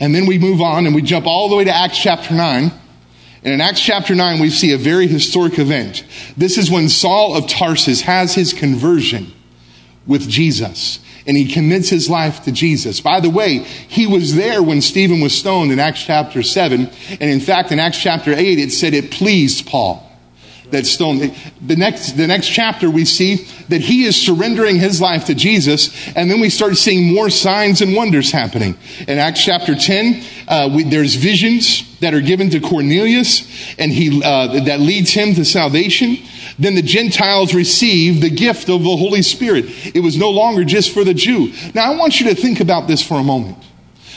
And 0.01 0.15
then 0.15 0.27
we 0.27 0.39
move 0.39 0.61
on 0.61 0.87
and 0.87 0.95
we 0.95 1.03
jump 1.03 1.27
all 1.27 1.49
the 1.49 1.55
way 1.55 1.65
to 1.65 1.73
Acts 1.73 1.99
chapter 1.99 2.35
9. 2.35 2.73
And 3.45 3.55
in 3.55 3.61
Acts 3.61 3.81
chapter 3.81 4.17
9, 4.17 4.41
we 4.41 4.51
see 4.51 4.73
a 4.73 4.79
very 4.79 5.07
historic 5.07 5.59
event. 5.61 6.05
This 6.37 6.59
is 6.59 6.71
when 6.71 6.89
Saul 6.89 7.37
of 7.37 7.47
Tarsus 7.47 8.01
has 8.01 8.35
his 8.35 8.53
conversion 8.53 9.33
with 10.07 10.29
Jesus 10.29 10.99
and 11.27 11.37
he 11.37 11.53
commits 11.53 11.89
his 11.89 12.09
life 12.09 12.45
to 12.45 12.53
Jesus. 12.53 13.01
By 13.01 13.21
the 13.21 13.31
way, 13.31 13.59
he 13.59 14.07
was 14.07 14.35
there 14.35 14.63
when 14.63 14.81
Stephen 14.81 15.21
was 15.21 15.37
stoned 15.37 15.73
in 15.73 15.79
Acts 15.79 16.03
chapter 16.03 16.43
7. 16.43 16.91
And 17.11 17.31
in 17.31 17.41
fact, 17.41 17.73
in 17.73 17.79
Acts 17.79 17.99
chapter 17.99 18.33
8, 18.33 18.59
it 18.59 18.73
said 18.73 18.95
it 18.95 19.11
pleased 19.11 19.67
Paul 19.67 20.07
that 20.71 20.87
stoned. 20.87 21.35
The 21.61 21.77
next, 21.77 22.13
the 22.13 22.27
next 22.27 22.49
chapter, 22.49 22.91
we 22.91 23.05
see 23.05 23.47
that 23.69 23.81
he 23.81 24.05
is 24.05 24.21
surrendering 24.21 24.77
his 24.77 25.01
life 25.01 25.27
to 25.27 25.35
Jesus, 25.35 26.09
and 26.15 26.31
then 26.31 26.41
we 26.41 26.51
start 26.51 26.77
seeing 26.77 27.13
more 27.13 27.31
signs 27.31 27.81
and 27.81 27.95
wonders 27.95 28.33
happening. 28.33 28.77
In 29.07 29.19
Acts 29.19 29.45
chapter 29.45 29.75
10, 29.75 30.25
uh, 30.49 30.71
we, 30.75 30.85
there's 30.85 31.15
visions 31.15 31.99
that 32.01 32.15
are 32.15 32.21
given 32.21 32.51
to 32.51 32.61
Cornelius, 32.61 33.75
and 33.79 33.93
he, 33.93 34.23
uh, 34.23 34.65
that 34.65 34.81
leads 34.81 35.11
him 35.11 35.35
to 35.35 35.45
salvation. 35.45 36.19
Then 36.61 36.75
the 36.75 36.83
Gentiles 36.83 37.55
received 37.55 38.23
the 38.23 38.31
gift 38.31 38.69
of 38.69 38.83
the 38.83 38.97
Holy 38.97 39.23
Spirit. 39.23 39.65
It 39.97 40.03
was 40.03 40.19
no 40.19 40.31
longer 40.31 40.63
just 40.63 40.93
for 40.93 41.05
the 41.05 41.15
Jew. 41.15 41.53
Now 41.75 41.91
I 41.91 41.97
want 41.97 42.21
you 42.21 42.29
to 42.29 42.35
think 42.35 42.61
about 42.61 42.87
this 42.87 43.03
for 43.03 43.15
a 43.15 43.23
moment. 43.23 43.57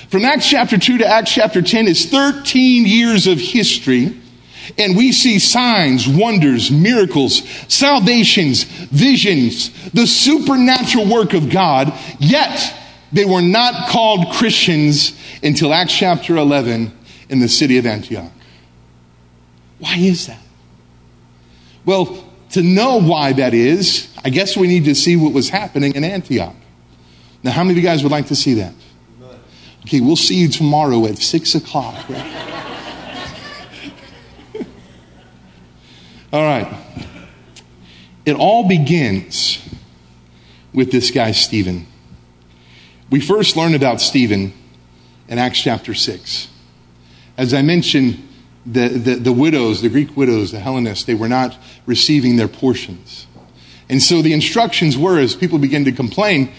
From 0.09 0.25
Acts 0.25 0.49
chapter 0.49 0.77
2 0.77 0.99
to 0.99 1.07
Acts 1.07 1.33
chapter 1.33 1.61
10 1.61 1.87
is 1.87 2.05
13 2.05 2.85
years 2.85 3.27
of 3.27 3.39
history. 3.39 4.19
And 4.77 4.95
we 4.95 5.11
see 5.11 5.39
signs, 5.39 6.07
wonders, 6.07 6.69
miracles, 6.69 7.47
salvations, 7.67 8.63
visions, 8.63 9.91
the 9.91 10.07
supernatural 10.07 11.09
work 11.09 11.33
of 11.33 11.49
God, 11.49 11.93
yet 12.19 12.73
they 13.11 13.25
were 13.25 13.41
not 13.41 13.89
called 13.89 14.33
Christians 14.33 15.19
until 15.41 15.73
Acts 15.73 15.93
chapter 15.93 16.37
11 16.37 16.91
in 17.29 17.39
the 17.39 17.49
city 17.49 17.77
of 17.77 17.85
Antioch. 17.85 18.31
Why 19.79 19.95
is 19.97 20.27
that? 20.27 20.39
Well, 21.85 22.32
to 22.53 22.61
know 22.61 22.99
why 23.01 23.33
that 23.33 23.53
is, 23.53 24.07
I 24.23 24.29
guess 24.29 24.55
we 24.55 24.67
need 24.67 24.85
to 24.85 24.93
see 24.95 25.15
what 25.15 25.33
was 25.33 25.49
happening 25.49 25.95
in 25.95 26.03
Antioch. 26.03 26.55
Now, 27.41 27.51
how 27.51 27.63
many 27.63 27.73
of 27.73 27.77
you 27.77 27.83
guys 27.83 28.03
would 28.03 28.11
like 28.11 28.27
to 28.27 28.35
see 28.35 28.53
that? 28.55 28.73
Okay, 29.81 29.99
we'll 29.99 30.15
see 30.15 30.35
you 30.35 30.47
tomorrow 30.47 31.05
at 31.07 31.17
6 31.17 31.55
o'clock. 31.55 31.95
All 36.31 36.41
right. 36.41 36.71
It 38.25 38.35
all 38.35 38.67
begins 38.67 39.59
with 40.73 40.91
this 40.91 41.11
guy, 41.11 41.31
Stephen. 41.31 41.87
We 43.09 43.19
first 43.19 43.57
learn 43.57 43.75
about 43.75 43.99
Stephen 43.99 44.53
in 45.27 45.37
Acts 45.39 45.59
chapter 45.61 45.93
6. 45.93 46.47
As 47.37 47.53
I 47.53 47.61
mentioned, 47.61 48.25
the, 48.65 49.33
widows, 49.33 49.81
the 49.81 49.89
Greek 49.89 50.15
widows, 50.15 50.51
the 50.51 50.59
Hellenists, 50.59 51.05
they 51.05 51.15
were 51.15 51.27
not 51.27 51.57
receiving 51.85 52.37
their 52.37 52.47
portions. 52.47 53.27
And 53.89 54.01
so 54.01 54.21
the 54.21 54.33
instructions 54.33 54.97
were, 54.97 55.19
as 55.19 55.35
people 55.35 55.59
began 55.59 55.85
to 55.85 55.91
complain, 55.91 56.51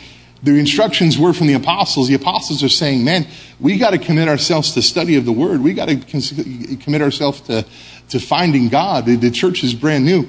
the 0.42 0.58
instructions 0.58 1.16
were 1.18 1.32
from 1.32 1.46
the 1.46 1.54
apostles. 1.54 2.08
The 2.08 2.14
apostles 2.14 2.62
are 2.62 2.68
saying, 2.68 3.02
man, 3.02 3.26
we 3.58 3.78
got 3.78 3.90
to 3.90 3.98
commit 3.98 4.28
ourselves 4.28 4.72
to 4.74 4.82
study 4.82 5.16
of 5.16 5.24
the 5.24 5.32
word. 5.32 5.62
We 5.62 5.72
got 5.72 5.88
to 5.88 5.96
commit 5.96 7.00
ourselves 7.00 7.40
to, 7.42 7.64
to 8.10 8.20
finding 8.20 8.68
God. 8.68 9.06
The, 9.06 9.16
the 9.16 9.30
church 9.30 9.64
is 9.64 9.74
brand 9.74 10.04
new. 10.04 10.28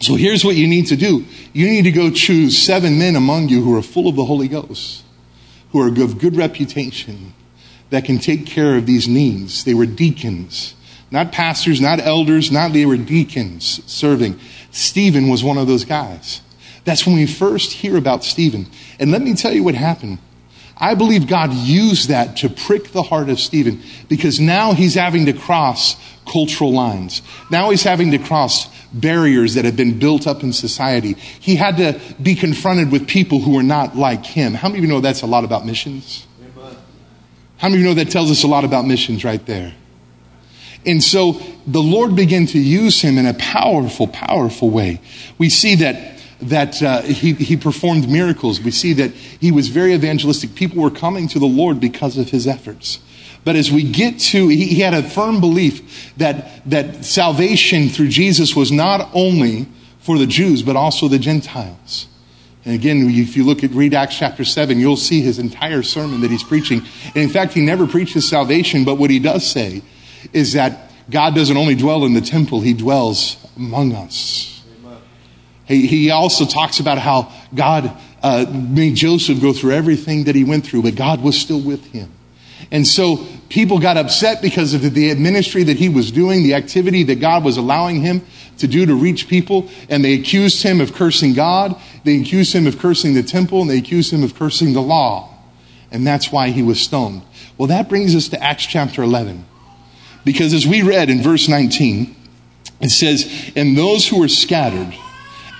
So 0.00 0.16
here's 0.16 0.44
what 0.44 0.56
you 0.56 0.66
need 0.66 0.88
to 0.88 0.96
do. 0.96 1.24
You 1.54 1.66
need 1.66 1.82
to 1.82 1.92
go 1.92 2.10
choose 2.10 2.58
seven 2.58 2.98
men 2.98 3.16
among 3.16 3.48
you 3.48 3.62
who 3.62 3.74
are 3.78 3.82
full 3.82 4.08
of 4.08 4.16
the 4.16 4.24
Holy 4.26 4.48
Ghost, 4.48 5.02
who 5.72 5.80
are 5.80 5.88
of 5.88 6.18
good 6.18 6.36
reputation, 6.36 7.32
that 7.94 8.04
can 8.04 8.18
take 8.18 8.44
care 8.44 8.76
of 8.76 8.86
these 8.86 9.06
needs. 9.06 9.62
They 9.62 9.72
were 9.72 9.86
deacons, 9.86 10.74
not 11.12 11.30
pastors, 11.30 11.80
not 11.80 12.00
elders, 12.00 12.50
not 12.50 12.72
they 12.72 12.84
were 12.84 12.96
deacons 12.96 13.80
serving. 13.86 14.40
Stephen 14.72 15.28
was 15.28 15.44
one 15.44 15.58
of 15.58 15.68
those 15.68 15.84
guys. 15.84 16.40
That's 16.84 17.06
when 17.06 17.14
we 17.14 17.28
first 17.28 17.70
hear 17.70 17.96
about 17.96 18.24
Stephen. 18.24 18.66
And 18.98 19.12
let 19.12 19.22
me 19.22 19.36
tell 19.36 19.52
you 19.52 19.62
what 19.62 19.76
happened. 19.76 20.18
I 20.76 20.96
believe 20.96 21.28
God 21.28 21.52
used 21.52 22.08
that 22.08 22.38
to 22.38 22.48
prick 22.48 22.90
the 22.90 23.04
heart 23.04 23.28
of 23.28 23.38
Stephen 23.38 23.80
because 24.08 24.40
now 24.40 24.72
he's 24.72 24.94
having 24.94 25.26
to 25.26 25.32
cross 25.32 25.94
cultural 26.26 26.72
lines. 26.72 27.22
Now 27.48 27.70
he's 27.70 27.84
having 27.84 28.10
to 28.10 28.18
cross 28.18 28.66
barriers 28.92 29.54
that 29.54 29.64
have 29.66 29.76
been 29.76 30.00
built 30.00 30.26
up 30.26 30.42
in 30.42 30.52
society. 30.52 31.12
He 31.12 31.54
had 31.54 31.76
to 31.76 32.00
be 32.20 32.34
confronted 32.34 32.90
with 32.90 33.06
people 33.06 33.38
who 33.38 33.54
were 33.54 33.62
not 33.62 33.96
like 33.96 34.26
him. 34.26 34.52
How 34.52 34.66
many 34.66 34.80
of 34.80 34.84
you 34.84 34.90
know 34.90 35.00
that's 35.00 35.22
a 35.22 35.26
lot 35.26 35.44
about 35.44 35.64
missions? 35.64 36.26
How 37.64 37.70
many 37.70 37.80
of 37.80 37.86
you 37.86 37.94
know 37.94 38.04
that 38.04 38.12
tells 38.12 38.30
us 38.30 38.42
a 38.42 38.46
lot 38.46 38.64
about 38.66 38.84
missions 38.84 39.24
right 39.24 39.42
there? 39.46 39.72
And 40.84 41.02
so 41.02 41.40
the 41.66 41.80
Lord 41.80 42.14
began 42.14 42.44
to 42.48 42.58
use 42.58 43.00
him 43.00 43.16
in 43.16 43.24
a 43.24 43.32
powerful, 43.32 44.06
powerful 44.06 44.68
way. 44.68 45.00
We 45.38 45.48
see 45.48 45.76
that 45.76 46.20
that 46.42 46.82
uh, 46.82 47.00
he, 47.00 47.32
he 47.32 47.56
performed 47.56 48.06
miracles. 48.06 48.60
We 48.60 48.70
see 48.70 48.92
that 48.92 49.12
he 49.12 49.50
was 49.50 49.68
very 49.68 49.94
evangelistic. 49.94 50.54
People 50.54 50.82
were 50.82 50.90
coming 50.90 51.26
to 51.28 51.38
the 51.38 51.46
Lord 51.46 51.80
because 51.80 52.18
of 52.18 52.28
his 52.28 52.46
efforts. 52.46 52.98
But 53.44 53.56
as 53.56 53.72
we 53.72 53.82
get 53.90 54.18
to, 54.18 54.48
he, 54.48 54.66
he 54.66 54.80
had 54.80 54.92
a 54.92 55.02
firm 55.02 55.40
belief 55.40 56.12
that, 56.18 56.68
that 56.68 57.06
salvation 57.06 57.88
through 57.88 58.08
Jesus 58.08 58.54
was 58.54 58.70
not 58.70 59.08
only 59.14 59.68
for 60.00 60.18
the 60.18 60.26
Jews, 60.26 60.62
but 60.62 60.76
also 60.76 61.08
the 61.08 61.18
Gentiles. 61.18 62.08
And 62.64 62.74
again, 62.74 63.08
if 63.10 63.36
you 63.36 63.44
look 63.44 63.62
at 63.62 63.70
read 63.72 63.92
Acts 63.92 64.16
chapter 64.16 64.44
7, 64.44 64.78
you'll 64.78 64.96
see 64.96 65.20
his 65.20 65.38
entire 65.38 65.82
sermon 65.82 66.22
that 66.22 66.30
he's 66.30 66.42
preaching. 66.42 66.82
And 67.08 67.16
in 67.16 67.28
fact, 67.28 67.52
he 67.52 67.60
never 67.60 67.86
preaches 67.86 68.28
salvation, 68.28 68.84
but 68.84 68.94
what 68.94 69.10
he 69.10 69.18
does 69.18 69.46
say 69.46 69.82
is 70.32 70.54
that 70.54 70.90
God 71.10 71.34
doesn't 71.34 71.56
only 71.56 71.74
dwell 71.74 72.04
in 72.04 72.14
the 72.14 72.22
temple, 72.22 72.60
he 72.60 72.72
dwells 72.72 73.36
among 73.56 73.94
us. 73.94 74.62
He, 75.66 75.86
he 75.86 76.10
also 76.10 76.44
talks 76.44 76.80
about 76.80 76.98
how 76.98 77.32
God 77.54 77.96
uh, 78.22 78.46
made 78.50 78.94
Joseph 78.94 79.40
go 79.40 79.52
through 79.52 79.72
everything 79.72 80.24
that 80.24 80.34
he 80.34 80.44
went 80.44 80.66
through, 80.66 80.82
but 80.82 80.94
God 80.94 81.22
was 81.22 81.38
still 81.38 81.60
with 81.60 81.84
him. 81.92 82.10
And 82.70 82.86
so 82.86 83.26
people 83.48 83.78
got 83.78 83.96
upset 83.96 84.40
because 84.40 84.74
of 84.74 84.82
the 84.82 85.14
ministry 85.14 85.64
that 85.64 85.76
he 85.76 85.88
was 85.88 86.10
doing, 86.10 86.42
the 86.42 86.54
activity 86.54 87.02
that 87.04 87.20
God 87.20 87.44
was 87.44 87.56
allowing 87.56 88.00
him 88.00 88.22
to 88.58 88.66
do 88.66 88.86
to 88.86 88.94
reach 88.94 89.28
people, 89.28 89.68
and 89.88 90.04
they 90.04 90.14
accused 90.14 90.62
him 90.62 90.80
of 90.80 90.94
cursing 90.94 91.34
God, 91.34 91.80
they 92.04 92.20
accused 92.20 92.54
him 92.54 92.66
of 92.66 92.78
cursing 92.78 93.14
the 93.14 93.22
temple, 93.22 93.62
and 93.62 93.70
they 93.70 93.78
accused 93.78 94.12
him 94.12 94.22
of 94.22 94.34
cursing 94.34 94.72
the 94.72 94.82
law. 94.82 95.30
And 95.90 96.06
that's 96.06 96.32
why 96.32 96.50
he 96.50 96.62
was 96.62 96.80
stoned. 96.80 97.22
Well, 97.56 97.68
that 97.68 97.88
brings 97.88 98.14
us 98.14 98.28
to 98.28 98.42
Acts 98.42 98.66
chapter 98.66 99.02
11. 99.02 99.44
Because 100.24 100.54
as 100.54 100.66
we 100.66 100.82
read 100.82 101.10
in 101.10 101.22
verse 101.22 101.48
19, 101.48 102.16
it 102.80 102.90
says, 102.90 103.52
And 103.54 103.76
those 103.76 104.08
who 104.08 104.20
were 104.20 104.28
scattered 104.28 104.94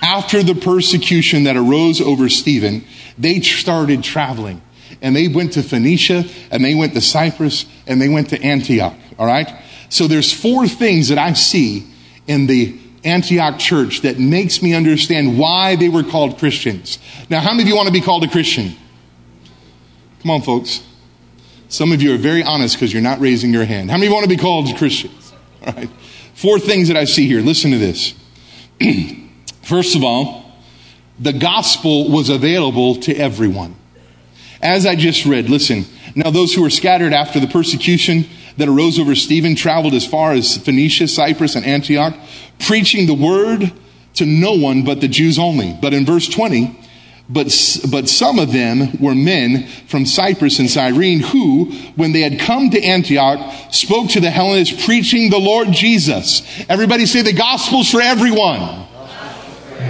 after 0.01 0.43
the 0.43 0.55
persecution 0.55 1.43
that 1.43 1.55
arose 1.55 2.01
over 2.01 2.29
Stephen, 2.29 2.83
they 3.17 3.41
started 3.41 4.03
traveling 4.03 4.61
and 5.01 5.15
they 5.15 5.27
went 5.27 5.53
to 5.53 5.63
Phoenicia 5.63 6.25
and 6.51 6.63
they 6.63 6.75
went 6.75 6.93
to 6.93 7.01
Cyprus 7.01 7.65
and 7.87 8.01
they 8.01 8.09
went 8.09 8.29
to 8.29 8.41
Antioch. 8.41 8.95
All 9.17 9.25
right. 9.25 9.51
So 9.89 10.07
there's 10.07 10.33
four 10.33 10.67
things 10.67 11.09
that 11.09 11.17
I 11.17 11.33
see 11.33 11.87
in 12.27 12.47
the 12.47 12.77
Antioch 13.05 13.59
church 13.59 14.01
that 14.01 14.19
makes 14.19 14.61
me 14.61 14.73
understand 14.73 15.37
why 15.37 15.75
they 15.75 15.89
were 15.89 16.03
called 16.03 16.37
Christians. 16.37 16.99
Now, 17.29 17.39
how 17.39 17.51
many 17.51 17.63
of 17.63 17.69
you 17.69 17.75
want 17.75 17.87
to 17.87 17.93
be 17.93 18.01
called 18.01 18.23
a 18.23 18.27
Christian? 18.27 18.75
Come 20.21 20.31
on, 20.31 20.41
folks. 20.41 20.83
Some 21.69 21.91
of 21.91 22.01
you 22.01 22.13
are 22.13 22.17
very 22.17 22.43
honest 22.43 22.75
because 22.75 22.91
you're 22.91 23.01
not 23.01 23.19
raising 23.19 23.53
your 23.53 23.65
hand. 23.65 23.89
How 23.89 23.97
many 23.97 24.07
of 24.07 24.09
you 24.11 24.15
want 24.15 24.23
to 24.23 24.35
be 24.35 24.41
called 24.41 24.75
Christians? 24.77 25.33
All 25.65 25.73
right. 25.73 25.89
Four 26.33 26.59
things 26.59 26.87
that 26.87 26.97
I 26.97 27.05
see 27.05 27.27
here. 27.27 27.41
Listen 27.41 27.71
to 27.71 27.77
this. 27.77 28.13
First 29.61 29.95
of 29.95 30.03
all, 30.03 30.45
the 31.19 31.33
gospel 31.33 32.11
was 32.11 32.29
available 32.29 32.95
to 32.97 33.15
everyone. 33.15 33.75
As 34.61 34.85
I 34.85 34.95
just 34.95 35.25
read, 35.25 35.49
listen. 35.49 35.85
Now, 36.15 36.31
those 36.31 36.53
who 36.53 36.61
were 36.61 36.69
scattered 36.69 37.13
after 37.13 37.39
the 37.39 37.47
persecution 37.47 38.25
that 38.57 38.67
arose 38.67 38.99
over 38.99 39.15
Stephen 39.15 39.55
traveled 39.55 39.93
as 39.93 40.05
far 40.05 40.33
as 40.33 40.57
Phoenicia, 40.57 41.07
Cyprus, 41.07 41.55
and 41.55 41.65
Antioch, 41.65 42.15
preaching 42.59 43.07
the 43.07 43.13
word 43.13 43.71
to 44.15 44.25
no 44.25 44.53
one 44.53 44.83
but 44.83 45.01
the 45.01 45.07
Jews 45.07 45.37
only. 45.37 45.77
But 45.81 45.93
in 45.93 46.05
verse 46.05 46.27
20, 46.27 46.79
but, 47.27 47.47
but 47.89 48.07
some 48.07 48.37
of 48.37 48.51
them 48.51 48.99
were 48.99 49.15
men 49.15 49.67
from 49.87 50.05
Cyprus 50.05 50.59
and 50.59 50.69
Cyrene 50.69 51.21
who, 51.21 51.71
when 51.95 52.11
they 52.11 52.21
had 52.21 52.39
come 52.39 52.69
to 52.69 52.81
Antioch, 52.81 53.51
spoke 53.71 54.11
to 54.11 54.19
the 54.19 54.29
Hellenists 54.29 54.85
preaching 54.85 55.31
the 55.31 55.39
Lord 55.39 55.71
Jesus. 55.71 56.43
Everybody 56.69 57.05
say 57.05 57.23
the 57.23 57.33
gospel's 57.33 57.89
for 57.89 58.01
everyone. 58.01 58.85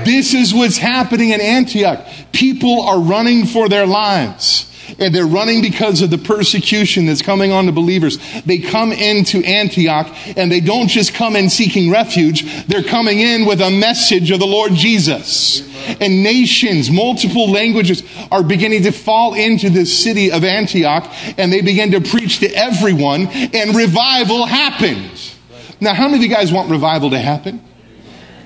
This 0.06 0.34
is 0.34 0.54
what's 0.54 0.78
happening 0.78 1.32
in 1.32 1.42
Antioch. 1.42 2.08
People 2.32 2.82
are 2.82 3.00
running 3.00 3.46
for 3.46 3.68
their 3.68 3.86
lives. 3.86 4.55
And 5.00 5.14
they're 5.14 5.26
running 5.26 5.62
because 5.62 6.02
of 6.02 6.10
the 6.10 6.18
persecution 6.18 7.06
that's 7.06 7.22
coming 7.22 7.52
on 7.52 7.66
the 7.66 7.72
believers. 7.72 8.18
They 8.44 8.60
come 8.60 8.92
into 8.92 9.44
Antioch 9.44 10.08
and 10.38 10.52
they 10.52 10.60
don't 10.60 10.88
just 10.88 11.14
come 11.14 11.36
in 11.36 11.50
seeking 11.50 11.92
refuge. 11.92 12.66
They're 12.66 12.84
coming 12.84 13.20
in 13.20 13.46
with 13.46 13.62
a 13.62 13.70
message 13.70 14.32
of 14.32 14.40
the 14.40 14.48
Lord 14.48 14.74
Jesus. 14.74 15.62
And 16.00 16.24
nations, 16.24 16.90
multiple 16.90 17.52
languages 17.52 18.04
are 18.32 18.44
beginning 18.44 18.84
to 18.84 18.92
fall 18.92 19.34
into 19.34 19.70
this 19.70 20.04
city 20.04 20.32
of 20.32 20.44
Antioch 20.44 21.12
and 21.38 21.52
they 21.52 21.62
begin 21.62 21.92
to 21.92 22.02
preach 22.02 22.40
to 22.40 22.50
everyone 22.50 23.28
and 23.28 23.76
revival 23.76 24.46
happens. 24.46 25.36
Now, 25.80 25.94
how 25.94 26.08
many 26.08 26.18
of 26.18 26.24
you 26.24 26.36
guys 26.36 26.52
want 26.52 26.72
revival 26.72 27.10
to 27.12 27.20
happen? 27.20 27.62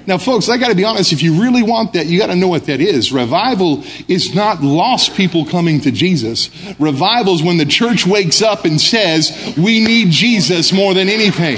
Now, 0.09 0.17
folks, 0.17 0.49
I 0.49 0.57
got 0.57 0.69
to 0.69 0.75
be 0.75 0.85
honest. 0.85 1.13
If 1.13 1.21
you 1.21 1.39
really 1.39 1.61
want 1.61 1.93
that, 1.93 2.07
you 2.07 2.17
got 2.17 2.27
to 2.27 2.35
know 2.35 2.47
what 2.47 2.65
that 2.65 2.81
is. 2.81 3.11
Revival 3.11 3.83
is 4.07 4.33
not 4.33 4.63
lost 4.63 5.13
people 5.13 5.45
coming 5.45 5.79
to 5.81 5.91
Jesus. 5.91 6.49
Revival 6.79 7.35
is 7.35 7.43
when 7.43 7.57
the 7.57 7.65
church 7.67 8.07
wakes 8.07 8.41
up 8.41 8.65
and 8.65 8.81
says, 8.81 9.53
we 9.55 9.79
need 9.79 10.09
Jesus 10.09 10.73
more 10.73 10.95
than 10.95 11.09
anything. 11.09 11.57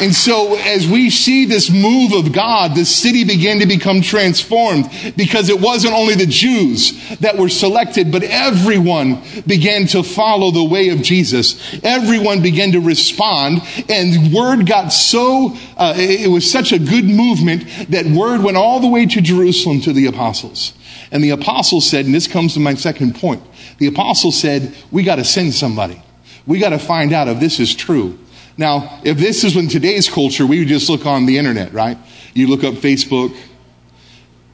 And 0.00 0.14
so 0.14 0.54
as 0.54 0.86
we 0.86 1.10
see 1.10 1.44
this 1.44 1.70
move 1.70 2.12
of 2.12 2.32
God, 2.32 2.76
the 2.76 2.84
city 2.84 3.24
began 3.24 3.58
to 3.58 3.66
become 3.66 4.00
transformed 4.00 4.88
because 5.16 5.48
it 5.48 5.60
wasn't 5.60 5.94
only 5.94 6.14
the 6.14 6.26
Jews 6.26 7.18
that 7.18 7.36
were 7.36 7.48
selected, 7.48 8.12
but 8.12 8.22
everyone 8.22 9.22
began 9.46 9.86
to 9.88 10.04
follow 10.04 10.52
the 10.52 10.62
way 10.62 10.90
of 10.90 11.02
Jesus. 11.02 11.80
Everyone 11.82 12.42
began 12.42 12.72
to 12.72 12.80
respond 12.80 13.62
and 13.88 14.32
word 14.32 14.66
got 14.66 14.90
so, 14.92 15.56
uh, 15.76 15.94
it 15.96 16.30
was 16.30 16.48
such 16.48 16.72
a 16.72 16.78
good 16.78 17.04
movement 17.04 17.64
that 17.90 18.06
word 18.06 18.42
went 18.42 18.56
all 18.56 18.78
the 18.78 18.88
way 18.88 19.04
to 19.06 19.20
Jerusalem 19.20 19.80
to 19.80 19.92
the 19.92 20.06
apostles. 20.06 20.74
And 21.10 21.24
the 21.24 21.30
apostles 21.30 21.88
said, 21.88 22.04
and 22.04 22.14
this 22.14 22.28
comes 22.28 22.54
to 22.54 22.60
my 22.60 22.74
second 22.74 23.16
point, 23.16 23.42
the 23.78 23.88
apostles 23.88 24.38
said, 24.38 24.74
we 24.92 25.02
got 25.02 25.16
to 25.16 25.24
send 25.24 25.54
somebody. 25.54 26.02
We 26.46 26.60
got 26.60 26.70
to 26.70 26.78
find 26.78 27.12
out 27.12 27.28
if 27.28 27.40
this 27.40 27.58
is 27.58 27.74
true. 27.74 28.18
Now, 28.58 29.00
if 29.04 29.18
this 29.18 29.44
is 29.44 29.56
in 29.56 29.68
today's 29.68 30.10
culture, 30.10 30.44
we 30.44 30.58
would 30.58 30.68
just 30.68 30.90
look 30.90 31.06
on 31.06 31.26
the 31.26 31.38
internet, 31.38 31.72
right? 31.72 31.96
You 32.34 32.48
look 32.48 32.64
up 32.64 32.74
Facebook. 32.74 33.34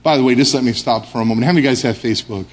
By 0.02 0.18
the 0.18 0.22
way, 0.22 0.34
just 0.34 0.52
let 0.52 0.62
me 0.62 0.74
stop 0.74 1.06
for 1.06 1.22
a 1.22 1.24
moment. 1.24 1.46
How 1.46 1.52
many 1.52 1.66
guys 1.66 1.80
have 1.82 1.96
Facebook? 1.96 2.44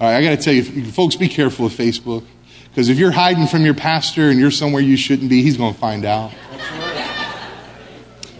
All 0.00 0.08
right, 0.08 0.16
I 0.16 0.22
got 0.22 0.30
to 0.30 0.36
tell 0.36 0.54
you, 0.54 0.84
folks, 0.92 1.16
be 1.16 1.28
careful 1.28 1.66
of 1.66 1.72
Facebook. 1.72 2.24
Because 2.68 2.88
if 2.88 2.98
you're 2.98 3.10
hiding 3.10 3.48
from 3.48 3.64
your 3.64 3.74
pastor 3.74 4.30
and 4.30 4.38
you're 4.38 4.52
somewhere 4.52 4.80
you 4.80 4.96
shouldn't 4.96 5.28
be, 5.28 5.42
he's 5.42 5.56
going 5.56 5.74
to 5.74 5.80
find 5.80 6.04
out. 6.04 6.32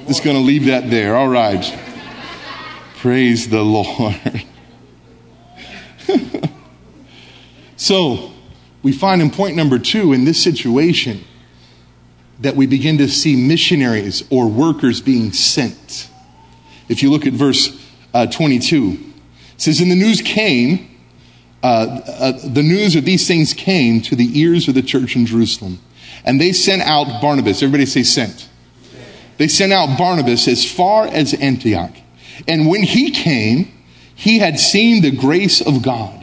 Just 0.06 0.22
going 0.22 0.36
to 0.36 0.42
leave 0.42 0.66
that 0.66 0.88
there. 0.88 1.16
All 1.16 1.28
right. 1.28 1.78
Praise 2.98 3.48
the 3.48 3.62
Lord. 3.62 4.44
so, 7.76 8.32
we 8.84 8.92
find 8.92 9.20
in 9.20 9.30
point 9.30 9.56
number 9.56 9.80
two 9.80 10.12
in 10.12 10.24
this 10.24 10.40
situation 10.40 11.24
that 12.42 12.56
we 12.56 12.66
begin 12.66 12.98
to 12.98 13.08
see 13.08 13.36
missionaries 13.36 14.24
or 14.30 14.48
workers 14.48 15.00
being 15.00 15.32
sent. 15.32 16.08
If 16.88 17.02
you 17.02 17.10
look 17.10 17.26
at 17.26 17.32
verse 17.32 17.80
uh, 18.12 18.26
22, 18.26 18.98
it 19.54 19.60
says, 19.60 19.80
And 19.80 19.90
the 19.90 19.96
news 19.96 20.20
came, 20.20 20.90
uh, 21.62 21.66
uh, 21.66 22.32
the 22.44 22.62
news 22.62 22.96
of 22.96 23.04
these 23.04 23.26
things 23.26 23.54
came 23.54 24.00
to 24.02 24.16
the 24.16 24.40
ears 24.40 24.68
of 24.68 24.74
the 24.74 24.82
church 24.82 25.14
in 25.14 25.24
Jerusalem. 25.24 25.78
And 26.24 26.40
they 26.40 26.52
sent 26.52 26.82
out 26.82 27.22
Barnabas. 27.22 27.62
Everybody 27.62 27.86
say 27.86 28.02
sent. 28.02 28.48
They 29.38 29.48
sent 29.48 29.72
out 29.72 29.96
Barnabas 29.96 30.46
as 30.48 30.70
far 30.70 31.06
as 31.06 31.34
Antioch. 31.34 31.94
And 32.48 32.68
when 32.68 32.82
he 32.82 33.10
came, 33.10 33.72
he 34.14 34.38
had 34.38 34.58
seen 34.58 35.02
the 35.02 35.10
grace 35.10 35.60
of 35.60 35.82
God. 35.82 36.21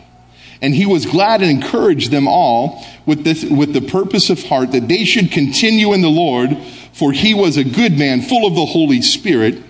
And 0.62 0.76
he 0.76 0.86
was 0.86 1.06
glad 1.06 1.42
and 1.42 1.50
encouraged 1.50 2.12
them 2.12 2.28
all 2.28 2.84
with, 3.06 3.24
this, 3.24 3.46
with 3.46 3.74
the 3.74 3.82
purpose 3.82 4.30
of 4.30 4.44
heart 4.44 4.74
that 4.74 4.88
they 4.88 5.06
should 5.06 5.32
continue 5.32 5.94
in 5.94 6.02
the 6.02 6.10
Lord, 6.10 6.58
for 6.92 7.12
he 7.12 7.34
was 7.34 7.56
a 7.56 7.64
good 7.64 7.98
man, 7.98 8.22
full 8.22 8.46
of 8.46 8.56
the 8.56 8.66
Holy 8.66 9.02
Spirit 9.02 9.64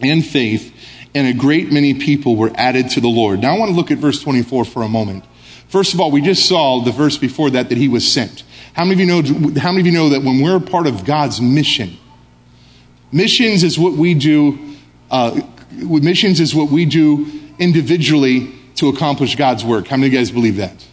and 0.00 0.24
faith, 0.24 0.74
and 1.14 1.26
a 1.26 1.32
great 1.32 1.72
many 1.72 1.94
people 1.94 2.36
were 2.36 2.52
added 2.54 2.90
to 2.90 3.00
the 3.00 3.08
Lord. 3.08 3.40
Now 3.40 3.54
I 3.54 3.58
want 3.58 3.70
to 3.70 3.76
look 3.76 3.90
at 3.90 3.98
verse 3.98 4.22
24 4.22 4.66
for 4.66 4.82
a 4.82 4.88
moment. 4.88 5.24
First 5.68 5.94
of 5.94 6.00
all, 6.00 6.10
we 6.10 6.20
just 6.20 6.46
saw 6.46 6.82
the 6.82 6.92
verse 6.92 7.18
before 7.18 7.50
that 7.50 7.70
that 7.70 7.78
he 7.78 7.88
was 7.88 8.10
sent. 8.10 8.44
How 8.74 8.84
many 8.84 8.94
of 8.94 9.00
you 9.00 9.06
know, 9.06 9.60
how 9.60 9.70
many 9.70 9.80
of 9.80 9.86
you 9.86 9.92
know 9.92 10.10
that 10.10 10.22
when 10.22 10.40
we're 10.40 10.60
part 10.60 10.86
of 10.86 11.04
God's 11.04 11.40
mission, 11.40 11.96
missions 13.10 13.64
is 13.64 13.78
what 13.78 13.94
we 13.94 14.14
do, 14.14 14.76
uh, 15.10 15.40
missions 15.72 16.40
is 16.40 16.54
what 16.54 16.70
we 16.70 16.84
do 16.84 17.30
individually 17.58 18.57
to 18.78 18.88
accomplish 18.88 19.36
God's 19.36 19.64
work. 19.64 19.88
How 19.88 19.96
many 19.96 20.08
of 20.08 20.12
you 20.12 20.18
guys 20.18 20.30
believe 20.30 20.56
that? 20.56 20.86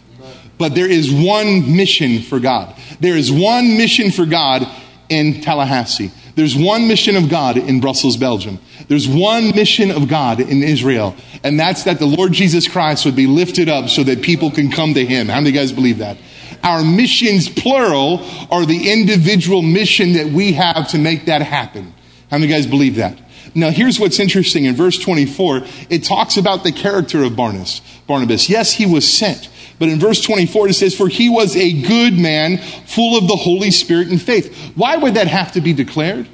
But 0.58 0.74
there 0.74 0.90
is 0.90 1.12
one 1.12 1.76
mission 1.76 2.22
for 2.22 2.40
God. 2.40 2.74
There 3.00 3.16
is 3.16 3.30
one 3.30 3.76
mission 3.76 4.10
for 4.10 4.24
God 4.24 4.66
in 5.08 5.40
Tallahassee. 5.42 6.10
There's 6.34 6.56
one 6.56 6.86
mission 6.86 7.16
of 7.16 7.28
God 7.30 7.56
in 7.56 7.80
Brussels, 7.80 8.16
Belgium. 8.16 8.58
There's 8.88 9.08
one 9.08 9.54
mission 9.54 9.90
of 9.90 10.06
God 10.06 10.38
in 10.40 10.62
Israel, 10.62 11.16
and 11.42 11.58
that's 11.58 11.84
that 11.84 11.98
the 11.98 12.06
Lord 12.06 12.32
Jesus 12.32 12.68
Christ 12.68 13.04
would 13.04 13.16
be 13.16 13.26
lifted 13.26 13.68
up 13.68 13.88
so 13.88 14.04
that 14.04 14.22
people 14.22 14.50
can 14.50 14.70
come 14.70 14.94
to 14.94 15.04
Him. 15.04 15.28
How 15.28 15.36
many 15.36 15.48
of 15.48 15.54
you 15.54 15.60
guys 15.60 15.72
believe 15.72 15.98
that? 15.98 16.18
Our 16.62 16.84
missions, 16.84 17.48
plural, 17.48 18.20
are 18.50 18.66
the 18.66 18.92
individual 18.92 19.62
mission 19.62 20.14
that 20.14 20.26
we 20.26 20.52
have 20.52 20.88
to 20.88 20.98
make 20.98 21.26
that 21.26 21.42
happen. 21.42 21.94
How 22.30 22.38
many 22.38 22.44
of 22.44 22.50
you 22.50 22.56
guys 22.56 22.66
believe 22.66 22.96
that? 22.96 23.18
Now, 23.56 23.70
here's 23.70 23.98
what's 23.98 24.20
interesting. 24.20 24.66
In 24.66 24.76
verse 24.76 24.98
24, 24.98 25.62
it 25.88 26.04
talks 26.04 26.36
about 26.36 26.62
the 26.62 26.72
character 26.72 27.24
of 27.24 27.36
Barnabas. 27.36 27.80
Barnabas. 28.06 28.50
Yes, 28.50 28.74
he 28.74 28.84
was 28.84 29.10
sent. 29.10 29.48
But 29.78 29.88
in 29.88 29.98
verse 29.98 30.20
24, 30.20 30.68
it 30.68 30.74
says, 30.74 30.94
For 30.94 31.08
he 31.08 31.30
was 31.30 31.56
a 31.56 31.72
good 31.82 32.18
man, 32.18 32.58
full 32.58 33.16
of 33.16 33.28
the 33.28 33.36
Holy 33.36 33.70
Spirit 33.70 34.08
and 34.08 34.20
faith. 34.20 34.54
Why 34.74 34.98
would 34.98 35.14
that 35.14 35.26
have 35.26 35.52
to 35.52 35.62
be 35.62 35.72
declared? 35.72 36.28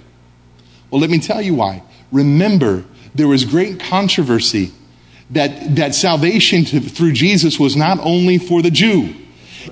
Well, 0.90 1.00
let 1.00 1.10
me 1.10 1.20
tell 1.20 1.40
you 1.40 1.54
why. 1.54 1.84
Remember, 2.10 2.84
there 3.14 3.28
was 3.28 3.44
great 3.44 3.78
controversy 3.78 4.72
that, 5.30 5.76
that 5.76 5.94
salvation 5.94 6.64
to, 6.66 6.80
through 6.80 7.12
Jesus 7.12 7.58
was 7.58 7.76
not 7.76 8.00
only 8.00 8.38
for 8.38 8.62
the 8.62 8.70
Jew. 8.70 9.14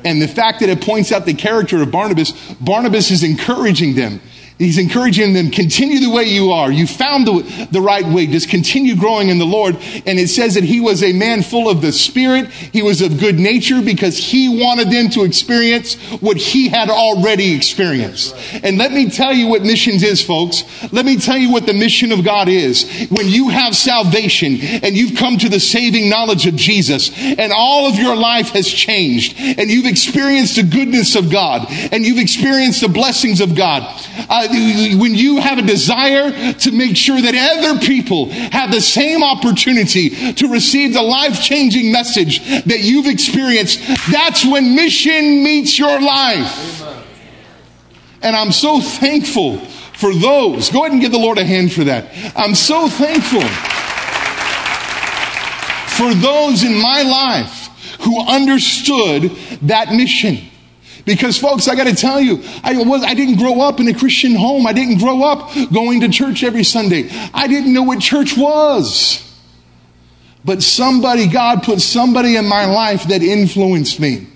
And 0.05 0.22
the 0.22 0.28
fact 0.28 0.61
that 0.61 0.68
it 0.68 0.82
points 0.82 1.11
out 1.11 1.26
the 1.26 1.34
character 1.34 1.82
of 1.82 1.90
Barnabas, 1.90 2.30
Barnabas 2.61 3.11
is 3.11 3.24
encouraging 3.24 3.96
them. 3.96 4.20
He's 4.61 4.76
encouraging 4.76 5.32
them, 5.32 5.50
continue 5.50 6.00
the 6.00 6.11
way 6.11 6.24
you 6.24 6.52
are. 6.52 6.70
You 6.70 6.86
found 6.86 7.26
the, 7.26 7.68
the 7.70 7.80
right 7.80 8.04
way. 8.04 8.26
Just 8.26 8.50
continue 8.50 8.94
growing 8.94 9.30
in 9.30 9.38
the 9.38 9.46
Lord. 9.46 9.74
And 10.04 10.18
it 10.18 10.28
says 10.28 10.52
that 10.52 10.64
he 10.64 10.80
was 10.80 11.02
a 11.02 11.14
man 11.14 11.42
full 11.42 11.70
of 11.70 11.80
the 11.80 11.92
Spirit. 11.92 12.50
He 12.50 12.82
was 12.82 13.00
of 13.00 13.18
good 13.18 13.38
nature 13.38 13.80
because 13.80 14.18
he 14.18 14.61
wanted 14.62 14.90
them 14.90 15.08
to 15.12 15.24
experience 15.24 15.94
what 16.20 16.36
he 16.36 16.68
had 16.68 16.90
already 16.90 17.54
experienced. 17.54 18.36
And 18.62 18.76
let 18.76 18.92
me 18.92 19.08
tell 19.08 19.32
you 19.32 19.48
what 19.48 19.62
missions 19.62 20.02
is, 20.02 20.22
folks. 20.22 20.62
Let 20.92 21.06
me 21.06 21.16
tell 21.16 21.38
you 21.38 21.50
what 21.50 21.64
the 21.64 21.72
mission 21.72 22.12
of 22.12 22.22
God 22.22 22.50
is. 22.50 23.08
When 23.08 23.28
you 23.28 23.48
have 23.48 23.74
salvation 23.74 24.58
and 24.61 24.94
you've 24.94 25.16
come 25.16 25.38
to 25.38 25.48
the 25.48 25.58
saving 25.58 26.11
knowledge 26.11 26.46
of 26.46 26.54
Jesus 26.54 27.11
and 27.18 27.50
all 27.50 27.88
of 27.88 27.98
your 27.98 28.14
life 28.14 28.50
has 28.50 28.68
changed 28.68 29.36
and 29.38 29.70
you've 29.70 29.86
experienced 29.86 30.56
the 30.56 30.64
goodness 30.64 31.16
of 31.16 31.30
God 31.30 31.64
and 31.70 32.04
you've 32.04 32.18
experienced 32.18 32.82
the 32.82 32.88
blessings 32.88 33.40
of 33.40 33.54
God. 33.54 33.84
Uh, 34.28 34.48
when 34.51 35.14
you 35.14 35.38
have 35.40 35.59
a 35.59 35.62
desire 35.62 36.53
to 36.53 36.72
make 36.72 36.96
sure 36.96 37.20
that 37.20 37.34
other 37.34 37.78
people 37.80 38.30
have 38.30 38.70
the 38.70 38.80
same 38.80 39.22
opportunity 39.22 40.32
to 40.34 40.48
receive 40.48 40.94
the 40.94 41.03
life 41.03 41.42
changing 41.42 41.92
message 41.92 42.44
that 42.64 42.80
you've 42.80 43.07
experienced, 43.07 43.80
that's 44.11 44.44
when 44.44 44.74
mission 44.74 45.42
meets 45.42 45.78
your 45.78 46.01
life. 46.01 46.82
And 48.22 48.36
I'm 48.36 48.53
so 48.53 48.80
thankful 48.80 49.59
for 49.59 50.14
those. 50.14 50.70
Go 50.70 50.80
ahead 50.80 50.92
and 50.92 51.01
give 51.01 51.12
the 51.12 51.18
Lord 51.18 51.38
a 51.38 51.44
hand 51.44 51.72
for 51.72 51.84
that. 51.84 52.12
I'm 52.36 52.55
so 52.55 52.88
thankful 52.88 53.42
for 55.96 56.14
those 56.14 56.62
in 56.62 56.80
my 56.80 57.03
life 57.03 57.68
who 58.01 58.20
understood 58.26 59.30
that 59.62 59.92
mission. 59.92 60.49
Because 61.05 61.38
folks, 61.38 61.68
I 61.68 61.74
gotta 61.74 61.94
tell 61.94 62.20
you, 62.20 62.42
I 62.62 62.76
was, 62.82 63.03
I 63.03 63.14
didn't 63.14 63.36
grow 63.36 63.61
up 63.61 63.80
in 63.80 63.88
a 63.88 63.94
Christian 63.94 64.34
home. 64.34 64.66
I 64.66 64.72
didn't 64.72 64.98
grow 64.98 65.22
up 65.22 65.51
going 65.72 66.01
to 66.01 66.09
church 66.09 66.44
every 66.44 66.64
Sunday. 66.64 67.09
I 67.32 67.46
didn't 67.46 67.72
know 67.72 67.82
what 67.82 68.01
church 68.01 68.36
was. 68.36 69.26
But 70.44 70.62
somebody, 70.62 71.26
God 71.26 71.62
put 71.62 71.80
somebody 71.80 72.36
in 72.36 72.46
my 72.46 72.64
life 72.64 73.05
that 73.05 73.22
influenced 73.22 74.01
me. 74.01 74.26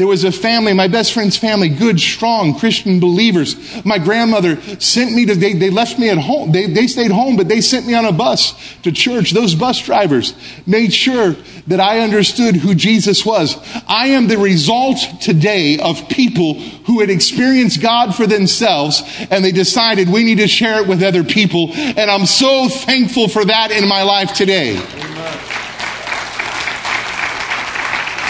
There 0.00 0.06
was 0.06 0.24
a 0.24 0.32
family, 0.32 0.72
my 0.72 0.88
best 0.88 1.12
friend's 1.12 1.36
family, 1.36 1.68
good, 1.68 2.00
strong 2.00 2.58
Christian 2.58 3.00
believers. 3.00 3.84
My 3.84 3.98
grandmother 3.98 4.58
sent 4.80 5.12
me 5.12 5.26
to, 5.26 5.34
they, 5.34 5.52
they 5.52 5.68
left 5.68 5.98
me 5.98 6.08
at 6.08 6.16
home. 6.16 6.52
They, 6.52 6.68
they 6.68 6.86
stayed 6.86 7.10
home, 7.10 7.36
but 7.36 7.48
they 7.48 7.60
sent 7.60 7.86
me 7.86 7.92
on 7.92 8.06
a 8.06 8.10
bus 8.10 8.54
to 8.84 8.92
church. 8.92 9.32
Those 9.32 9.54
bus 9.54 9.78
drivers 9.84 10.32
made 10.66 10.94
sure 10.94 11.36
that 11.66 11.80
I 11.80 12.00
understood 12.00 12.56
who 12.56 12.74
Jesus 12.74 13.26
was. 13.26 13.58
I 13.86 14.06
am 14.06 14.26
the 14.26 14.38
result 14.38 14.96
today 15.20 15.78
of 15.78 16.08
people 16.08 16.54
who 16.54 17.00
had 17.00 17.10
experienced 17.10 17.82
God 17.82 18.14
for 18.14 18.26
themselves 18.26 19.02
and 19.30 19.44
they 19.44 19.52
decided 19.52 20.08
we 20.08 20.24
need 20.24 20.38
to 20.38 20.48
share 20.48 20.80
it 20.80 20.88
with 20.88 21.02
other 21.02 21.24
people. 21.24 21.72
And 21.74 22.10
I'm 22.10 22.24
so 22.24 22.70
thankful 22.70 23.28
for 23.28 23.44
that 23.44 23.70
in 23.70 23.86
my 23.86 24.02
life 24.04 24.32
today. 24.32 24.78
Amen. 24.78 25.38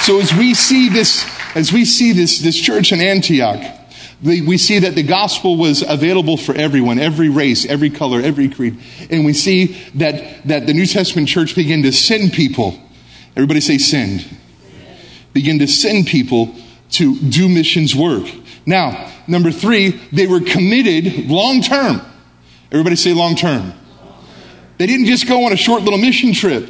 So 0.02 0.18
as 0.18 0.34
we 0.34 0.54
see 0.54 0.88
this 0.88 1.38
as 1.54 1.72
we 1.72 1.84
see 1.84 2.12
this, 2.12 2.38
this 2.40 2.56
church 2.56 2.92
in 2.92 3.00
Antioch, 3.00 3.60
we, 4.22 4.42
we 4.42 4.58
see 4.58 4.80
that 4.80 4.94
the 4.94 5.02
gospel 5.02 5.56
was 5.56 5.82
available 5.82 6.36
for 6.36 6.54
everyone, 6.54 6.98
every 6.98 7.28
race, 7.28 7.64
every 7.64 7.90
color, 7.90 8.20
every 8.20 8.48
creed. 8.48 8.78
And 9.10 9.24
we 9.24 9.32
see 9.32 9.78
that, 9.94 10.46
that 10.46 10.66
the 10.66 10.74
New 10.74 10.86
Testament 10.86 11.28
church 11.28 11.54
began 11.54 11.82
to 11.82 11.92
send 11.92 12.32
people. 12.32 12.78
Everybody 13.34 13.60
say 13.60 13.78
send. 13.78 14.26
Begin 15.32 15.58
to 15.60 15.66
send 15.66 16.06
people 16.06 16.54
to 16.90 17.16
do 17.16 17.48
missions 17.48 17.94
work. 17.94 18.26
Now, 18.66 19.10
number 19.26 19.50
three, 19.50 20.00
they 20.12 20.26
were 20.26 20.40
committed 20.40 21.30
long 21.30 21.62
term. 21.62 22.02
Everybody 22.70 22.96
say 22.96 23.14
long 23.14 23.36
term. 23.36 23.72
They 24.78 24.86
didn't 24.86 25.06
just 25.06 25.26
go 25.26 25.46
on 25.46 25.52
a 25.52 25.56
short 25.56 25.82
little 25.82 25.98
mission 25.98 26.32
trip. 26.32 26.68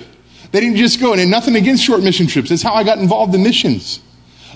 They 0.53 0.61
didn't 0.61 0.76
just 0.76 1.01
go, 1.01 1.12
and 1.14 1.31
nothing 1.31 1.57
against 1.57 1.85
short 1.85 2.03
mission 2.03 2.26
trips. 2.26 2.49
That's 2.51 2.62
how 2.62 2.74
I 2.74 2.85
got 2.85 2.99
involved 2.99 3.35
in 3.35 3.43
missions. 3.43 4.01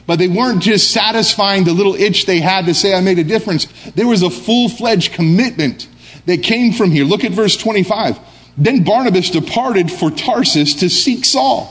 But 0.07 0.19
they 0.19 0.29
weren't 0.29 0.63
just 0.63 0.91
satisfying 0.91 1.65
the 1.65 1.73
little 1.73 1.95
itch 1.95 2.27
they 2.27 2.41
had 2.41 2.67
to 2.67 2.75
say, 2.75 2.95
I 2.95 3.01
made 3.01 3.19
a 3.19 3.25
difference. 3.25 3.67
There 3.93 4.07
was 4.07 4.23
a 4.23 4.31
full 4.31 4.69
fledged 4.69 5.13
commitment 5.13 5.89
that 6.27 6.43
came 6.43 6.73
from 6.73 6.91
here. 6.91 7.05
Look 7.05 7.25
at 7.25 7.33
verse 7.33 7.57
25. 7.57 8.19
Then 8.57 8.85
Barnabas 8.85 9.31
departed 9.31 9.91
for 9.91 10.11
Tarsus 10.11 10.75
to 10.77 10.89
seek 10.89 11.25
Saul. 11.25 11.71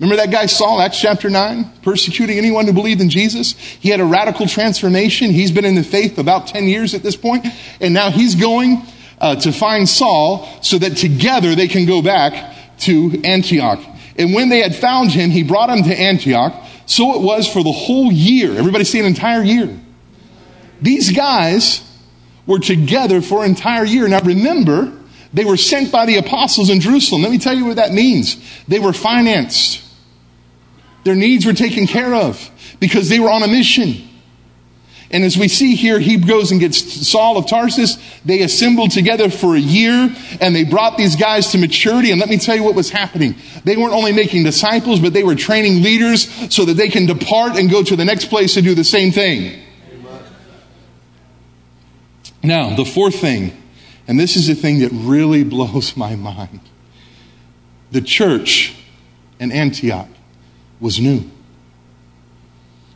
Remember 0.00 0.16
that 0.16 0.32
guy 0.32 0.46
Saul, 0.46 0.80
Acts 0.80 1.00
chapter 1.00 1.30
9, 1.30 1.70
persecuting 1.82 2.36
anyone 2.36 2.66
who 2.66 2.72
believed 2.72 3.00
in 3.00 3.08
Jesus? 3.08 3.52
He 3.52 3.90
had 3.90 4.00
a 4.00 4.04
radical 4.04 4.48
transformation. 4.48 5.30
He's 5.30 5.52
been 5.52 5.64
in 5.64 5.76
the 5.76 5.84
faith 5.84 6.18
about 6.18 6.48
10 6.48 6.66
years 6.66 6.94
at 6.94 7.04
this 7.04 7.14
point, 7.14 7.46
and 7.80 7.94
now 7.94 8.10
he's 8.10 8.34
going 8.34 8.82
uh, 9.20 9.36
to 9.36 9.52
find 9.52 9.88
Saul 9.88 10.48
so 10.60 10.78
that 10.78 10.96
together 10.96 11.54
they 11.54 11.68
can 11.68 11.86
go 11.86 12.02
back 12.02 12.56
to 12.80 13.20
Antioch. 13.22 13.78
And 14.18 14.34
when 14.34 14.48
they 14.48 14.60
had 14.60 14.74
found 14.74 15.12
him, 15.12 15.30
he 15.30 15.44
brought 15.44 15.70
him 15.70 15.84
to 15.84 15.94
Antioch. 15.94 16.52
So 16.86 17.14
it 17.14 17.22
was 17.22 17.48
for 17.48 17.62
the 17.62 17.72
whole 17.72 18.10
year. 18.12 18.56
Everybody 18.56 18.84
see 18.84 19.00
an 19.00 19.06
entire 19.06 19.42
year. 19.42 19.78
These 20.80 21.12
guys 21.12 21.82
were 22.46 22.58
together 22.58 23.22
for 23.22 23.44
an 23.44 23.50
entire 23.50 23.84
year. 23.84 24.08
Now 24.08 24.20
remember, 24.20 24.92
they 25.32 25.44
were 25.44 25.56
sent 25.56 25.92
by 25.92 26.06
the 26.06 26.18
apostles 26.18 26.70
in 26.70 26.80
Jerusalem. 26.80 27.22
Let 27.22 27.30
me 27.30 27.38
tell 27.38 27.54
you 27.54 27.64
what 27.64 27.76
that 27.76 27.92
means. 27.92 28.36
They 28.66 28.78
were 28.78 28.92
financed. 28.92 29.82
Their 31.04 31.14
needs 31.14 31.46
were 31.46 31.52
taken 31.52 31.86
care 31.86 32.14
of 32.14 32.50
because 32.80 33.08
they 33.08 33.20
were 33.20 33.30
on 33.30 33.42
a 33.42 33.48
mission. 33.48 34.08
And 35.12 35.24
as 35.24 35.36
we 35.36 35.48
see 35.48 35.74
here, 35.74 35.98
he 35.98 36.16
goes 36.16 36.50
and 36.50 36.60
gets 36.60 37.06
Saul 37.06 37.36
of 37.36 37.46
Tarsus. 37.46 37.98
They 38.24 38.40
assembled 38.40 38.92
together 38.92 39.28
for 39.28 39.54
a 39.54 39.60
year 39.60 40.14
and 40.40 40.56
they 40.56 40.64
brought 40.64 40.96
these 40.96 41.16
guys 41.16 41.52
to 41.52 41.58
maturity. 41.58 42.10
And 42.10 42.18
let 42.18 42.30
me 42.30 42.38
tell 42.38 42.56
you 42.56 42.62
what 42.62 42.74
was 42.74 42.90
happening. 42.90 43.34
They 43.64 43.76
weren't 43.76 43.92
only 43.92 44.12
making 44.12 44.44
disciples, 44.44 45.00
but 45.00 45.12
they 45.12 45.22
were 45.22 45.34
training 45.34 45.82
leaders 45.82 46.28
so 46.54 46.64
that 46.64 46.74
they 46.74 46.88
can 46.88 47.06
depart 47.06 47.56
and 47.56 47.70
go 47.70 47.82
to 47.82 47.94
the 47.94 48.04
next 48.04 48.26
place 48.26 48.54
to 48.54 48.62
do 48.62 48.74
the 48.74 48.84
same 48.84 49.12
thing. 49.12 49.60
Now, 52.42 52.74
the 52.74 52.84
fourth 52.84 53.14
thing, 53.16 53.52
and 54.08 54.18
this 54.18 54.34
is 54.36 54.48
the 54.48 54.54
thing 54.54 54.80
that 54.80 54.90
really 54.92 55.44
blows 55.52 55.96
my 55.96 56.16
mind 56.16 56.60
the 57.92 58.00
church 58.00 58.74
in 59.38 59.52
Antioch 59.52 60.08
was 60.80 60.98
new. 60.98 61.30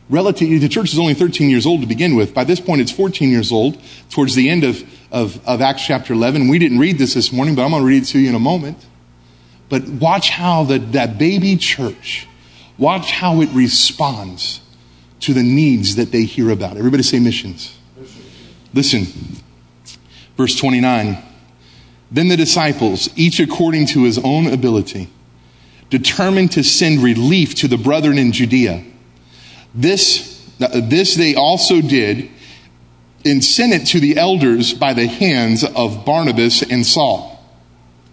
Relatively, 0.09 0.57
the 0.57 0.69
church 0.69 0.93
is 0.93 0.99
only 0.99 1.13
13 1.13 1.49
years 1.49 1.65
old 1.65 1.81
to 1.81 1.87
begin 1.87 2.15
with. 2.15 2.33
By 2.33 2.45
this 2.45 2.61
point, 2.61 2.81
it's 2.81 2.91
14 2.91 3.29
years 3.29 3.51
old, 3.51 3.77
towards 4.09 4.35
the 4.35 4.49
end 4.49 4.63
of, 4.63 4.83
of, 5.11 5.45
of 5.45 5.61
Acts 5.61 5.85
chapter 5.85 6.13
11. 6.13 6.47
We 6.47 6.59
didn't 6.59 6.79
read 6.79 6.97
this 6.97 7.13
this 7.13 7.33
morning, 7.33 7.55
but 7.55 7.63
I'm 7.63 7.71
going 7.71 7.81
to 7.81 7.87
read 7.87 8.03
it 8.03 8.05
to 8.07 8.19
you 8.19 8.29
in 8.29 8.35
a 8.35 8.39
moment. 8.39 8.77
But 9.69 9.87
watch 9.87 10.29
how 10.29 10.63
the, 10.63 10.79
that 10.79 11.17
baby 11.17 11.57
church, 11.57 12.25
watch 12.77 13.11
how 13.11 13.41
it 13.41 13.49
responds 13.49 14.61
to 15.21 15.33
the 15.33 15.43
needs 15.43 15.95
that 15.95 16.11
they 16.11 16.23
hear 16.23 16.51
about. 16.51 16.77
Everybody 16.77 17.03
say 17.03 17.19
missions. 17.19 17.77
Listen, 18.73 19.07
verse 20.37 20.57
29. 20.57 21.21
Then 22.11 22.29
the 22.29 22.37
disciples, 22.37 23.09
each 23.17 23.41
according 23.41 23.87
to 23.87 24.03
his 24.03 24.17
own 24.19 24.47
ability, 24.47 25.09
determined 25.89 26.51
to 26.53 26.63
send 26.63 27.03
relief 27.03 27.55
to 27.55 27.67
the 27.67 27.77
brethren 27.77 28.17
in 28.17 28.31
Judea. 28.31 28.83
This, 29.73 30.49
uh, 30.61 30.81
this 30.83 31.15
they 31.15 31.35
also 31.35 31.81
did 31.81 32.29
and 33.25 33.43
sent 33.43 33.73
it 33.73 33.85
to 33.87 33.99
the 33.99 34.17
elders 34.17 34.73
by 34.73 34.93
the 34.93 35.07
hands 35.07 35.63
of 35.63 36.05
Barnabas 36.05 36.61
and 36.61 36.85
Saul. 36.85 37.33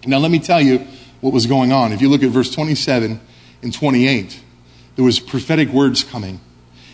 Now, 0.07 0.19
let 0.19 0.31
me 0.31 0.39
tell 0.39 0.61
you 0.61 0.87
what 1.21 1.33
was 1.33 1.47
going 1.47 1.73
on. 1.73 1.93
If 1.93 2.03
you 2.03 2.09
look 2.09 2.23
at 2.23 2.31
verse 2.31 2.53
27 2.53 3.21
and 3.63 3.73
28, 3.73 4.41
there 4.97 5.05
was 5.05 5.21
prophetic 5.21 5.69
words 5.69 6.05
coming. 6.05 6.41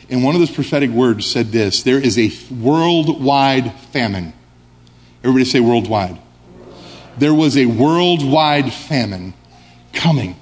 And 0.08 0.24
one 0.24 0.34
of 0.34 0.40
those 0.40 0.50
prophetic 0.50 0.90
words 0.90 1.26
said 1.26 1.46
this 1.46 1.82
There 1.82 2.00
is 2.00 2.18
a 2.18 2.30
worldwide 2.54 3.72
famine. 3.92 4.32
Everybody 5.22 5.44
say 5.44 5.60
worldwide. 5.60 6.18
There 7.18 7.34
was 7.34 7.56
a 7.56 7.66
worldwide 7.66 8.72
famine 8.72 9.34
coming. 9.92 10.36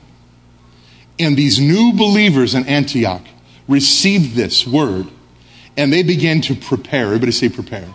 And 1.19 1.37
these 1.37 1.59
new 1.59 1.93
believers 1.95 2.55
in 2.55 2.67
Antioch 2.67 3.27
received 3.69 4.35
this 4.35 4.67
word 4.67 5.07
and 5.79 5.93
they 5.93 6.03
began 6.03 6.41
to 6.43 6.57
prepare. 6.57 7.07
Everybody 7.07 7.33
say 7.33 7.49
prepare. 7.49 7.89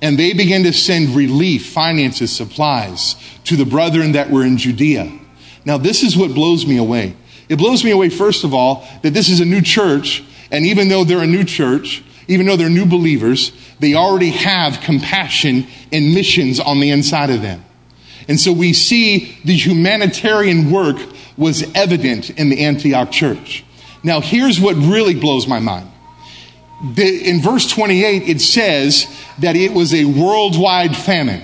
And 0.00 0.18
they 0.18 0.32
began 0.32 0.62
to 0.64 0.72
send 0.72 1.10
relief, 1.10 1.66
finances, 1.66 2.34
supplies 2.34 3.16
to 3.44 3.56
the 3.56 3.66
brethren 3.66 4.12
that 4.12 4.30
were 4.30 4.44
in 4.44 4.56
Judea. 4.56 5.18
Now, 5.66 5.76
this 5.78 6.02
is 6.02 6.16
what 6.16 6.34
blows 6.34 6.66
me 6.66 6.78
away. 6.78 7.14
It 7.48 7.56
blows 7.56 7.84
me 7.84 7.90
away, 7.90 8.08
first 8.08 8.42
of 8.42 8.54
all, 8.54 8.86
that 9.02 9.12
this 9.12 9.28
is 9.28 9.40
a 9.40 9.44
new 9.44 9.60
church, 9.60 10.24
and 10.50 10.64
even 10.64 10.88
though 10.88 11.04
they're 11.04 11.22
a 11.22 11.26
new 11.26 11.44
church, 11.44 12.02
even 12.26 12.46
though 12.46 12.56
they're 12.56 12.70
new 12.70 12.86
believers, 12.86 13.52
they 13.78 13.94
already 13.94 14.30
have 14.30 14.80
compassion 14.80 15.66
and 15.92 16.14
missions 16.14 16.58
on 16.58 16.80
the 16.80 16.90
inside 16.90 17.30
of 17.30 17.42
them. 17.42 17.64
And 18.28 18.40
so 18.40 18.52
we 18.52 18.72
see 18.72 19.38
the 19.44 19.56
humanitarian 19.56 20.70
work 20.70 20.96
was 21.36 21.62
evident 21.74 22.30
in 22.30 22.48
the 22.48 22.64
Antioch 22.64 23.10
church. 23.10 23.64
Now, 24.02 24.20
here's 24.20 24.60
what 24.60 24.76
really 24.76 25.14
blows 25.14 25.46
my 25.46 25.58
mind. 25.58 25.90
in 26.96 27.40
verse 27.40 27.70
28, 27.70 28.28
it 28.28 28.40
says 28.40 29.06
that 29.38 29.56
it 29.56 29.72
was 29.72 29.94
a 29.94 30.04
worldwide 30.04 30.96
famine. 30.96 31.42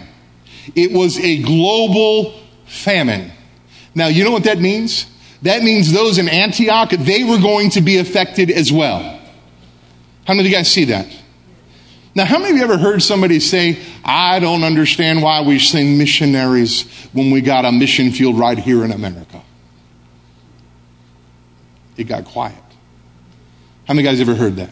It 0.75 0.93
was 0.93 1.19
a 1.19 1.43
global 1.43 2.39
famine. 2.67 3.33
Now, 3.95 4.07
you 4.07 4.25
know 4.25 4.31
what 4.31 4.45
that 4.45 4.59
means? 4.59 5.07
That 5.43 5.63
means 5.63 5.93
those 5.93 6.19
in 6.19 6.29
Antioch, 6.29 6.91
they 6.91 7.25
were 7.25 7.39
going 7.39 7.71
to 7.71 7.81
be 7.81 7.99
affected 7.99 8.51
as 8.51 8.73
well. 8.73 9.01
How 10.25 10.35
many 10.35 10.41
of 10.41 10.47
you 10.47 10.57
guys 10.57 10.71
see 10.71 10.85
that? 10.87 11.07
Now, 12.15 12.27
how 12.27 12.39
many 12.39 12.51
of 12.51 12.57
you 12.59 12.63
ever 12.63 12.77
heard 12.77 13.03
somebody 13.03 13.41
say, 13.41 13.79
I 14.05 14.39
don't 14.39 14.65
understand 14.65 15.23
why 15.23 15.41
we 15.43 15.59
send 15.59 15.99
missionaries 15.99 16.83
when 17.13 17.31
we 17.31 17.41
got 17.41 17.65
a 17.65 17.73
mission 17.73 18.13
field 18.13 18.39
right 18.39 18.59
here 18.59 18.85
in 18.85 18.93
America? 18.93 19.43
It 22.03 22.09
got 22.09 22.25
quiet. 22.25 22.57
How 23.87 23.95
many 23.95 24.03
guys 24.03 24.21
ever 24.21 24.35
heard 24.35 24.57
that? 24.57 24.71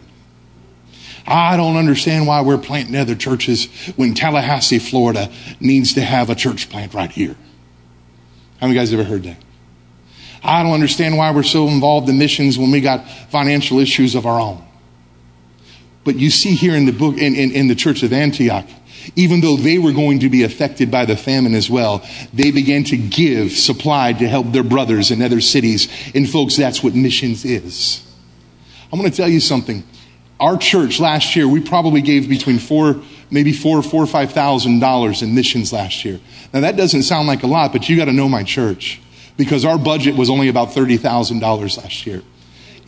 I 1.28 1.56
don't 1.56 1.76
understand 1.76 2.26
why 2.26 2.40
we're 2.40 2.58
planting 2.58 2.96
other 2.96 3.14
churches 3.14 3.66
when 3.94 4.14
Tallahassee, 4.14 4.80
Florida 4.80 5.30
needs 5.60 5.94
to 5.94 6.00
have 6.00 6.28
a 6.28 6.34
church 6.34 6.68
plant 6.68 6.92
right 6.92 7.10
here. 7.10 7.36
How 8.58 8.66
many 8.66 8.76
guys 8.76 8.92
ever 8.92 9.04
heard 9.04 9.22
that? 9.22 9.36
I 10.42 10.64
don't 10.64 10.72
understand 10.72 11.16
why 11.16 11.30
we're 11.30 11.44
so 11.44 11.68
involved 11.68 12.08
in 12.08 12.18
missions 12.18 12.58
when 12.58 12.72
we 12.72 12.80
got 12.80 13.08
financial 13.30 13.78
issues 13.78 14.16
of 14.16 14.26
our 14.26 14.40
own. 14.40 14.64
But 16.02 16.16
you 16.16 16.30
see 16.30 16.56
here 16.56 16.74
in 16.74 16.84
the 16.84 16.92
book, 16.92 17.16
in, 17.16 17.36
in, 17.36 17.52
in 17.52 17.68
the 17.68 17.76
church 17.76 18.02
of 18.02 18.12
Antioch, 18.12 18.66
even 19.16 19.40
though 19.40 19.56
they 19.56 19.78
were 19.78 19.92
going 19.92 20.20
to 20.20 20.28
be 20.28 20.42
affected 20.42 20.90
by 20.90 21.04
the 21.04 21.16
famine 21.16 21.54
as 21.54 21.70
well, 21.70 22.06
they 22.32 22.50
began 22.50 22.84
to 22.84 22.96
give, 22.96 23.52
supply 23.52 24.12
to 24.12 24.28
help 24.28 24.52
their 24.52 24.62
brothers 24.62 25.10
in 25.10 25.22
other 25.22 25.40
cities. 25.40 25.88
And 26.14 26.28
folks, 26.28 26.56
that's 26.56 26.82
what 26.82 26.94
missions 26.94 27.44
is. 27.44 28.06
I 28.92 28.96
want 28.96 29.08
to 29.08 29.16
tell 29.16 29.28
you 29.28 29.40
something. 29.40 29.84
Our 30.38 30.56
church 30.56 31.00
last 31.00 31.36
year, 31.36 31.46
we 31.46 31.60
probably 31.60 32.00
gave 32.00 32.28
between 32.28 32.58
four, 32.58 33.02
maybe 33.30 33.52
four, 33.52 33.82
four 33.82 34.02
or 34.02 34.06
five 34.06 34.32
thousand 34.32 34.80
dollars 34.80 35.22
in 35.22 35.34
missions 35.34 35.72
last 35.72 36.04
year. 36.04 36.18
Now 36.52 36.60
that 36.60 36.76
doesn't 36.76 37.02
sound 37.02 37.28
like 37.28 37.42
a 37.42 37.46
lot, 37.46 37.72
but 37.72 37.88
you 37.88 37.96
got 37.96 38.06
to 38.06 38.12
know 38.12 38.28
my 38.28 38.42
church 38.42 39.00
because 39.36 39.64
our 39.64 39.78
budget 39.78 40.16
was 40.16 40.30
only 40.30 40.48
about 40.48 40.72
thirty 40.72 40.96
thousand 40.96 41.40
dollars 41.40 41.76
last 41.76 42.06
year 42.06 42.22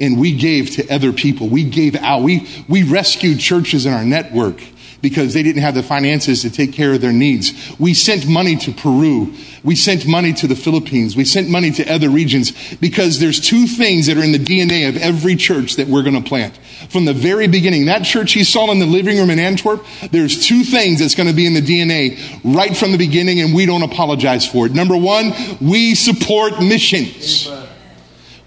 and 0.00 0.18
we 0.18 0.36
gave 0.36 0.70
to 0.70 0.88
other 0.92 1.12
people. 1.12 1.48
We 1.48 1.64
gave 1.64 1.94
out. 1.96 2.22
We, 2.22 2.48
we 2.68 2.82
rescued 2.82 3.38
churches 3.38 3.86
in 3.86 3.92
our 3.92 4.04
network 4.04 4.60
because 5.02 5.34
they 5.34 5.42
didn't 5.42 5.60
have 5.60 5.74
the 5.74 5.82
finances 5.82 6.42
to 6.42 6.50
take 6.50 6.72
care 6.72 6.94
of 6.94 7.00
their 7.00 7.12
needs. 7.12 7.52
We 7.78 7.92
sent 7.92 8.26
money 8.26 8.56
to 8.56 8.72
Peru. 8.72 9.34
We 9.64 9.74
sent 9.74 10.06
money 10.06 10.32
to 10.34 10.46
the 10.46 10.54
Philippines. 10.54 11.16
We 11.16 11.24
sent 11.24 11.50
money 11.50 11.70
to 11.72 11.92
other 11.92 12.08
regions 12.08 12.52
because 12.76 13.18
there's 13.18 13.40
two 13.40 13.66
things 13.66 14.06
that 14.06 14.16
are 14.16 14.22
in 14.22 14.32
the 14.32 14.38
DNA 14.38 14.88
of 14.88 14.96
every 14.96 15.36
church 15.36 15.76
that 15.76 15.88
we're 15.88 16.02
going 16.02 16.20
to 16.22 16.26
plant. 16.26 16.56
From 16.88 17.04
the 17.04 17.12
very 17.12 17.48
beginning, 17.48 17.86
that 17.86 18.04
church 18.04 18.32
he 18.32 18.44
saw 18.44 18.70
in 18.70 18.78
the 18.78 18.86
living 18.86 19.18
room 19.18 19.30
in 19.30 19.38
Antwerp, 19.38 19.84
there's 20.10 20.46
two 20.46 20.62
things 20.62 21.00
that's 21.00 21.14
going 21.14 21.28
to 21.28 21.34
be 21.34 21.46
in 21.46 21.54
the 21.54 21.60
DNA 21.60 22.18
right 22.44 22.76
from 22.76 22.92
the 22.92 22.98
beginning 22.98 23.40
and 23.40 23.54
we 23.54 23.66
don't 23.66 23.82
apologize 23.82 24.46
for 24.48 24.66
it. 24.66 24.72
Number 24.72 24.96
one, 24.96 25.32
we 25.60 25.94
support 25.94 26.60
missions. 26.60 27.48
Amen. 27.48 27.61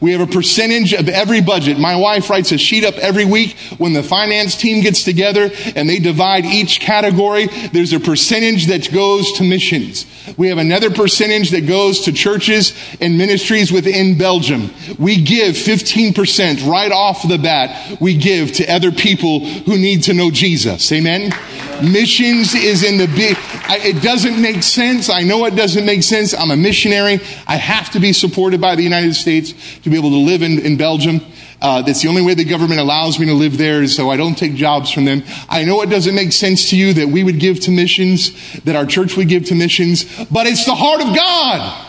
We 0.01 0.11
have 0.11 0.21
a 0.21 0.31
percentage 0.31 0.93
of 0.93 1.07
every 1.07 1.41
budget. 1.41 1.79
My 1.79 1.95
wife 1.95 2.29
writes 2.29 2.51
a 2.51 2.57
sheet 2.57 2.83
up 2.83 2.95
every 2.95 3.25
week 3.25 3.57
when 3.77 3.93
the 3.93 4.03
finance 4.03 4.55
team 4.55 4.81
gets 4.81 5.03
together 5.03 5.49
and 5.75 5.89
they 5.89 5.99
divide 5.99 6.45
each 6.45 6.79
category. 6.79 7.47
There's 7.71 7.93
a 7.93 7.99
percentage 7.99 8.67
that 8.67 8.91
goes 8.93 9.31
to 9.33 9.43
missions. 9.43 10.05
We 10.37 10.49
have 10.49 10.57
another 10.57 10.89
percentage 10.89 11.51
that 11.51 11.67
goes 11.67 12.01
to 12.01 12.11
churches 12.11 12.73
and 12.99 13.17
ministries 13.17 13.71
within 13.71 14.17
Belgium. 14.17 14.71
We 14.99 15.21
give 15.21 15.55
15% 15.55 16.67
right 16.67 16.91
off 16.91 17.27
the 17.27 17.37
bat. 17.37 18.01
We 18.01 18.17
give 18.17 18.53
to 18.53 18.67
other 18.67 18.91
people 18.91 19.39
who 19.39 19.77
need 19.77 20.03
to 20.03 20.13
know 20.13 20.31
Jesus. 20.31 20.91
Amen. 20.91 21.31
Missions 21.83 22.55
is 22.55 22.83
in 22.83 22.97
the 22.97 23.07
big, 23.07 23.37
it 23.69 24.01
doesn't 24.01 24.41
make 24.41 24.63
sense. 24.63 25.09
I 25.09 25.23
know 25.23 25.45
it 25.45 25.55
doesn't 25.55 25.85
make 25.85 26.03
sense. 26.03 26.33
I'm 26.33 26.51
a 26.51 26.55
missionary. 26.55 27.19
I 27.47 27.57
have 27.57 27.91
to 27.91 27.99
be 27.99 28.13
supported 28.13 28.61
by 28.61 28.75
the 28.75 28.83
United 28.83 29.13
States 29.15 29.53
to 29.79 29.89
be 29.89 29.97
able 29.97 30.11
to 30.11 30.17
live 30.17 30.41
in, 30.41 30.59
in 30.59 30.77
Belgium. 30.77 31.21
Uh, 31.61 31.81
that's 31.81 32.01
the 32.01 32.07
only 32.07 32.21
way 32.21 32.33
the 32.33 32.43
government 32.45 32.79
allows 32.79 33.19
me 33.19 33.25
to 33.25 33.33
live 33.33 33.57
there, 33.57 33.87
so 33.87 34.09
I 34.09 34.17
don't 34.17 34.35
take 34.37 34.55
jobs 34.55 34.91
from 34.91 35.05
them. 35.05 35.23
I 35.49 35.63
know 35.63 35.81
it 35.81 35.89
doesn't 35.89 36.15
make 36.15 36.31
sense 36.31 36.69
to 36.69 36.77
you 36.77 36.93
that 36.93 37.07
we 37.07 37.23
would 37.23 37.39
give 37.39 37.59
to 37.61 37.71
missions, 37.71 38.53
that 38.63 38.75
our 38.75 38.85
church 38.85 39.17
would 39.17 39.29
give 39.29 39.45
to 39.45 39.55
missions, 39.55 40.03
but 40.25 40.47
it's 40.47 40.65
the 40.65 40.75
heart 40.75 41.01
of 41.01 41.15
God. 41.15 41.87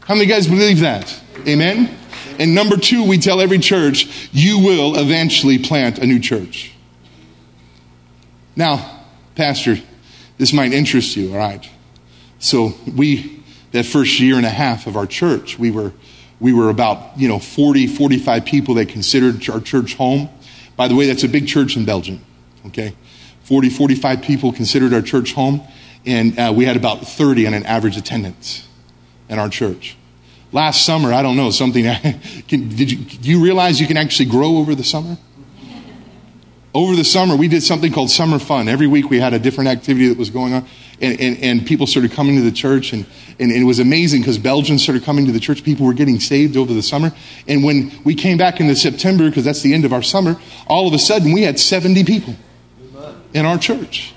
How 0.00 0.14
many 0.14 0.26
guys 0.26 0.46
believe 0.46 0.80
that? 0.80 1.20
Amen? 1.46 1.96
And 2.38 2.54
number 2.54 2.76
two, 2.76 3.06
we 3.06 3.18
tell 3.18 3.40
every 3.40 3.58
church, 3.58 4.28
you 4.32 4.58
will 4.58 4.98
eventually 4.98 5.58
plant 5.58 5.98
a 5.98 6.06
new 6.06 6.18
church. 6.18 6.73
Now, 8.56 9.04
Pastor, 9.34 9.76
this 10.38 10.52
might 10.52 10.72
interest 10.72 11.16
you, 11.16 11.32
all 11.32 11.38
right? 11.38 11.68
So 12.38 12.74
we, 12.94 13.42
that 13.72 13.84
first 13.84 14.20
year 14.20 14.36
and 14.36 14.46
a 14.46 14.50
half 14.50 14.86
of 14.86 14.96
our 14.96 15.06
church, 15.06 15.58
we 15.58 15.70
were, 15.70 15.92
we 16.40 16.52
were 16.52 16.70
about, 16.70 17.18
you 17.18 17.28
know, 17.28 17.38
40, 17.38 17.86
45 17.86 18.44
people 18.44 18.74
that 18.74 18.88
considered 18.88 19.48
our 19.48 19.60
church 19.60 19.94
home. 19.94 20.28
By 20.76 20.88
the 20.88 20.94
way, 20.94 21.06
that's 21.06 21.24
a 21.24 21.28
big 21.28 21.48
church 21.48 21.76
in 21.76 21.84
Belgium, 21.84 22.20
okay? 22.66 22.94
40, 23.44 23.70
45 23.70 24.22
people 24.22 24.52
considered 24.52 24.92
our 24.94 25.02
church 25.02 25.32
home, 25.32 25.62
and 26.06 26.38
uh, 26.38 26.52
we 26.54 26.64
had 26.64 26.76
about 26.76 27.06
30 27.06 27.46
on 27.46 27.54
an 27.54 27.66
average 27.66 27.96
attendance 27.96 28.68
in 29.28 29.38
our 29.38 29.48
church. 29.48 29.96
Last 30.52 30.84
summer, 30.84 31.12
I 31.12 31.22
don't 31.22 31.36
know, 31.36 31.50
something, 31.50 31.84
did 32.46 32.92
you, 32.92 32.98
do 32.98 33.28
you 33.28 33.42
realize 33.42 33.80
you 33.80 33.86
can 33.86 33.96
actually 33.96 34.26
grow 34.26 34.56
over 34.58 34.74
the 34.74 34.84
summer? 34.84 35.16
Over 36.74 36.96
the 36.96 37.04
summer, 37.04 37.36
we 37.36 37.46
did 37.46 37.62
something 37.62 37.92
called 37.92 38.10
Summer 38.10 38.40
Fun. 38.40 38.68
Every 38.68 38.88
week 38.88 39.08
we 39.08 39.20
had 39.20 39.32
a 39.32 39.38
different 39.38 39.70
activity 39.70 40.08
that 40.08 40.18
was 40.18 40.30
going 40.30 40.52
on, 40.52 40.66
and, 41.00 41.20
and, 41.20 41.38
and 41.38 41.66
people 41.66 41.86
started 41.86 42.10
coming 42.10 42.34
to 42.34 42.42
the 42.42 42.50
church, 42.50 42.92
and, 42.92 43.06
and, 43.38 43.52
it 43.52 43.62
was 43.62 43.78
amazing 43.78 44.22
because 44.22 44.38
Belgians 44.38 44.82
started 44.82 45.04
coming 45.04 45.24
to 45.26 45.32
the 45.32 45.38
church. 45.38 45.62
People 45.62 45.86
were 45.86 45.94
getting 45.94 46.18
saved 46.18 46.56
over 46.56 46.74
the 46.74 46.82
summer. 46.82 47.12
And 47.46 47.62
when 47.62 47.92
we 48.04 48.16
came 48.16 48.36
back 48.38 48.58
into 48.58 48.74
September, 48.74 49.28
because 49.28 49.44
that's 49.44 49.62
the 49.62 49.72
end 49.72 49.84
of 49.84 49.92
our 49.92 50.02
summer, 50.02 50.36
all 50.66 50.88
of 50.88 50.94
a 50.94 50.98
sudden 50.98 51.32
we 51.32 51.42
had 51.42 51.60
70 51.60 52.04
people 52.04 52.34
in 53.32 53.46
our 53.46 53.56
church. 53.56 54.12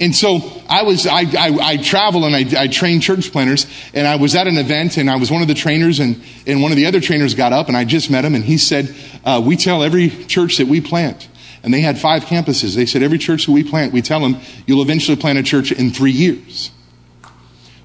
And 0.00 0.14
so 0.14 0.40
I 0.68 0.82
was, 0.82 1.06
I, 1.06 1.22
I, 1.22 1.58
I 1.60 1.76
travel 1.76 2.24
and 2.24 2.34
I, 2.34 2.62
I 2.62 2.68
train 2.68 3.00
church 3.00 3.32
planters 3.32 3.66
and 3.92 4.06
I 4.06 4.16
was 4.16 4.36
at 4.36 4.46
an 4.46 4.56
event 4.56 4.96
and 4.96 5.10
I 5.10 5.16
was 5.16 5.30
one 5.30 5.42
of 5.42 5.48
the 5.48 5.54
trainers 5.54 5.98
and, 5.98 6.22
and 6.46 6.62
one 6.62 6.70
of 6.70 6.76
the 6.76 6.86
other 6.86 7.00
trainers 7.00 7.34
got 7.34 7.52
up 7.52 7.66
and 7.68 7.76
I 7.76 7.84
just 7.84 8.10
met 8.10 8.24
him 8.24 8.34
and 8.34 8.44
he 8.44 8.58
said, 8.58 8.94
uh, 9.24 9.42
we 9.44 9.56
tell 9.56 9.82
every 9.82 10.08
church 10.08 10.58
that 10.58 10.68
we 10.68 10.80
plant 10.80 11.28
and 11.64 11.74
they 11.74 11.80
had 11.80 11.98
five 11.98 12.24
campuses. 12.24 12.76
They 12.76 12.86
said 12.86 13.02
every 13.02 13.18
church 13.18 13.46
that 13.46 13.52
we 13.52 13.64
plant, 13.64 13.92
we 13.92 14.00
tell 14.00 14.20
them 14.20 14.36
you'll 14.66 14.82
eventually 14.82 15.16
plant 15.16 15.38
a 15.38 15.42
church 15.42 15.72
in 15.72 15.90
three 15.90 16.12
years. 16.12 16.70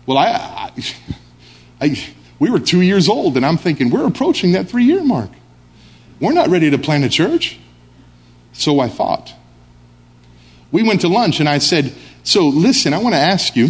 Well, 0.05 0.17
I, 0.17 0.71
I, 0.71 0.83
I 1.81 2.13
we 2.37 2.51
were 2.51 2.59
two 2.59 2.81
years 2.81 3.09
old 3.09 3.37
and 3.37 3.45
I'm 3.45 3.57
thinking 3.57 3.89
we're 3.89 4.05
approaching 4.05 4.51
that 4.51 4.69
three 4.69 4.83
year 4.83 5.03
mark. 5.03 5.31
We're 6.19 6.33
not 6.33 6.49
ready 6.49 6.69
to 6.69 6.77
plant 6.77 7.05
a 7.05 7.09
church. 7.09 7.59
So 8.51 8.79
I 8.79 8.87
thought 8.87 9.33
we 10.73 10.83
went 10.83 11.01
to 11.01 11.07
lunch 11.07 11.39
and 11.39 11.47
I 11.47 11.59
said, 11.59 11.93
So 12.23 12.47
listen, 12.47 12.93
I 12.93 12.97
want 12.97 13.13
to 13.13 13.19
ask 13.19 13.55
you, 13.55 13.69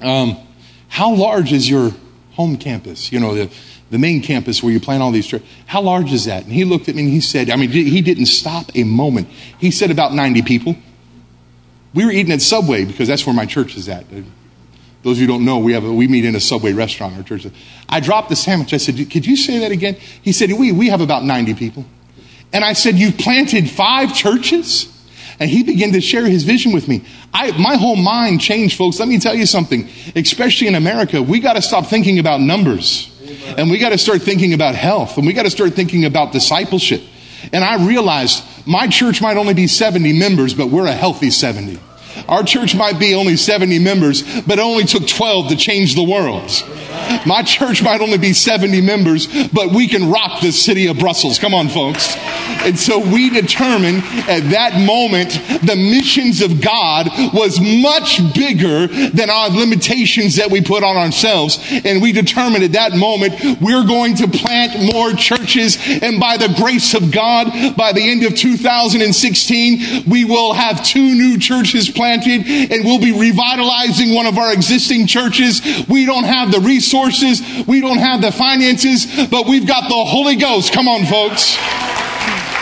um, 0.00 0.38
how 0.88 1.14
large 1.14 1.52
is 1.52 1.68
your 1.68 1.90
home 2.32 2.56
campus? 2.56 3.12
You 3.12 3.20
know, 3.20 3.34
the, 3.34 3.52
the 3.90 3.98
main 3.98 4.22
campus 4.22 4.62
where 4.62 4.72
you 4.72 4.80
plan 4.80 5.02
all 5.02 5.10
these 5.10 5.26
trips. 5.26 5.44
How 5.66 5.82
large 5.82 6.12
is 6.12 6.24
that? 6.26 6.44
And 6.44 6.52
he 6.52 6.64
looked 6.64 6.88
at 6.88 6.94
me 6.94 7.02
and 7.02 7.10
he 7.10 7.20
said, 7.20 7.50
I 7.50 7.56
mean, 7.56 7.68
he 7.68 8.00
didn't 8.00 8.26
stop 8.26 8.70
a 8.76 8.84
moment. 8.84 9.28
He 9.58 9.70
said 9.70 9.90
about 9.90 10.14
90 10.14 10.42
people. 10.42 10.76
We 11.92 12.04
were 12.04 12.12
eating 12.12 12.32
at 12.32 12.40
Subway 12.40 12.84
because 12.84 13.08
that's 13.08 13.26
where 13.26 13.34
my 13.34 13.46
church 13.46 13.76
is 13.76 13.88
at. 13.88 14.04
Those 15.02 15.16
of 15.16 15.20
you 15.20 15.26
don't 15.26 15.44
know, 15.44 15.58
we 15.58 15.72
have 15.72 15.84
a, 15.84 15.92
we 15.92 16.06
meet 16.06 16.24
in 16.24 16.36
a 16.36 16.40
Subway 16.40 16.72
restaurant. 16.72 17.16
Our 17.16 17.22
church. 17.24 17.46
I 17.88 18.00
dropped 18.00 18.30
the 18.30 18.36
sandwich. 18.36 18.72
I 18.72 18.78
said, 18.78 18.96
"Could 19.10 19.26
you 19.26 19.36
say 19.36 19.58
that 19.58 19.70
again?" 19.70 19.96
He 20.22 20.32
said, 20.32 20.50
"We 20.50 20.72
we 20.72 20.88
have 20.88 21.02
about 21.02 21.24
90 21.24 21.54
people." 21.54 21.84
And 22.54 22.64
I 22.64 22.72
said, 22.72 22.96
"You've 22.96 23.18
planted 23.18 23.68
five 23.68 24.14
churches?" 24.14 24.88
And 25.40 25.50
he 25.50 25.62
began 25.62 25.92
to 25.92 26.00
share 26.00 26.24
his 26.26 26.44
vision 26.44 26.72
with 26.72 26.86
me. 26.88 27.04
I, 27.32 27.50
my 27.58 27.76
whole 27.76 27.96
mind 27.96 28.40
changed, 28.40 28.76
folks. 28.76 28.98
Let 28.98 29.08
me 29.08 29.18
tell 29.18 29.34
you 29.34 29.46
something. 29.46 29.88
Especially 30.14 30.68
in 30.68 30.74
America, 30.74 31.22
we 31.22 31.40
got 31.40 31.54
to 31.54 31.62
stop 31.62 31.86
thinking 31.86 32.18
about 32.18 32.40
numbers. 32.40 33.10
And 33.56 33.70
we 33.70 33.78
got 33.78 33.90
to 33.90 33.98
start 33.98 34.22
thinking 34.22 34.52
about 34.52 34.74
health. 34.74 35.16
And 35.16 35.26
we 35.26 35.32
got 35.32 35.42
to 35.42 35.50
start 35.50 35.74
thinking 35.74 36.04
about 36.04 36.32
discipleship. 36.32 37.02
And 37.52 37.64
I 37.64 37.84
realized 37.86 38.44
my 38.66 38.86
church 38.86 39.20
might 39.20 39.36
only 39.36 39.54
be 39.54 39.66
70 39.66 40.18
members, 40.18 40.54
but 40.54 40.68
we're 40.68 40.86
a 40.86 40.92
healthy 40.92 41.30
70. 41.30 41.78
Our 42.28 42.44
church 42.44 42.74
might 42.74 42.98
be 42.98 43.14
only 43.14 43.36
70 43.36 43.78
members, 43.80 44.22
but 44.42 44.58
it 44.58 44.62
only 44.62 44.84
took 44.84 45.06
12 45.06 45.48
to 45.48 45.56
change 45.56 45.94
the 45.94 46.04
world. 46.04 46.50
My 47.26 47.42
church 47.42 47.82
might 47.82 48.00
only 48.00 48.18
be 48.18 48.32
70 48.32 48.80
members, 48.80 49.26
but 49.48 49.72
we 49.72 49.88
can 49.88 50.10
rock 50.10 50.40
the 50.40 50.52
city 50.52 50.86
of 50.86 50.98
Brussels. 50.98 51.38
Come 51.38 51.54
on, 51.54 51.68
folks. 51.68 52.16
And 52.64 52.78
so 52.78 52.98
we 52.98 53.30
determined 53.30 54.02
at 54.28 54.50
that 54.50 54.80
moment 54.86 55.32
the 55.64 55.76
missions 55.76 56.40
of 56.40 56.60
God 56.60 57.08
was 57.32 57.60
much 57.60 58.20
bigger 58.34 58.86
than 58.86 59.30
our 59.30 59.50
limitations 59.50 60.36
that 60.36 60.50
we 60.50 60.60
put 60.60 60.82
on 60.82 60.96
ourselves. 60.96 61.58
And 61.84 62.00
we 62.00 62.12
determined 62.12 62.64
at 62.64 62.72
that 62.72 62.96
moment 62.96 63.60
we're 63.60 63.86
going 63.86 64.16
to 64.16 64.28
plant 64.28 64.92
more 64.92 65.12
churches. 65.12 65.78
And 66.02 66.20
by 66.20 66.36
the 66.36 66.54
grace 66.56 66.94
of 66.94 67.10
God, 67.10 67.76
by 67.76 67.92
the 67.92 68.02
end 68.02 68.24
of 68.24 68.34
2016, 68.34 70.04
we 70.06 70.24
will 70.24 70.52
have 70.54 70.84
two 70.84 71.14
new 71.14 71.38
churches 71.38 71.90
planted 71.90 72.46
and 72.46 72.84
we'll 72.84 73.00
be 73.00 73.12
revitalizing 73.12 74.14
one 74.14 74.26
of 74.26 74.38
our 74.38 74.52
existing 74.52 75.06
churches. 75.06 75.60
We 75.88 76.06
don't 76.06 76.24
have 76.24 76.50
the 76.50 76.60
resources. 76.60 76.93
We 76.94 77.80
don't 77.80 77.98
have 77.98 78.22
the 78.22 78.30
finances, 78.30 79.28
but 79.28 79.46
we've 79.46 79.66
got 79.66 79.88
the 79.88 80.04
Holy 80.04 80.36
Ghost. 80.36 80.72
Come 80.72 80.86
on, 80.86 81.04
folks. 81.06 81.58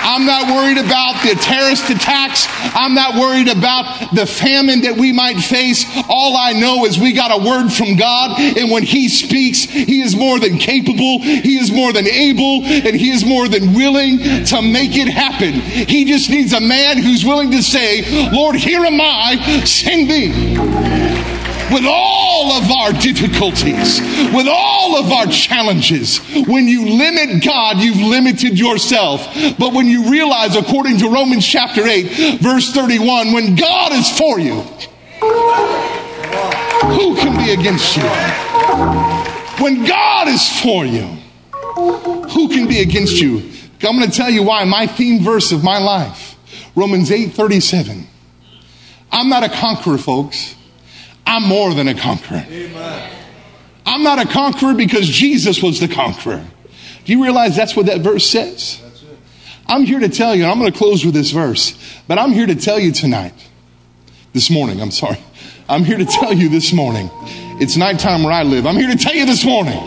I'm 0.04 0.26
not 0.26 0.48
worried 0.48 0.78
about 0.78 1.22
the 1.22 1.34
terrorist 1.40 1.88
attacks. 1.88 2.46
I'm 2.74 2.94
not 2.94 3.14
worried 3.14 3.48
about 3.48 4.14
the 4.14 4.26
famine 4.26 4.80
that 4.82 4.96
we 4.96 5.12
might 5.12 5.36
face. 5.36 5.86
All 6.08 6.36
I 6.36 6.52
know 6.52 6.84
is 6.86 6.98
we 6.98 7.12
got 7.12 7.30
a 7.30 7.44
word 7.44 7.70
from 7.70 7.96
God, 7.96 8.40
and 8.40 8.70
when 8.70 8.82
He 8.82 9.08
speaks, 9.08 9.64
He 9.64 10.02
is 10.02 10.16
more 10.16 10.40
than 10.40 10.58
capable, 10.58 11.20
He 11.20 11.58
is 11.58 11.70
more 11.70 11.92
than 11.92 12.08
able, 12.08 12.64
and 12.64 12.96
He 12.96 13.10
is 13.10 13.24
more 13.24 13.48
than 13.48 13.74
willing 13.74 14.18
to 14.46 14.62
make 14.62 14.96
it 14.96 15.08
happen. 15.08 15.52
He 15.52 16.04
just 16.04 16.30
needs 16.30 16.52
a 16.52 16.60
man 16.60 16.98
who's 16.98 17.24
willing 17.24 17.50
to 17.52 17.62
say, 17.62 18.30
Lord, 18.32 18.56
here 18.56 18.84
am 18.84 19.00
I, 19.00 19.62
send 19.64 20.08
me 20.08 21.41
with 21.72 21.84
all 21.86 22.52
of 22.52 22.70
our 22.70 22.92
difficulties, 22.92 24.00
with 24.34 24.46
all 24.48 24.96
of 24.96 25.10
our 25.10 25.26
challenges. 25.26 26.18
When 26.46 26.68
you 26.68 26.88
limit 26.88 27.44
God, 27.44 27.78
you've 27.78 27.96
limited 27.96 28.58
yourself. 28.58 29.26
But 29.58 29.72
when 29.72 29.86
you 29.86 30.10
realize, 30.10 30.56
according 30.56 30.98
to 30.98 31.08
Romans 31.08 31.46
chapter 31.46 31.86
8, 31.86 32.40
verse 32.40 32.72
31, 32.72 33.32
when 33.32 33.56
God 33.56 33.92
is 33.92 34.10
for 34.18 34.38
you, 34.38 34.60
who 36.92 37.16
can 37.16 37.36
be 37.36 37.52
against 37.52 37.96
you? 37.96 38.02
When 39.62 39.84
God 39.84 40.28
is 40.28 40.60
for 40.60 40.84
you, 40.84 41.06
who 42.30 42.48
can 42.48 42.66
be 42.68 42.80
against 42.80 43.20
you? 43.20 43.50
I'm 43.84 43.98
going 43.98 44.08
to 44.08 44.16
tell 44.16 44.30
you 44.30 44.44
why. 44.44 44.64
My 44.64 44.86
theme 44.86 45.22
verse 45.22 45.50
of 45.50 45.64
my 45.64 45.78
life, 45.78 46.36
Romans 46.76 47.10
8 47.10 47.32
37. 47.32 48.06
I'm 49.10 49.28
not 49.28 49.42
a 49.42 49.48
conqueror, 49.48 49.98
folks. 49.98 50.54
I'm 51.26 51.42
more 51.44 51.74
than 51.74 51.88
a 51.88 51.94
conqueror. 51.94 52.44
Amen. 52.48 53.18
I'm 53.84 54.02
not 54.02 54.18
a 54.18 54.26
conqueror 54.26 54.74
because 54.74 55.06
Jesus 55.06 55.62
was 55.62 55.80
the 55.80 55.88
conqueror. 55.88 56.44
Do 57.04 57.12
you 57.12 57.22
realize 57.22 57.56
that's 57.56 57.74
what 57.74 57.86
that 57.86 58.00
verse 58.00 58.28
says? 58.28 58.80
I'm 59.66 59.84
here 59.84 60.00
to 60.00 60.08
tell 60.08 60.34
you, 60.34 60.44
I'm 60.44 60.58
going 60.58 60.70
to 60.70 60.76
close 60.76 61.04
with 61.04 61.14
this 61.14 61.30
verse, 61.30 61.76
but 62.06 62.18
I'm 62.18 62.32
here 62.32 62.46
to 62.46 62.54
tell 62.54 62.78
you 62.78 62.92
tonight, 62.92 63.34
this 64.32 64.50
morning, 64.50 64.80
I'm 64.80 64.90
sorry. 64.90 65.18
I'm 65.68 65.84
here 65.84 65.98
to 65.98 66.04
tell 66.04 66.32
you 66.32 66.48
this 66.48 66.72
morning. 66.72 67.10
It's 67.60 67.76
nighttime 67.76 68.22
where 68.22 68.32
I 68.32 68.42
live. 68.42 68.66
I'm 68.66 68.76
here 68.76 68.88
to 68.90 68.96
tell 68.96 69.14
you 69.14 69.24
this 69.24 69.44
morning 69.44 69.78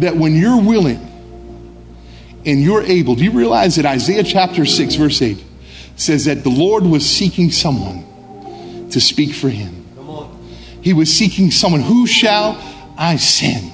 that 0.00 0.16
when 0.16 0.34
you're 0.34 0.60
willing 0.60 1.06
and 2.44 2.62
you're 2.62 2.82
able, 2.82 3.14
do 3.14 3.24
you 3.24 3.30
realize 3.30 3.76
that 3.76 3.86
Isaiah 3.86 4.24
chapter 4.24 4.66
6, 4.66 4.94
verse 4.96 5.22
8 5.22 5.42
says 5.96 6.24
that 6.24 6.42
the 6.42 6.50
Lord 6.50 6.84
was 6.84 7.08
seeking 7.08 7.50
someone 7.50 8.04
to 8.92 9.00
speak 9.00 9.34
for 9.34 9.48
him. 9.48 9.86
He 10.82 10.92
was 10.92 11.12
seeking 11.12 11.50
someone. 11.50 11.82
Who 11.82 12.06
shall 12.06 12.58
I 12.96 13.16
send? 13.16 13.70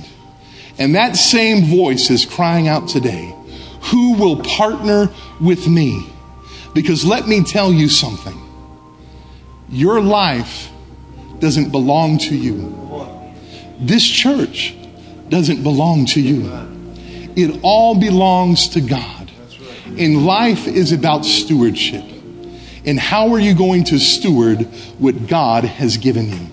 And 0.78 0.94
that 0.94 1.16
same 1.16 1.64
voice 1.64 2.10
is 2.10 2.26
crying 2.26 2.68
out 2.68 2.88
today. 2.88 3.34
Who 3.90 4.14
will 4.14 4.42
partner 4.42 5.10
with 5.40 5.68
me? 5.68 6.06
Because 6.74 7.04
let 7.04 7.26
me 7.26 7.42
tell 7.44 7.72
you 7.72 7.88
something. 7.88 8.38
Your 9.68 10.00
life 10.00 10.70
doesn't 11.38 11.70
belong 11.70 12.18
to 12.18 12.36
you. 12.36 12.74
This 13.78 14.04
church 14.04 14.76
doesn't 15.28 15.62
belong 15.62 16.06
to 16.06 16.20
you. 16.20 16.50
It 17.36 17.60
all 17.62 17.98
belongs 17.98 18.68
to 18.70 18.80
God. 18.80 19.30
And 19.98 20.26
life 20.26 20.66
is 20.66 20.92
about 20.92 21.24
stewardship. 21.24 22.04
And 22.86 22.98
how 22.98 23.32
are 23.32 23.40
you 23.40 23.54
going 23.54 23.84
to 23.84 23.98
steward 23.98 24.60
what 24.98 25.26
God 25.26 25.64
has 25.64 25.96
given 25.96 26.28
you? 26.30 26.46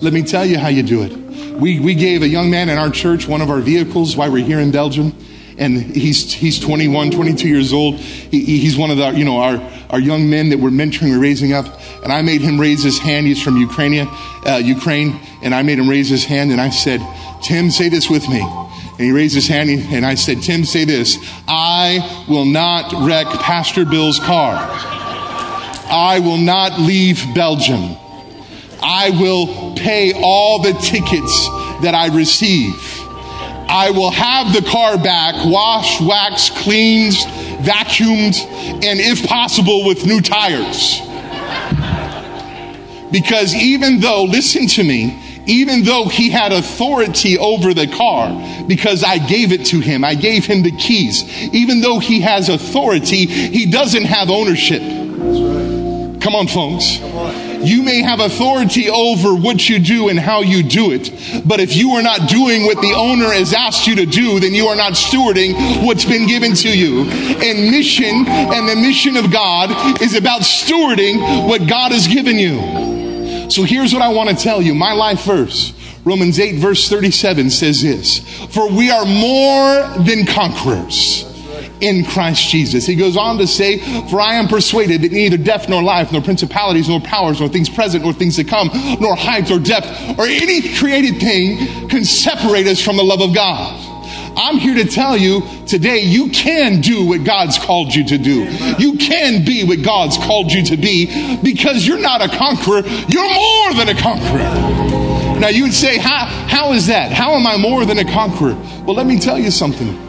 Let 0.00 0.12
me 0.12 0.22
tell 0.22 0.44
you 0.44 0.58
how 0.58 0.68
you 0.68 0.82
do 0.82 1.02
it. 1.02 1.16
We, 1.58 1.80
we 1.80 1.94
gave 1.94 2.22
a 2.22 2.28
young 2.28 2.50
man 2.50 2.68
in 2.68 2.78
our 2.78 2.90
church 2.90 3.26
one 3.26 3.40
of 3.40 3.50
our 3.50 3.60
vehicles 3.60 4.14
while 4.16 4.30
we're 4.30 4.44
here 4.44 4.60
in 4.60 4.70
Belgium. 4.70 5.14
And 5.56 5.76
he's, 5.76 6.32
he's 6.32 6.60
21, 6.60 7.10
22 7.10 7.48
years 7.48 7.72
old. 7.72 7.96
He, 7.96 8.44
he's 8.44 8.76
one 8.76 8.90
of 8.92 8.98
the, 8.98 9.10
you 9.10 9.24
know, 9.24 9.38
our, 9.38 9.56
our 9.90 9.98
young 9.98 10.30
men 10.30 10.50
that 10.50 10.58
we're 10.58 10.70
mentoring, 10.70 11.10
we're 11.10 11.20
raising 11.20 11.52
up. 11.52 11.66
And 12.04 12.12
I 12.12 12.22
made 12.22 12.42
him 12.42 12.60
raise 12.60 12.84
his 12.84 12.98
hand. 12.98 13.26
He's 13.26 13.42
from 13.42 13.56
Ukraine, 13.56 14.06
uh, 14.46 14.60
Ukraine. 14.62 15.18
And 15.42 15.52
I 15.52 15.62
made 15.62 15.80
him 15.80 15.88
raise 15.88 16.08
his 16.08 16.24
hand. 16.24 16.52
And 16.52 16.60
I 16.60 16.70
said, 16.70 17.00
Tim, 17.42 17.70
say 17.72 17.88
this 17.88 18.08
with 18.08 18.28
me. 18.28 18.40
And 18.40 19.00
he 19.00 19.10
raised 19.10 19.34
his 19.34 19.48
hand 19.48 19.70
and 19.70 20.04
I 20.04 20.14
said, 20.14 20.42
Tim, 20.42 20.64
say 20.64 20.84
this. 20.84 21.16
I 21.48 22.24
will 22.28 22.44
not 22.44 22.92
wreck 23.06 23.26
Pastor 23.26 23.84
Bill's 23.84 24.18
car. 24.20 24.97
I 25.90 26.20
will 26.20 26.38
not 26.38 26.80
leave 26.80 27.22
Belgium. 27.34 27.96
I 28.80 29.10
will 29.10 29.74
pay 29.74 30.12
all 30.14 30.62
the 30.62 30.72
tickets 30.74 31.48
that 31.82 31.94
I 31.94 32.14
receive. 32.14 32.74
I 33.70 33.90
will 33.90 34.10
have 34.10 34.52
the 34.54 34.62
car 34.62 34.96
back, 34.96 35.34
washed, 35.44 36.00
waxed, 36.00 36.54
cleaned, 36.56 37.14
vacuumed, 37.62 38.38
and 38.84 38.98
if 38.98 39.26
possible, 39.26 39.84
with 39.84 40.06
new 40.06 40.20
tires. 40.20 41.00
Because 43.10 43.54
even 43.54 44.00
though, 44.00 44.24
listen 44.24 44.66
to 44.68 44.84
me, 44.84 45.22
even 45.46 45.82
though 45.82 46.06
he 46.08 46.30
had 46.30 46.52
authority 46.52 47.38
over 47.38 47.72
the 47.72 47.86
car, 47.86 48.64
because 48.66 49.02
I 49.02 49.18
gave 49.18 49.52
it 49.52 49.64
to 49.66 49.80
him, 49.80 50.04
I 50.04 50.14
gave 50.14 50.44
him 50.44 50.62
the 50.62 50.72
keys, 50.72 51.24
even 51.52 51.80
though 51.80 51.98
he 51.98 52.20
has 52.20 52.48
authority, 52.48 53.26
he 53.26 53.66
doesn't 53.66 54.04
have 54.04 54.30
ownership. 54.30 54.82
Come 56.20 56.34
on, 56.34 56.48
folks. 56.48 56.98
You 57.64 57.82
may 57.82 58.02
have 58.02 58.20
authority 58.20 58.88
over 58.88 59.34
what 59.34 59.68
you 59.68 59.78
do 59.78 60.08
and 60.08 60.18
how 60.18 60.42
you 60.42 60.62
do 60.62 60.92
it, 60.92 61.10
but 61.46 61.60
if 61.60 61.76
you 61.76 61.92
are 61.92 62.02
not 62.02 62.28
doing 62.28 62.64
what 62.64 62.80
the 62.80 62.94
owner 62.96 63.32
has 63.32 63.52
asked 63.52 63.86
you 63.86 63.96
to 63.96 64.06
do, 64.06 64.40
then 64.40 64.54
you 64.54 64.66
are 64.66 64.76
not 64.76 64.92
stewarding 64.92 65.84
what's 65.84 66.04
been 66.04 66.26
given 66.26 66.54
to 66.54 66.76
you. 66.76 67.02
And 67.02 67.70
mission 67.70 68.26
and 68.26 68.68
the 68.68 68.76
mission 68.76 69.16
of 69.16 69.32
God 69.32 70.02
is 70.02 70.14
about 70.14 70.42
stewarding 70.42 71.48
what 71.48 71.68
God 71.68 71.92
has 71.92 72.06
given 72.06 72.36
you. 72.36 73.50
So 73.50 73.62
here's 73.64 73.92
what 73.92 74.02
I 74.02 74.08
want 74.08 74.30
to 74.30 74.36
tell 74.36 74.60
you. 74.62 74.74
My 74.74 74.92
life 74.92 75.24
verse. 75.24 75.74
Romans 76.04 76.38
8 76.38 76.56
verse 76.58 76.88
37 76.88 77.50
says 77.50 77.82
this, 77.82 78.20
for 78.46 78.70
we 78.70 78.90
are 78.90 79.04
more 79.04 80.04
than 80.04 80.24
conquerors 80.24 81.27
in 81.80 82.04
Christ 82.04 82.48
Jesus. 82.48 82.86
He 82.86 82.94
goes 82.94 83.16
on 83.16 83.38
to 83.38 83.46
say, 83.46 83.78
For 84.08 84.20
I 84.20 84.34
am 84.34 84.48
persuaded 84.48 85.02
that 85.02 85.12
neither 85.12 85.36
death 85.36 85.68
nor 85.68 85.82
life, 85.82 86.12
nor 86.12 86.22
principalities, 86.22 86.88
nor 86.88 87.00
powers, 87.00 87.40
nor 87.40 87.48
things 87.48 87.68
present, 87.68 88.04
nor 88.04 88.12
things 88.12 88.36
to 88.36 88.44
come, 88.44 88.70
nor 89.00 89.16
height 89.16 89.50
or 89.50 89.58
depth, 89.58 89.86
or 90.18 90.26
any 90.26 90.76
created 90.76 91.20
thing 91.20 91.88
can 91.88 92.04
separate 92.04 92.66
us 92.66 92.80
from 92.80 92.96
the 92.96 93.04
love 93.04 93.20
of 93.20 93.34
God. 93.34 93.84
I'm 94.38 94.58
here 94.58 94.74
to 94.76 94.84
tell 94.84 95.16
you 95.16 95.42
today 95.66 95.98
you 95.98 96.30
can 96.30 96.80
do 96.80 97.04
what 97.04 97.24
God's 97.24 97.58
called 97.58 97.92
you 97.92 98.04
to 98.06 98.18
do. 98.18 98.44
You 98.78 98.96
can 98.96 99.44
be 99.44 99.64
what 99.64 99.82
God's 99.82 100.16
called 100.16 100.52
you 100.52 100.64
to 100.66 100.76
be 100.76 101.38
because 101.42 101.84
you're 101.84 101.98
not 101.98 102.22
a 102.22 102.28
conqueror, 102.28 102.82
you're 103.08 103.34
more 103.34 103.74
than 103.74 103.88
a 103.88 104.00
conqueror. 104.00 104.88
Now 105.40 105.48
you 105.48 105.64
would 105.64 105.74
say, 105.74 105.98
how, 105.98 106.26
how 106.48 106.72
is 106.72 106.86
that? 106.86 107.10
How 107.10 107.32
am 107.32 107.46
I 107.46 107.56
more 107.56 107.84
than 107.84 107.98
a 107.98 108.04
conqueror? 108.04 108.54
Well, 108.84 108.94
let 108.94 109.06
me 109.06 109.18
tell 109.18 109.38
you 109.38 109.50
something. 109.50 110.07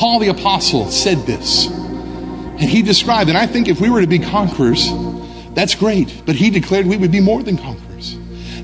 Paul 0.00 0.18
the 0.18 0.28
Apostle 0.28 0.90
said 0.90 1.18
this. 1.26 1.66
And 1.66 2.62
he 2.62 2.80
described, 2.80 3.28
and 3.28 3.36
I 3.36 3.46
think 3.46 3.68
if 3.68 3.82
we 3.82 3.90
were 3.90 4.00
to 4.00 4.06
be 4.06 4.18
conquerors, 4.18 4.88
that's 5.52 5.74
great. 5.74 6.22
But 6.24 6.36
he 6.36 6.48
declared 6.48 6.86
we 6.86 6.96
would 6.96 7.12
be 7.12 7.20
more 7.20 7.42
than 7.42 7.58
conquerors. 7.58 8.16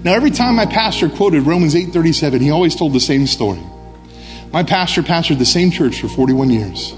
Now, 0.03 0.15
every 0.15 0.31
time 0.31 0.57
my 0.57 0.65
pastor 0.65 1.11
quoted 1.11 1.43
Romans 1.43 1.75
8:37, 1.75 2.41
he 2.41 2.51
always 2.51 2.75
told 2.75 2.95
the 2.95 3.01
same 3.01 3.27
story. 3.27 3.61
My 4.51 4.63
pastor 4.63 5.03
pastored 5.03 5.39
the 5.39 5.45
same 5.45 5.71
church 5.71 6.01
for 6.01 6.09
41 6.09 6.49
years. 6.49 6.93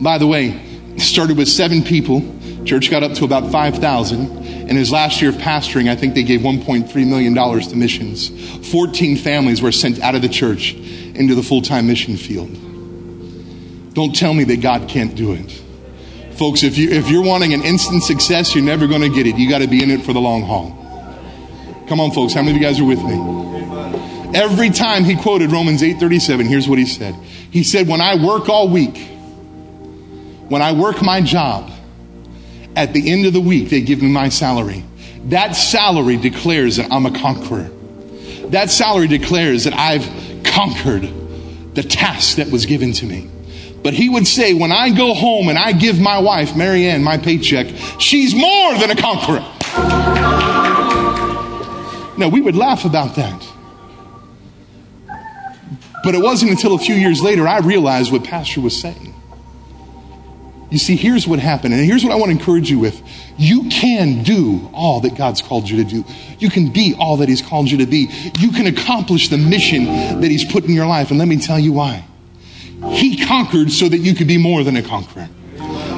By 0.00 0.18
the 0.18 0.28
way, 0.28 0.60
started 0.98 1.36
with 1.36 1.48
seven 1.48 1.82
people. 1.82 2.22
Church 2.64 2.88
got 2.88 3.02
up 3.02 3.14
to 3.14 3.24
about 3.24 3.50
5,000. 3.50 4.70
In 4.70 4.76
his 4.76 4.92
last 4.92 5.20
year 5.20 5.30
of 5.30 5.38
pastoring, 5.38 5.88
I 5.88 5.96
think 5.96 6.14
they 6.14 6.22
gave 6.22 6.42
$1.3 6.42 7.04
million 7.04 7.34
to 7.34 7.76
missions. 7.76 8.28
14 8.70 9.16
families 9.16 9.60
were 9.60 9.72
sent 9.72 9.98
out 9.98 10.14
of 10.14 10.22
the 10.22 10.28
church 10.28 10.74
into 10.74 11.34
the 11.34 11.42
full 11.42 11.62
time 11.62 11.88
mission 11.88 12.16
field. 12.16 12.71
Don't 13.94 14.14
tell 14.14 14.32
me 14.32 14.44
that 14.44 14.60
God 14.60 14.88
can't 14.88 15.14
do 15.14 15.32
it. 15.32 15.62
Folks, 16.36 16.62
if, 16.62 16.78
you, 16.78 16.90
if 16.90 17.10
you're 17.10 17.22
wanting 17.22 17.52
an 17.52 17.62
instant 17.62 18.02
success, 18.02 18.54
you're 18.54 18.64
never 18.64 18.86
going 18.86 19.02
to 19.02 19.10
get 19.10 19.26
it. 19.26 19.36
You 19.36 19.48
got 19.48 19.58
to 19.58 19.68
be 19.68 19.82
in 19.82 19.90
it 19.90 20.02
for 20.02 20.12
the 20.12 20.20
long 20.20 20.42
haul. 20.42 20.78
Come 21.88 22.00
on, 22.00 22.10
folks. 22.12 22.32
How 22.32 22.40
many 22.40 22.56
of 22.56 22.56
you 22.56 22.66
guys 22.66 22.80
are 22.80 22.84
with 22.84 23.02
me? 23.02 23.42
Every 24.34 24.70
time 24.70 25.04
he 25.04 25.14
quoted 25.14 25.52
Romans 25.52 25.82
8:37, 25.82 26.46
here's 26.46 26.66
what 26.66 26.78
he 26.78 26.86
said. 26.86 27.14
He 27.50 27.62
said, 27.62 27.86
"When 27.86 28.00
I 28.00 28.14
work 28.14 28.48
all 28.48 28.68
week, 28.68 28.96
when 30.48 30.62
I 30.62 30.72
work 30.72 31.02
my 31.02 31.20
job, 31.20 31.70
at 32.74 32.94
the 32.94 33.10
end 33.10 33.26
of 33.26 33.34
the 33.34 33.40
week 33.40 33.68
they 33.68 33.82
give 33.82 34.00
me 34.00 34.08
my 34.08 34.30
salary. 34.30 34.84
That 35.26 35.54
salary 35.54 36.16
declares 36.16 36.76
that 36.76 36.90
I'm 36.90 37.04
a 37.04 37.10
conqueror. 37.10 37.70
That 38.48 38.70
salary 38.70 39.06
declares 39.06 39.64
that 39.64 39.74
I've 39.74 40.08
conquered 40.44 41.10
the 41.74 41.82
task 41.82 42.36
that 42.36 42.50
was 42.50 42.64
given 42.64 42.94
to 42.94 43.06
me." 43.06 43.28
But 43.82 43.94
he 43.94 44.08
would 44.08 44.26
say, 44.26 44.54
when 44.54 44.70
I 44.70 44.90
go 44.90 45.12
home 45.14 45.48
and 45.48 45.58
I 45.58 45.72
give 45.72 46.00
my 46.00 46.18
wife, 46.18 46.54
Marianne, 46.54 47.02
my 47.02 47.18
paycheck, 47.18 47.66
she's 47.98 48.34
more 48.34 48.78
than 48.78 48.90
a 48.90 48.96
conqueror. 48.96 49.44
Now, 52.16 52.28
we 52.28 52.40
would 52.40 52.54
laugh 52.54 52.84
about 52.84 53.16
that. 53.16 53.48
But 56.04 56.14
it 56.14 56.22
wasn't 56.22 56.50
until 56.50 56.74
a 56.74 56.78
few 56.78 56.94
years 56.94 57.22
later 57.22 57.46
I 57.48 57.58
realized 57.58 58.12
what 58.12 58.24
Pastor 58.24 58.60
was 58.60 58.78
saying. 58.78 59.14
You 60.70 60.78
see, 60.78 60.96
here's 60.96 61.26
what 61.28 61.38
happened, 61.38 61.74
and 61.74 61.84
here's 61.84 62.02
what 62.02 62.12
I 62.12 62.16
want 62.16 62.32
to 62.32 62.38
encourage 62.38 62.70
you 62.70 62.78
with. 62.78 63.02
You 63.36 63.68
can 63.68 64.22
do 64.22 64.70
all 64.72 65.00
that 65.00 65.16
God's 65.16 65.42
called 65.42 65.68
you 65.68 65.84
to 65.84 65.88
do. 65.88 66.04
You 66.38 66.48
can 66.48 66.72
be 66.72 66.94
all 66.98 67.18
that 67.18 67.28
He's 67.28 67.42
called 67.42 67.70
you 67.70 67.78
to 67.78 67.86
be. 67.86 68.08
You 68.38 68.52
can 68.52 68.66
accomplish 68.66 69.28
the 69.28 69.36
mission 69.36 69.84
that 69.84 70.30
He's 70.30 70.50
put 70.50 70.64
in 70.64 70.70
your 70.70 70.86
life, 70.86 71.10
and 71.10 71.18
let 71.18 71.28
me 71.28 71.38
tell 71.38 71.58
you 71.58 71.72
why. 71.72 72.04
He 72.90 73.24
conquered 73.24 73.70
so 73.70 73.88
that 73.88 73.98
you 73.98 74.14
could 74.14 74.28
be 74.28 74.38
more 74.38 74.64
than 74.64 74.76
a 74.76 74.82
conqueror. 74.82 75.28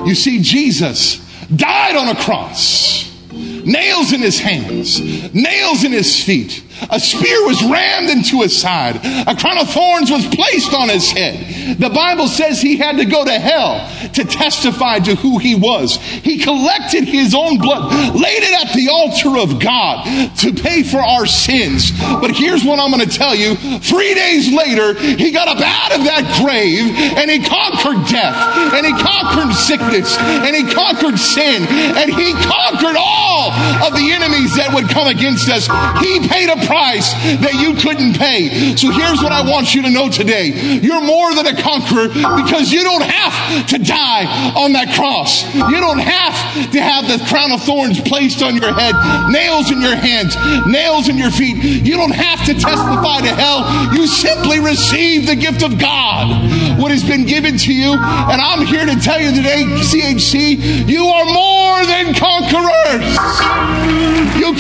You 0.06 0.14
see, 0.14 0.42
Jesus 0.42 1.18
died 1.54 1.96
on 1.96 2.08
a 2.08 2.20
cross, 2.20 3.10
nails 3.32 4.12
in 4.12 4.20
his 4.20 4.38
hands, 4.38 5.00
nails 5.34 5.84
in 5.84 5.92
his 5.92 6.22
feet. 6.22 6.63
A 6.90 7.00
spear 7.00 7.46
was 7.46 7.62
rammed 7.64 8.10
into 8.10 8.42
his 8.42 8.56
side. 8.56 8.96
A 9.26 9.34
crown 9.34 9.58
of 9.58 9.70
thorns 9.70 10.10
was 10.10 10.26
placed 10.26 10.74
on 10.74 10.88
his 10.88 11.10
head. 11.10 11.78
The 11.78 11.90
Bible 11.90 12.28
says 12.28 12.60
he 12.60 12.76
had 12.76 12.98
to 12.98 13.04
go 13.04 13.24
to 13.24 13.32
hell 13.32 13.88
to 14.12 14.24
testify 14.24 14.98
to 15.00 15.14
who 15.14 15.38
he 15.38 15.54
was. 15.54 15.96
He 15.96 16.38
collected 16.38 17.04
his 17.04 17.34
own 17.34 17.58
blood, 17.58 18.14
laid 18.14 18.42
it 18.42 18.66
at 18.66 18.74
the 18.74 18.88
altar 18.88 19.38
of 19.38 19.60
God 19.60 20.04
to 20.38 20.52
pay 20.52 20.82
for 20.82 20.98
our 20.98 21.26
sins. 21.26 21.90
But 21.98 22.32
here's 22.36 22.64
what 22.64 22.78
I'm 22.78 22.90
going 22.90 23.06
to 23.08 23.16
tell 23.16 23.34
you. 23.34 23.56
Three 23.80 24.14
days 24.14 24.52
later, 24.52 24.94
he 24.94 25.30
got 25.30 25.48
up 25.48 25.60
out 25.60 25.92
of 25.98 26.04
that 26.04 26.26
grave 26.42 26.92
and 27.16 27.30
he 27.30 27.40
conquered 27.40 28.04
death 28.10 28.36
and 28.74 28.84
he 28.84 28.92
conquered 28.92 29.54
sickness 29.54 30.16
and 30.18 30.54
he 30.54 30.68
conquered 30.72 31.18
sin 31.18 31.64
and 31.68 32.12
he 32.12 32.32
conquered 32.44 32.96
all 32.98 33.50
of 33.82 33.94
the 33.94 34.12
enemies 34.12 34.54
that 34.56 34.72
would 34.74 34.88
come 34.88 35.08
against 35.08 35.48
us. 35.48 35.66
He 36.04 36.20
paid 36.28 36.50
a 36.50 36.58
price 36.66 36.73
that 36.74 37.54
you 37.54 37.74
couldn't 37.74 38.18
pay. 38.18 38.74
So 38.76 38.90
here's 38.90 39.22
what 39.22 39.32
I 39.32 39.48
want 39.48 39.74
you 39.74 39.82
to 39.82 39.90
know 39.90 40.10
today. 40.10 40.80
You're 40.82 41.02
more 41.02 41.34
than 41.34 41.46
a 41.46 41.56
conqueror 41.56 42.08
because 42.08 42.72
you 42.72 42.82
don't 42.82 43.04
have 43.04 43.66
to 43.68 43.78
die 43.78 44.26
on 44.58 44.72
that 44.72 44.94
cross. 44.94 45.44
You 45.54 45.80
don't 45.80 46.02
have 46.02 46.72
to 46.72 46.80
have 46.80 47.06
the 47.06 47.24
crown 47.26 47.52
of 47.52 47.62
thorns 47.62 48.00
placed 48.00 48.42
on 48.42 48.56
your 48.56 48.72
head, 48.72 48.94
nails 49.30 49.70
in 49.70 49.80
your 49.80 49.96
hands, 49.96 50.36
nails 50.66 51.08
in 51.08 51.16
your 51.16 51.30
feet. 51.30 51.56
You 51.86 51.96
don't 51.96 52.14
have 52.14 52.44
to 52.46 52.54
testify 52.54 53.20
to 53.20 53.34
hell. 53.34 53.94
You 53.94 54.06
simply 54.06 54.60
receive 54.60 55.26
the 55.26 55.36
gift 55.36 55.62
of 55.62 55.78
God, 55.78 56.80
what 56.80 56.90
has 56.90 57.04
been 57.04 57.24
given 57.24 57.56
to 57.58 57.72
you. 57.72 57.92
And 57.92 58.40
I'm 58.40 58.66
here 58.66 58.86
to 58.86 58.96
tell 59.00 59.20
you 59.20 59.30
today, 59.30 59.64
CHC, 59.64 60.88
you 60.88 61.06
are 61.06 61.24
more 61.24 61.84
than 61.86 62.14
conquerors. 62.14 64.13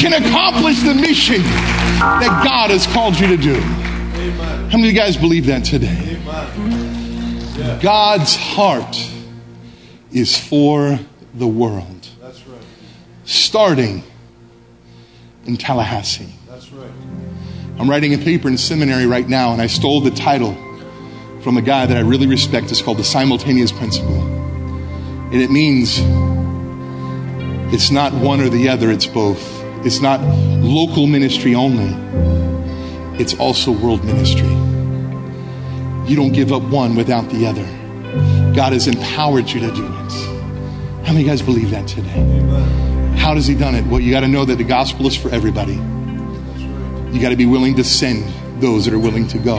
Can 0.04 0.22
accomplish 0.22 0.82
the 0.82 0.92
mission 0.92 1.40
that 1.40 2.42
God 2.44 2.68
has 2.68 2.86
called 2.86 3.18
you 3.18 3.26
to 3.26 3.38
do. 3.38 3.58
How 3.58 4.76
many 4.76 4.88
of 4.88 4.92
you 4.92 5.00
guys 5.00 5.16
believe 5.16 5.46
that 5.46 5.64
today? 5.64 6.20
God's 7.80 8.36
heart 8.36 9.10
is 10.12 10.36
for 10.36 10.98
the 11.32 11.46
world. 11.46 12.06
That's 12.20 12.46
right. 12.46 12.60
Starting 13.24 14.02
in 15.46 15.56
Tallahassee. 15.56 16.34
That's 16.50 16.70
right. 16.70 16.90
I'm 17.78 17.88
writing 17.88 18.12
a 18.12 18.18
paper 18.18 18.48
in 18.48 18.58
seminary 18.58 19.06
right 19.06 19.26
now, 19.26 19.54
and 19.54 19.62
I 19.62 19.68
stole 19.68 20.02
the 20.02 20.10
title 20.10 20.52
from 21.40 21.56
a 21.56 21.62
guy 21.62 21.86
that 21.86 21.96
I 21.96 22.00
really 22.00 22.26
respect. 22.26 22.70
It's 22.70 22.82
called 22.82 22.98
the 22.98 23.04
Simultaneous 23.04 23.72
Principle. 23.72 24.20
And 25.32 25.40
it 25.40 25.50
means 25.50 25.96
it's 27.72 27.90
not 27.90 28.12
one 28.12 28.42
or 28.42 28.50
the 28.50 28.68
other, 28.68 28.90
it's 28.90 29.06
both. 29.06 29.53
It's 29.84 30.00
not 30.00 30.20
local 30.20 31.06
ministry 31.06 31.54
only, 31.54 31.92
it's 33.20 33.34
also 33.34 33.70
world 33.70 34.02
ministry. 34.04 34.48
You 36.08 36.16
don't 36.16 36.32
give 36.32 36.52
up 36.52 36.62
one 36.62 36.96
without 36.96 37.28
the 37.28 37.46
other. 37.46 37.64
God 38.54 38.72
has 38.72 38.86
empowered 38.86 39.50
you 39.50 39.60
to 39.60 39.70
do 39.72 39.84
it. 39.84 41.06
How 41.06 41.12
many 41.12 41.24
guys 41.24 41.42
believe 41.42 41.70
that 41.70 41.86
today? 41.86 42.08
How 43.18 43.34
has 43.34 43.46
He 43.46 43.54
done 43.54 43.74
it? 43.74 43.84
Well, 43.86 44.00
you 44.00 44.10
got 44.10 44.20
to 44.20 44.28
know 44.28 44.44
that 44.44 44.56
the 44.56 44.64
gospel 44.64 45.06
is 45.06 45.16
for 45.16 45.28
everybody. 45.30 45.74
You 45.74 47.20
got 47.20 47.30
to 47.30 47.36
be 47.36 47.46
willing 47.46 47.74
to 47.76 47.84
send 47.84 48.24
those 48.62 48.86
that 48.86 48.94
are 48.94 48.98
willing 48.98 49.28
to 49.28 49.38
go. 49.38 49.56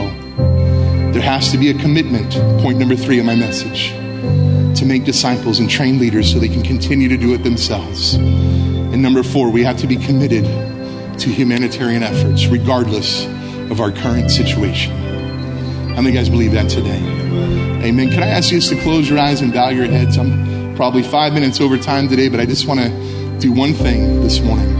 There 1.12 1.22
has 1.22 1.52
to 1.52 1.58
be 1.58 1.70
a 1.70 1.74
commitment, 1.74 2.32
point 2.62 2.78
number 2.78 2.96
three 2.96 3.18
of 3.18 3.26
my 3.26 3.36
message, 3.36 3.90
to 4.78 4.84
make 4.84 5.04
disciples 5.04 5.60
and 5.60 5.70
train 5.70 5.98
leaders 5.98 6.32
so 6.32 6.38
they 6.38 6.48
can 6.48 6.62
continue 6.62 7.08
to 7.08 7.16
do 7.16 7.32
it 7.32 7.44
themselves. 7.44 8.18
And 8.96 9.02
number 9.02 9.22
four, 9.22 9.50
we 9.50 9.62
have 9.62 9.76
to 9.80 9.86
be 9.86 9.96
committed 9.96 10.44
to 11.20 11.28
humanitarian 11.28 12.02
efforts, 12.02 12.46
regardless 12.46 13.26
of 13.70 13.78
our 13.78 13.92
current 13.92 14.30
situation. 14.30 14.90
How 15.90 16.00
many 16.00 16.08
of 16.08 16.14
you 16.14 16.20
guys 16.20 16.30
believe 16.30 16.52
that 16.52 16.70
today? 16.70 16.96
Amen. 17.86 18.08
Can 18.08 18.22
I 18.22 18.28
ask 18.28 18.50
you 18.50 18.58
just 18.58 18.70
to 18.70 18.80
close 18.80 19.06
your 19.06 19.18
eyes 19.18 19.42
and 19.42 19.52
bow 19.52 19.68
your 19.68 19.84
heads? 19.84 20.16
I'm 20.16 20.74
probably 20.76 21.02
five 21.02 21.34
minutes 21.34 21.60
over 21.60 21.76
time 21.76 22.08
today, 22.08 22.30
but 22.30 22.40
I 22.40 22.46
just 22.46 22.66
want 22.66 22.80
to 22.80 23.38
do 23.38 23.52
one 23.52 23.74
thing 23.74 24.22
this 24.22 24.40
morning. 24.40 24.72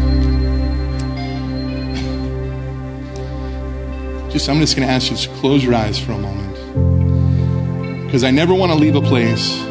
Just, 4.30 4.48
I'm 4.48 4.60
just 4.60 4.76
going 4.76 4.88
to 4.88 4.94
ask 4.94 5.10
you 5.10 5.16
to 5.18 5.28
close 5.40 5.62
your 5.62 5.74
eyes 5.74 5.98
for 5.98 6.12
a 6.12 6.18
moment. 6.18 8.06
Because 8.06 8.24
I 8.24 8.30
never 8.30 8.54
want 8.54 8.72
to 8.72 8.78
leave 8.78 8.94
a 8.94 9.02
place 9.02 9.62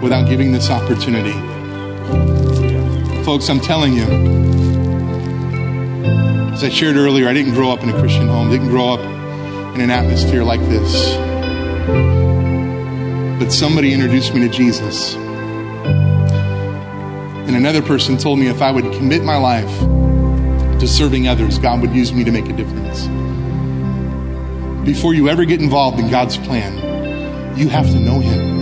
without 0.00 0.26
giving 0.26 0.52
this 0.52 0.70
opportunity. 0.70 1.51
Folks, 3.24 3.48
I'm 3.48 3.60
telling 3.60 3.92
you, 3.92 4.02
As 6.52 6.64
I 6.64 6.68
shared 6.68 6.96
earlier, 6.96 7.28
I 7.28 7.32
didn't 7.32 7.54
grow 7.54 7.70
up 7.70 7.82
in 7.84 7.88
a 7.88 7.98
Christian 8.00 8.26
home, 8.26 8.50
didn't 8.50 8.68
grow 8.68 8.94
up 8.94 9.00
in 9.74 9.80
an 9.80 9.90
atmosphere 9.90 10.42
like 10.42 10.60
this. 10.62 11.16
But 13.38 13.50
somebody 13.50 13.92
introduced 13.92 14.34
me 14.34 14.40
to 14.40 14.48
Jesus. 14.48 15.14
And 17.46 17.54
another 17.54 17.80
person 17.80 18.16
told 18.16 18.40
me 18.40 18.48
if 18.48 18.60
I 18.60 18.72
would 18.72 18.92
commit 18.92 19.22
my 19.22 19.36
life 19.36 19.70
to 20.80 20.88
serving 20.88 21.28
others, 21.28 21.58
God 21.58 21.80
would 21.80 21.94
use 21.94 22.12
me 22.12 22.24
to 22.24 22.32
make 22.32 22.48
a 22.48 22.52
difference. 22.52 23.06
Before 24.84 25.14
you 25.14 25.28
ever 25.28 25.44
get 25.44 25.60
involved 25.60 26.00
in 26.00 26.10
God's 26.10 26.36
plan, 26.38 27.56
you 27.56 27.68
have 27.68 27.86
to 27.86 28.00
know 28.00 28.18
Him. 28.18 28.61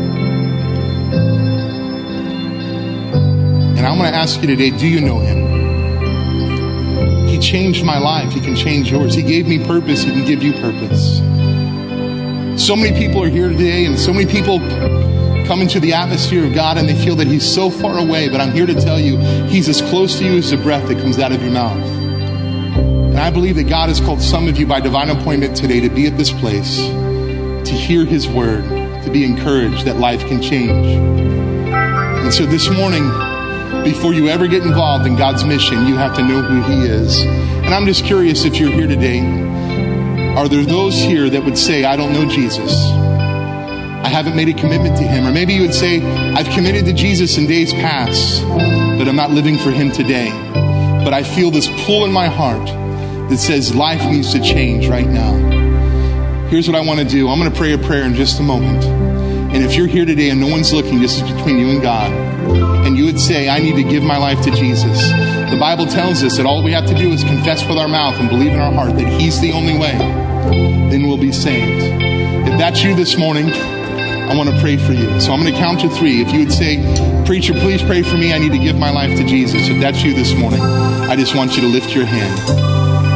I 3.90 3.96
want 3.96 4.06
to 4.06 4.14
ask 4.14 4.40
you 4.40 4.46
today 4.46 4.70
do 4.70 4.86
you 4.86 5.00
know 5.00 5.18
Him? 5.18 7.26
He 7.26 7.40
changed 7.40 7.84
my 7.84 7.98
life. 7.98 8.32
He 8.32 8.40
can 8.40 8.54
change 8.54 8.92
yours. 8.92 9.14
He 9.14 9.22
gave 9.22 9.48
me 9.48 9.66
purpose. 9.66 10.04
He 10.04 10.12
can 10.12 10.24
give 10.24 10.44
you 10.44 10.52
purpose. 10.52 11.18
So 12.64 12.76
many 12.76 12.96
people 12.96 13.20
are 13.24 13.28
here 13.28 13.48
today, 13.48 13.86
and 13.86 13.98
so 13.98 14.12
many 14.12 14.30
people 14.30 14.60
come 15.44 15.60
into 15.60 15.80
the 15.80 15.92
atmosphere 15.92 16.46
of 16.46 16.54
God 16.54 16.78
and 16.78 16.88
they 16.88 16.94
feel 16.94 17.16
that 17.16 17.26
He's 17.26 17.44
so 17.44 17.68
far 17.68 17.98
away. 17.98 18.28
But 18.28 18.40
I'm 18.40 18.52
here 18.52 18.64
to 18.64 18.80
tell 18.80 19.00
you, 19.00 19.18
He's 19.48 19.68
as 19.68 19.82
close 19.82 20.18
to 20.18 20.24
you 20.24 20.38
as 20.38 20.52
the 20.52 20.56
breath 20.56 20.86
that 20.86 21.00
comes 21.00 21.18
out 21.18 21.32
of 21.32 21.42
your 21.42 21.50
mouth. 21.50 21.82
And 21.82 23.18
I 23.18 23.32
believe 23.32 23.56
that 23.56 23.68
God 23.68 23.88
has 23.88 23.98
called 23.98 24.22
some 24.22 24.46
of 24.46 24.56
you 24.56 24.68
by 24.68 24.78
divine 24.78 25.10
appointment 25.10 25.56
today 25.56 25.80
to 25.80 25.88
be 25.88 26.06
at 26.06 26.16
this 26.16 26.30
place, 26.30 26.78
to 26.78 27.72
hear 27.72 28.04
His 28.04 28.28
word, 28.28 28.62
to 29.02 29.10
be 29.10 29.24
encouraged 29.24 29.84
that 29.86 29.96
life 29.96 30.24
can 30.28 30.40
change. 30.40 30.86
And 30.86 32.32
so 32.32 32.46
this 32.46 32.70
morning, 32.70 33.10
before 33.84 34.12
you 34.12 34.28
ever 34.28 34.46
get 34.46 34.62
involved 34.62 35.06
in 35.06 35.16
God's 35.16 35.44
mission, 35.44 35.86
you 35.86 35.96
have 35.96 36.14
to 36.16 36.22
know 36.22 36.42
who 36.42 36.62
He 36.62 36.86
is. 36.86 37.22
And 37.22 37.74
I'm 37.74 37.86
just 37.86 38.04
curious 38.04 38.44
if 38.44 38.56
you're 38.56 38.70
here 38.70 38.86
today, 38.86 39.20
are 40.36 40.48
there 40.48 40.64
those 40.64 40.96
here 40.96 41.30
that 41.30 41.44
would 41.44 41.58
say, 41.58 41.84
I 41.84 41.96
don't 41.96 42.12
know 42.12 42.28
Jesus? 42.28 42.72
I 44.02 44.08
haven't 44.08 44.36
made 44.36 44.48
a 44.48 44.54
commitment 44.54 44.96
to 44.96 45.02
Him. 45.02 45.26
Or 45.26 45.32
maybe 45.32 45.54
you 45.54 45.62
would 45.62 45.74
say, 45.74 46.02
I've 46.32 46.48
committed 46.50 46.84
to 46.86 46.92
Jesus 46.92 47.38
in 47.38 47.46
days 47.46 47.72
past, 47.72 48.42
but 48.98 49.08
I'm 49.08 49.16
not 49.16 49.30
living 49.30 49.58
for 49.58 49.70
Him 49.70 49.90
today. 49.90 50.30
But 51.04 51.14
I 51.14 51.22
feel 51.22 51.50
this 51.50 51.68
pull 51.84 52.04
in 52.04 52.12
my 52.12 52.26
heart 52.26 52.66
that 53.30 53.38
says 53.38 53.74
life 53.74 54.02
needs 54.04 54.32
to 54.32 54.40
change 54.40 54.88
right 54.88 55.08
now. 55.08 55.32
Here's 56.48 56.68
what 56.68 56.76
I 56.76 56.80
want 56.80 57.00
to 57.00 57.06
do 57.06 57.28
I'm 57.28 57.38
going 57.38 57.50
to 57.50 57.56
pray 57.56 57.72
a 57.72 57.78
prayer 57.78 58.04
in 58.04 58.14
just 58.14 58.40
a 58.40 58.42
moment. 58.42 58.84
And 58.84 59.64
if 59.64 59.74
you're 59.74 59.86
here 59.86 60.04
today 60.04 60.30
and 60.30 60.40
no 60.40 60.48
one's 60.48 60.72
looking, 60.72 61.00
this 61.00 61.20
is 61.20 61.30
between 61.30 61.58
you 61.58 61.70
and 61.70 61.82
God, 61.82 62.10
and 62.90 62.98
you 62.98 63.04
would 63.04 63.20
say, 63.20 63.48
I 63.48 63.60
need 63.60 63.76
to 63.76 63.84
give 63.84 64.02
my 64.02 64.16
life 64.16 64.42
to 64.42 64.50
Jesus, 64.50 64.98
the 65.48 65.56
Bible 65.60 65.86
tells 65.86 66.24
us 66.24 66.36
that 66.38 66.44
all 66.44 66.60
we 66.60 66.72
have 66.72 66.86
to 66.86 66.94
do 66.94 67.12
is 67.12 67.22
confess 67.22 67.64
with 67.64 67.78
our 67.78 67.86
mouth 67.86 68.16
and 68.18 68.28
believe 68.28 68.52
in 68.52 68.58
our 68.58 68.72
heart 68.72 68.96
that 68.96 69.20
He's 69.20 69.40
the 69.40 69.52
only 69.52 69.78
way, 69.78 69.92
then 70.90 71.06
we'll 71.06 71.16
be 71.16 71.30
saved. 71.30 71.84
If 72.48 72.58
that's 72.58 72.82
you 72.82 72.96
this 72.96 73.16
morning, 73.16 73.48
I 73.48 74.34
want 74.34 74.50
to 74.50 74.60
pray 74.60 74.76
for 74.76 74.92
you. 74.92 75.20
So 75.20 75.32
I'm 75.32 75.40
going 75.40 75.54
to 75.54 75.58
count 75.58 75.82
to 75.82 75.88
three. 75.88 76.20
If 76.20 76.32
you 76.32 76.40
would 76.40 76.52
say, 76.52 76.78
Preacher, 77.24 77.54
please 77.54 77.80
pray 77.80 78.02
for 78.02 78.16
me. 78.16 78.32
I 78.32 78.38
need 78.38 78.50
to 78.50 78.58
give 78.58 78.76
my 78.76 78.90
life 78.90 79.16
to 79.18 79.24
Jesus. 79.24 79.68
If 79.68 79.80
that's 79.80 80.02
you 80.02 80.12
this 80.12 80.34
morning, 80.34 80.60
I 80.60 81.14
just 81.14 81.36
want 81.36 81.54
you 81.54 81.60
to 81.60 81.68
lift 81.68 81.94
your 81.94 82.06
hand. 82.06 82.50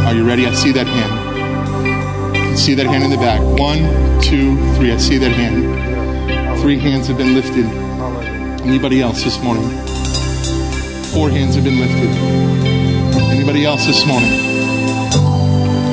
Are 0.07 0.15
you 0.15 0.25
ready? 0.25 0.47
I 0.47 0.55
see 0.55 0.71
that 0.71 0.87
hand. 0.87 2.37
I 2.37 2.55
see 2.55 2.75
that 2.75 2.87
hand 2.87 3.03
in 3.03 3.11
the 3.11 3.17
back. 3.17 3.41
One, 3.41 4.21
two, 4.23 4.55
three. 4.77 4.93
I 4.93 4.99
see 4.99 5.19
that 5.19 5.33
hand. 5.33 6.61
Three 6.61 6.79
hands 6.79 7.09
have 7.09 7.19
been 7.19 7.35
lifted. 7.35 7.84
Anybody 8.65 9.03
else 9.03 9.23
this 9.23 9.39
morning? 9.43 9.69
Four 11.13 11.29
hands 11.29 11.55
have 11.55 11.65
been 11.65 11.79
lifted. 11.79 12.09
Anybody 13.31 13.67
else 13.67 13.85
this 13.85 14.07
morning? 14.07 14.31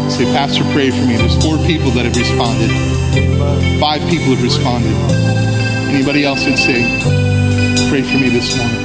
Say, 0.10 0.24
Pastor, 0.32 0.64
pray 0.72 0.90
for 0.90 1.06
me. 1.06 1.18
There's 1.18 1.36
four 1.44 1.58
people 1.68 1.92
that 1.92 2.06
have 2.06 2.16
responded. 2.16 2.72
Five 3.78 4.00
people 4.10 4.34
have 4.36 4.42
responded. 4.42 4.94
Anybody 5.94 6.24
else 6.24 6.46
would 6.46 6.58
say, 6.58 6.80
pray 7.90 8.04
for 8.04 8.18
me 8.18 8.30
this 8.30 8.56
morning. 8.56 8.80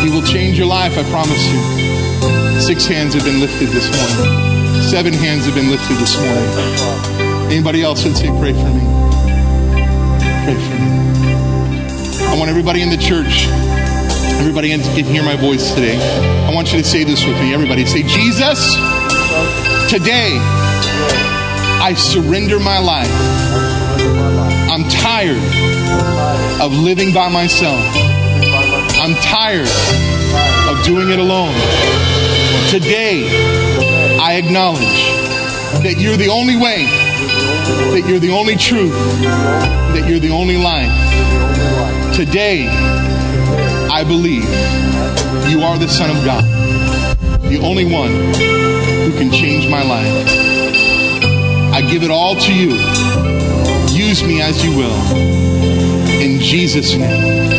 He 0.00 0.08
will 0.08 0.26
change 0.26 0.56
your 0.56 0.68
life, 0.68 0.96
I 0.96 1.04
promise 1.10 1.44
you. 1.52 2.60
Six 2.60 2.86
hands 2.86 3.12
have 3.12 3.24
been 3.24 3.40
lifted 3.40 3.68
this 3.68 3.84
morning. 3.92 4.82
Seven 4.88 5.12
hands 5.12 5.44
have 5.44 5.54
been 5.54 5.68
lifted 5.68 5.98
this 5.98 6.16
morning. 6.16 7.52
Anybody 7.52 7.82
else 7.82 8.04
would 8.04 8.16
say, 8.16 8.28
pray 8.40 8.54
for 8.54 8.70
me. 8.72 8.84
Pray 10.46 10.56
for 10.56 10.82
me. 10.82 10.89
Want 12.40 12.48
everybody 12.48 12.80
in 12.80 12.88
the 12.88 12.96
church, 12.96 13.44
everybody 14.40 14.70
can 14.70 14.80
hear 15.04 15.22
my 15.22 15.36
voice 15.36 15.74
today. 15.74 15.98
I 16.46 16.54
want 16.54 16.72
you 16.72 16.78
to 16.78 16.84
say 16.84 17.04
this 17.04 17.22
with 17.26 17.36
me. 17.36 17.52
Everybody 17.52 17.84
say, 17.84 18.02
Jesus, 18.02 18.76
today 19.90 20.38
I 21.84 21.92
surrender 21.94 22.58
my 22.58 22.78
life. 22.78 23.12
I'm 24.72 24.88
tired 24.88 25.36
of 26.62 26.72
living 26.72 27.12
by 27.12 27.28
myself. 27.28 27.78
I'm 28.96 29.14
tired 29.16 29.68
of 30.70 30.82
doing 30.86 31.10
it 31.10 31.18
alone. 31.18 31.52
Today, 32.70 33.28
I 34.18 34.40
acknowledge 34.42 34.80
that 35.84 35.96
you're 35.98 36.16
the 36.16 36.28
only 36.28 36.56
way, 36.56 36.86
that 37.92 38.08
you're 38.08 38.18
the 38.18 38.30
only 38.30 38.56
truth, 38.56 38.94
that 39.92 40.08
you're 40.08 40.20
the 40.20 40.30
only 40.30 40.56
life. 40.56 40.90
Today, 42.14 42.66
I 43.90 44.04
believe 44.04 44.44
you 45.50 45.62
are 45.62 45.78
the 45.78 45.88
Son 45.88 46.10
of 46.10 46.24
God, 46.24 46.44
the 47.42 47.58
only 47.62 47.84
one 47.84 48.10
who 48.10 49.12
can 49.18 49.30
change 49.30 49.68
my 49.68 49.82
life. 49.82 50.28
I 51.72 51.82
give 51.82 52.02
it 52.02 52.10
all 52.10 52.36
to 52.36 52.52
you. 52.54 52.70
Use 53.96 54.22
me 54.22 54.42
as 54.42 54.64
you 54.64 54.76
will. 54.76 54.94
In 56.20 56.40
Jesus' 56.40 56.94
name, 56.94 57.52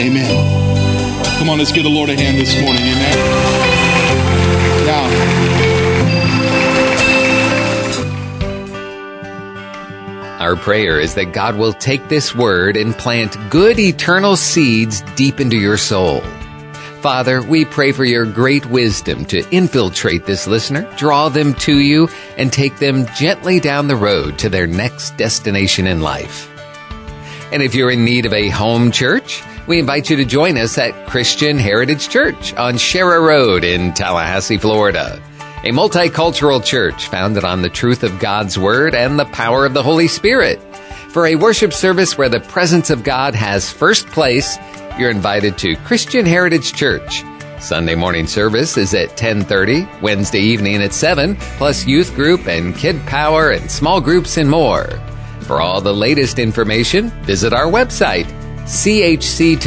amen. 0.00 1.38
Come 1.38 1.50
on, 1.50 1.58
let's 1.58 1.72
give 1.72 1.84
the 1.84 1.90
Lord 1.90 2.10
a 2.10 2.16
hand 2.16 2.38
this 2.38 2.54
morning. 2.60 2.82
Amen. 2.82 3.16
Now, 4.86 5.73
Our 10.44 10.56
prayer 10.56 11.00
is 11.00 11.14
that 11.14 11.32
God 11.32 11.56
will 11.56 11.72
take 11.72 12.10
this 12.10 12.34
word 12.34 12.76
and 12.76 12.94
plant 12.94 13.34
good 13.48 13.78
eternal 13.78 14.36
seeds 14.36 15.00
deep 15.16 15.40
into 15.40 15.56
your 15.56 15.78
soul. 15.78 16.20
Father, 17.00 17.40
we 17.40 17.64
pray 17.64 17.92
for 17.92 18.04
your 18.04 18.26
great 18.26 18.66
wisdom 18.66 19.24
to 19.24 19.48
infiltrate 19.48 20.26
this 20.26 20.46
listener, 20.46 20.82
draw 20.98 21.30
them 21.30 21.54
to 21.54 21.78
you, 21.78 22.10
and 22.36 22.52
take 22.52 22.76
them 22.76 23.06
gently 23.16 23.58
down 23.58 23.88
the 23.88 23.96
road 23.96 24.38
to 24.40 24.50
their 24.50 24.66
next 24.66 25.16
destination 25.16 25.86
in 25.86 26.02
life. 26.02 26.50
And 27.50 27.62
if 27.62 27.74
you're 27.74 27.90
in 27.90 28.04
need 28.04 28.26
of 28.26 28.34
a 28.34 28.50
home 28.50 28.90
church, 28.90 29.42
we 29.66 29.78
invite 29.78 30.10
you 30.10 30.16
to 30.16 30.26
join 30.26 30.58
us 30.58 30.76
at 30.76 31.08
Christian 31.08 31.56
Heritage 31.56 32.10
Church 32.10 32.52
on 32.52 32.76
Sharer 32.76 33.22
Road 33.22 33.64
in 33.64 33.94
Tallahassee, 33.94 34.58
Florida. 34.58 35.22
A 35.64 35.68
multicultural 35.68 36.62
church 36.62 37.08
founded 37.08 37.42
on 37.42 37.62
the 37.62 37.70
truth 37.70 38.02
of 38.02 38.18
God's 38.18 38.58
Word 38.58 38.94
and 38.94 39.18
the 39.18 39.24
power 39.24 39.64
of 39.64 39.72
the 39.72 39.82
Holy 39.82 40.08
Spirit. 40.08 40.60
For 41.08 41.26
a 41.26 41.36
worship 41.36 41.72
service 41.72 42.18
where 42.18 42.28
the 42.28 42.40
presence 42.40 42.90
of 42.90 43.02
God 43.02 43.34
has 43.34 43.72
first 43.72 44.06
place, 44.08 44.58
you're 44.98 45.08
invited 45.08 45.56
to 45.58 45.74
Christian 45.76 46.26
Heritage 46.26 46.74
Church. 46.74 47.24
Sunday 47.60 47.94
morning 47.94 48.26
service 48.26 48.76
is 48.76 48.92
at 48.92 49.16
10:30, 49.16 49.88
Wednesday 50.02 50.40
evening 50.40 50.82
at 50.82 50.92
7, 50.92 51.34
plus 51.56 51.86
youth 51.86 52.14
group 52.14 52.46
and 52.46 52.76
kid 52.76 53.00
power 53.06 53.48
and 53.48 53.70
small 53.70 54.02
groups 54.02 54.36
and 54.36 54.50
more. 54.50 55.00
For 55.40 55.62
all 55.62 55.80
the 55.80 55.94
latest 55.94 56.38
information, 56.38 57.08
visit 57.24 57.54
our 57.54 57.72
website 57.72 58.26
chctoday.com. 58.66 59.62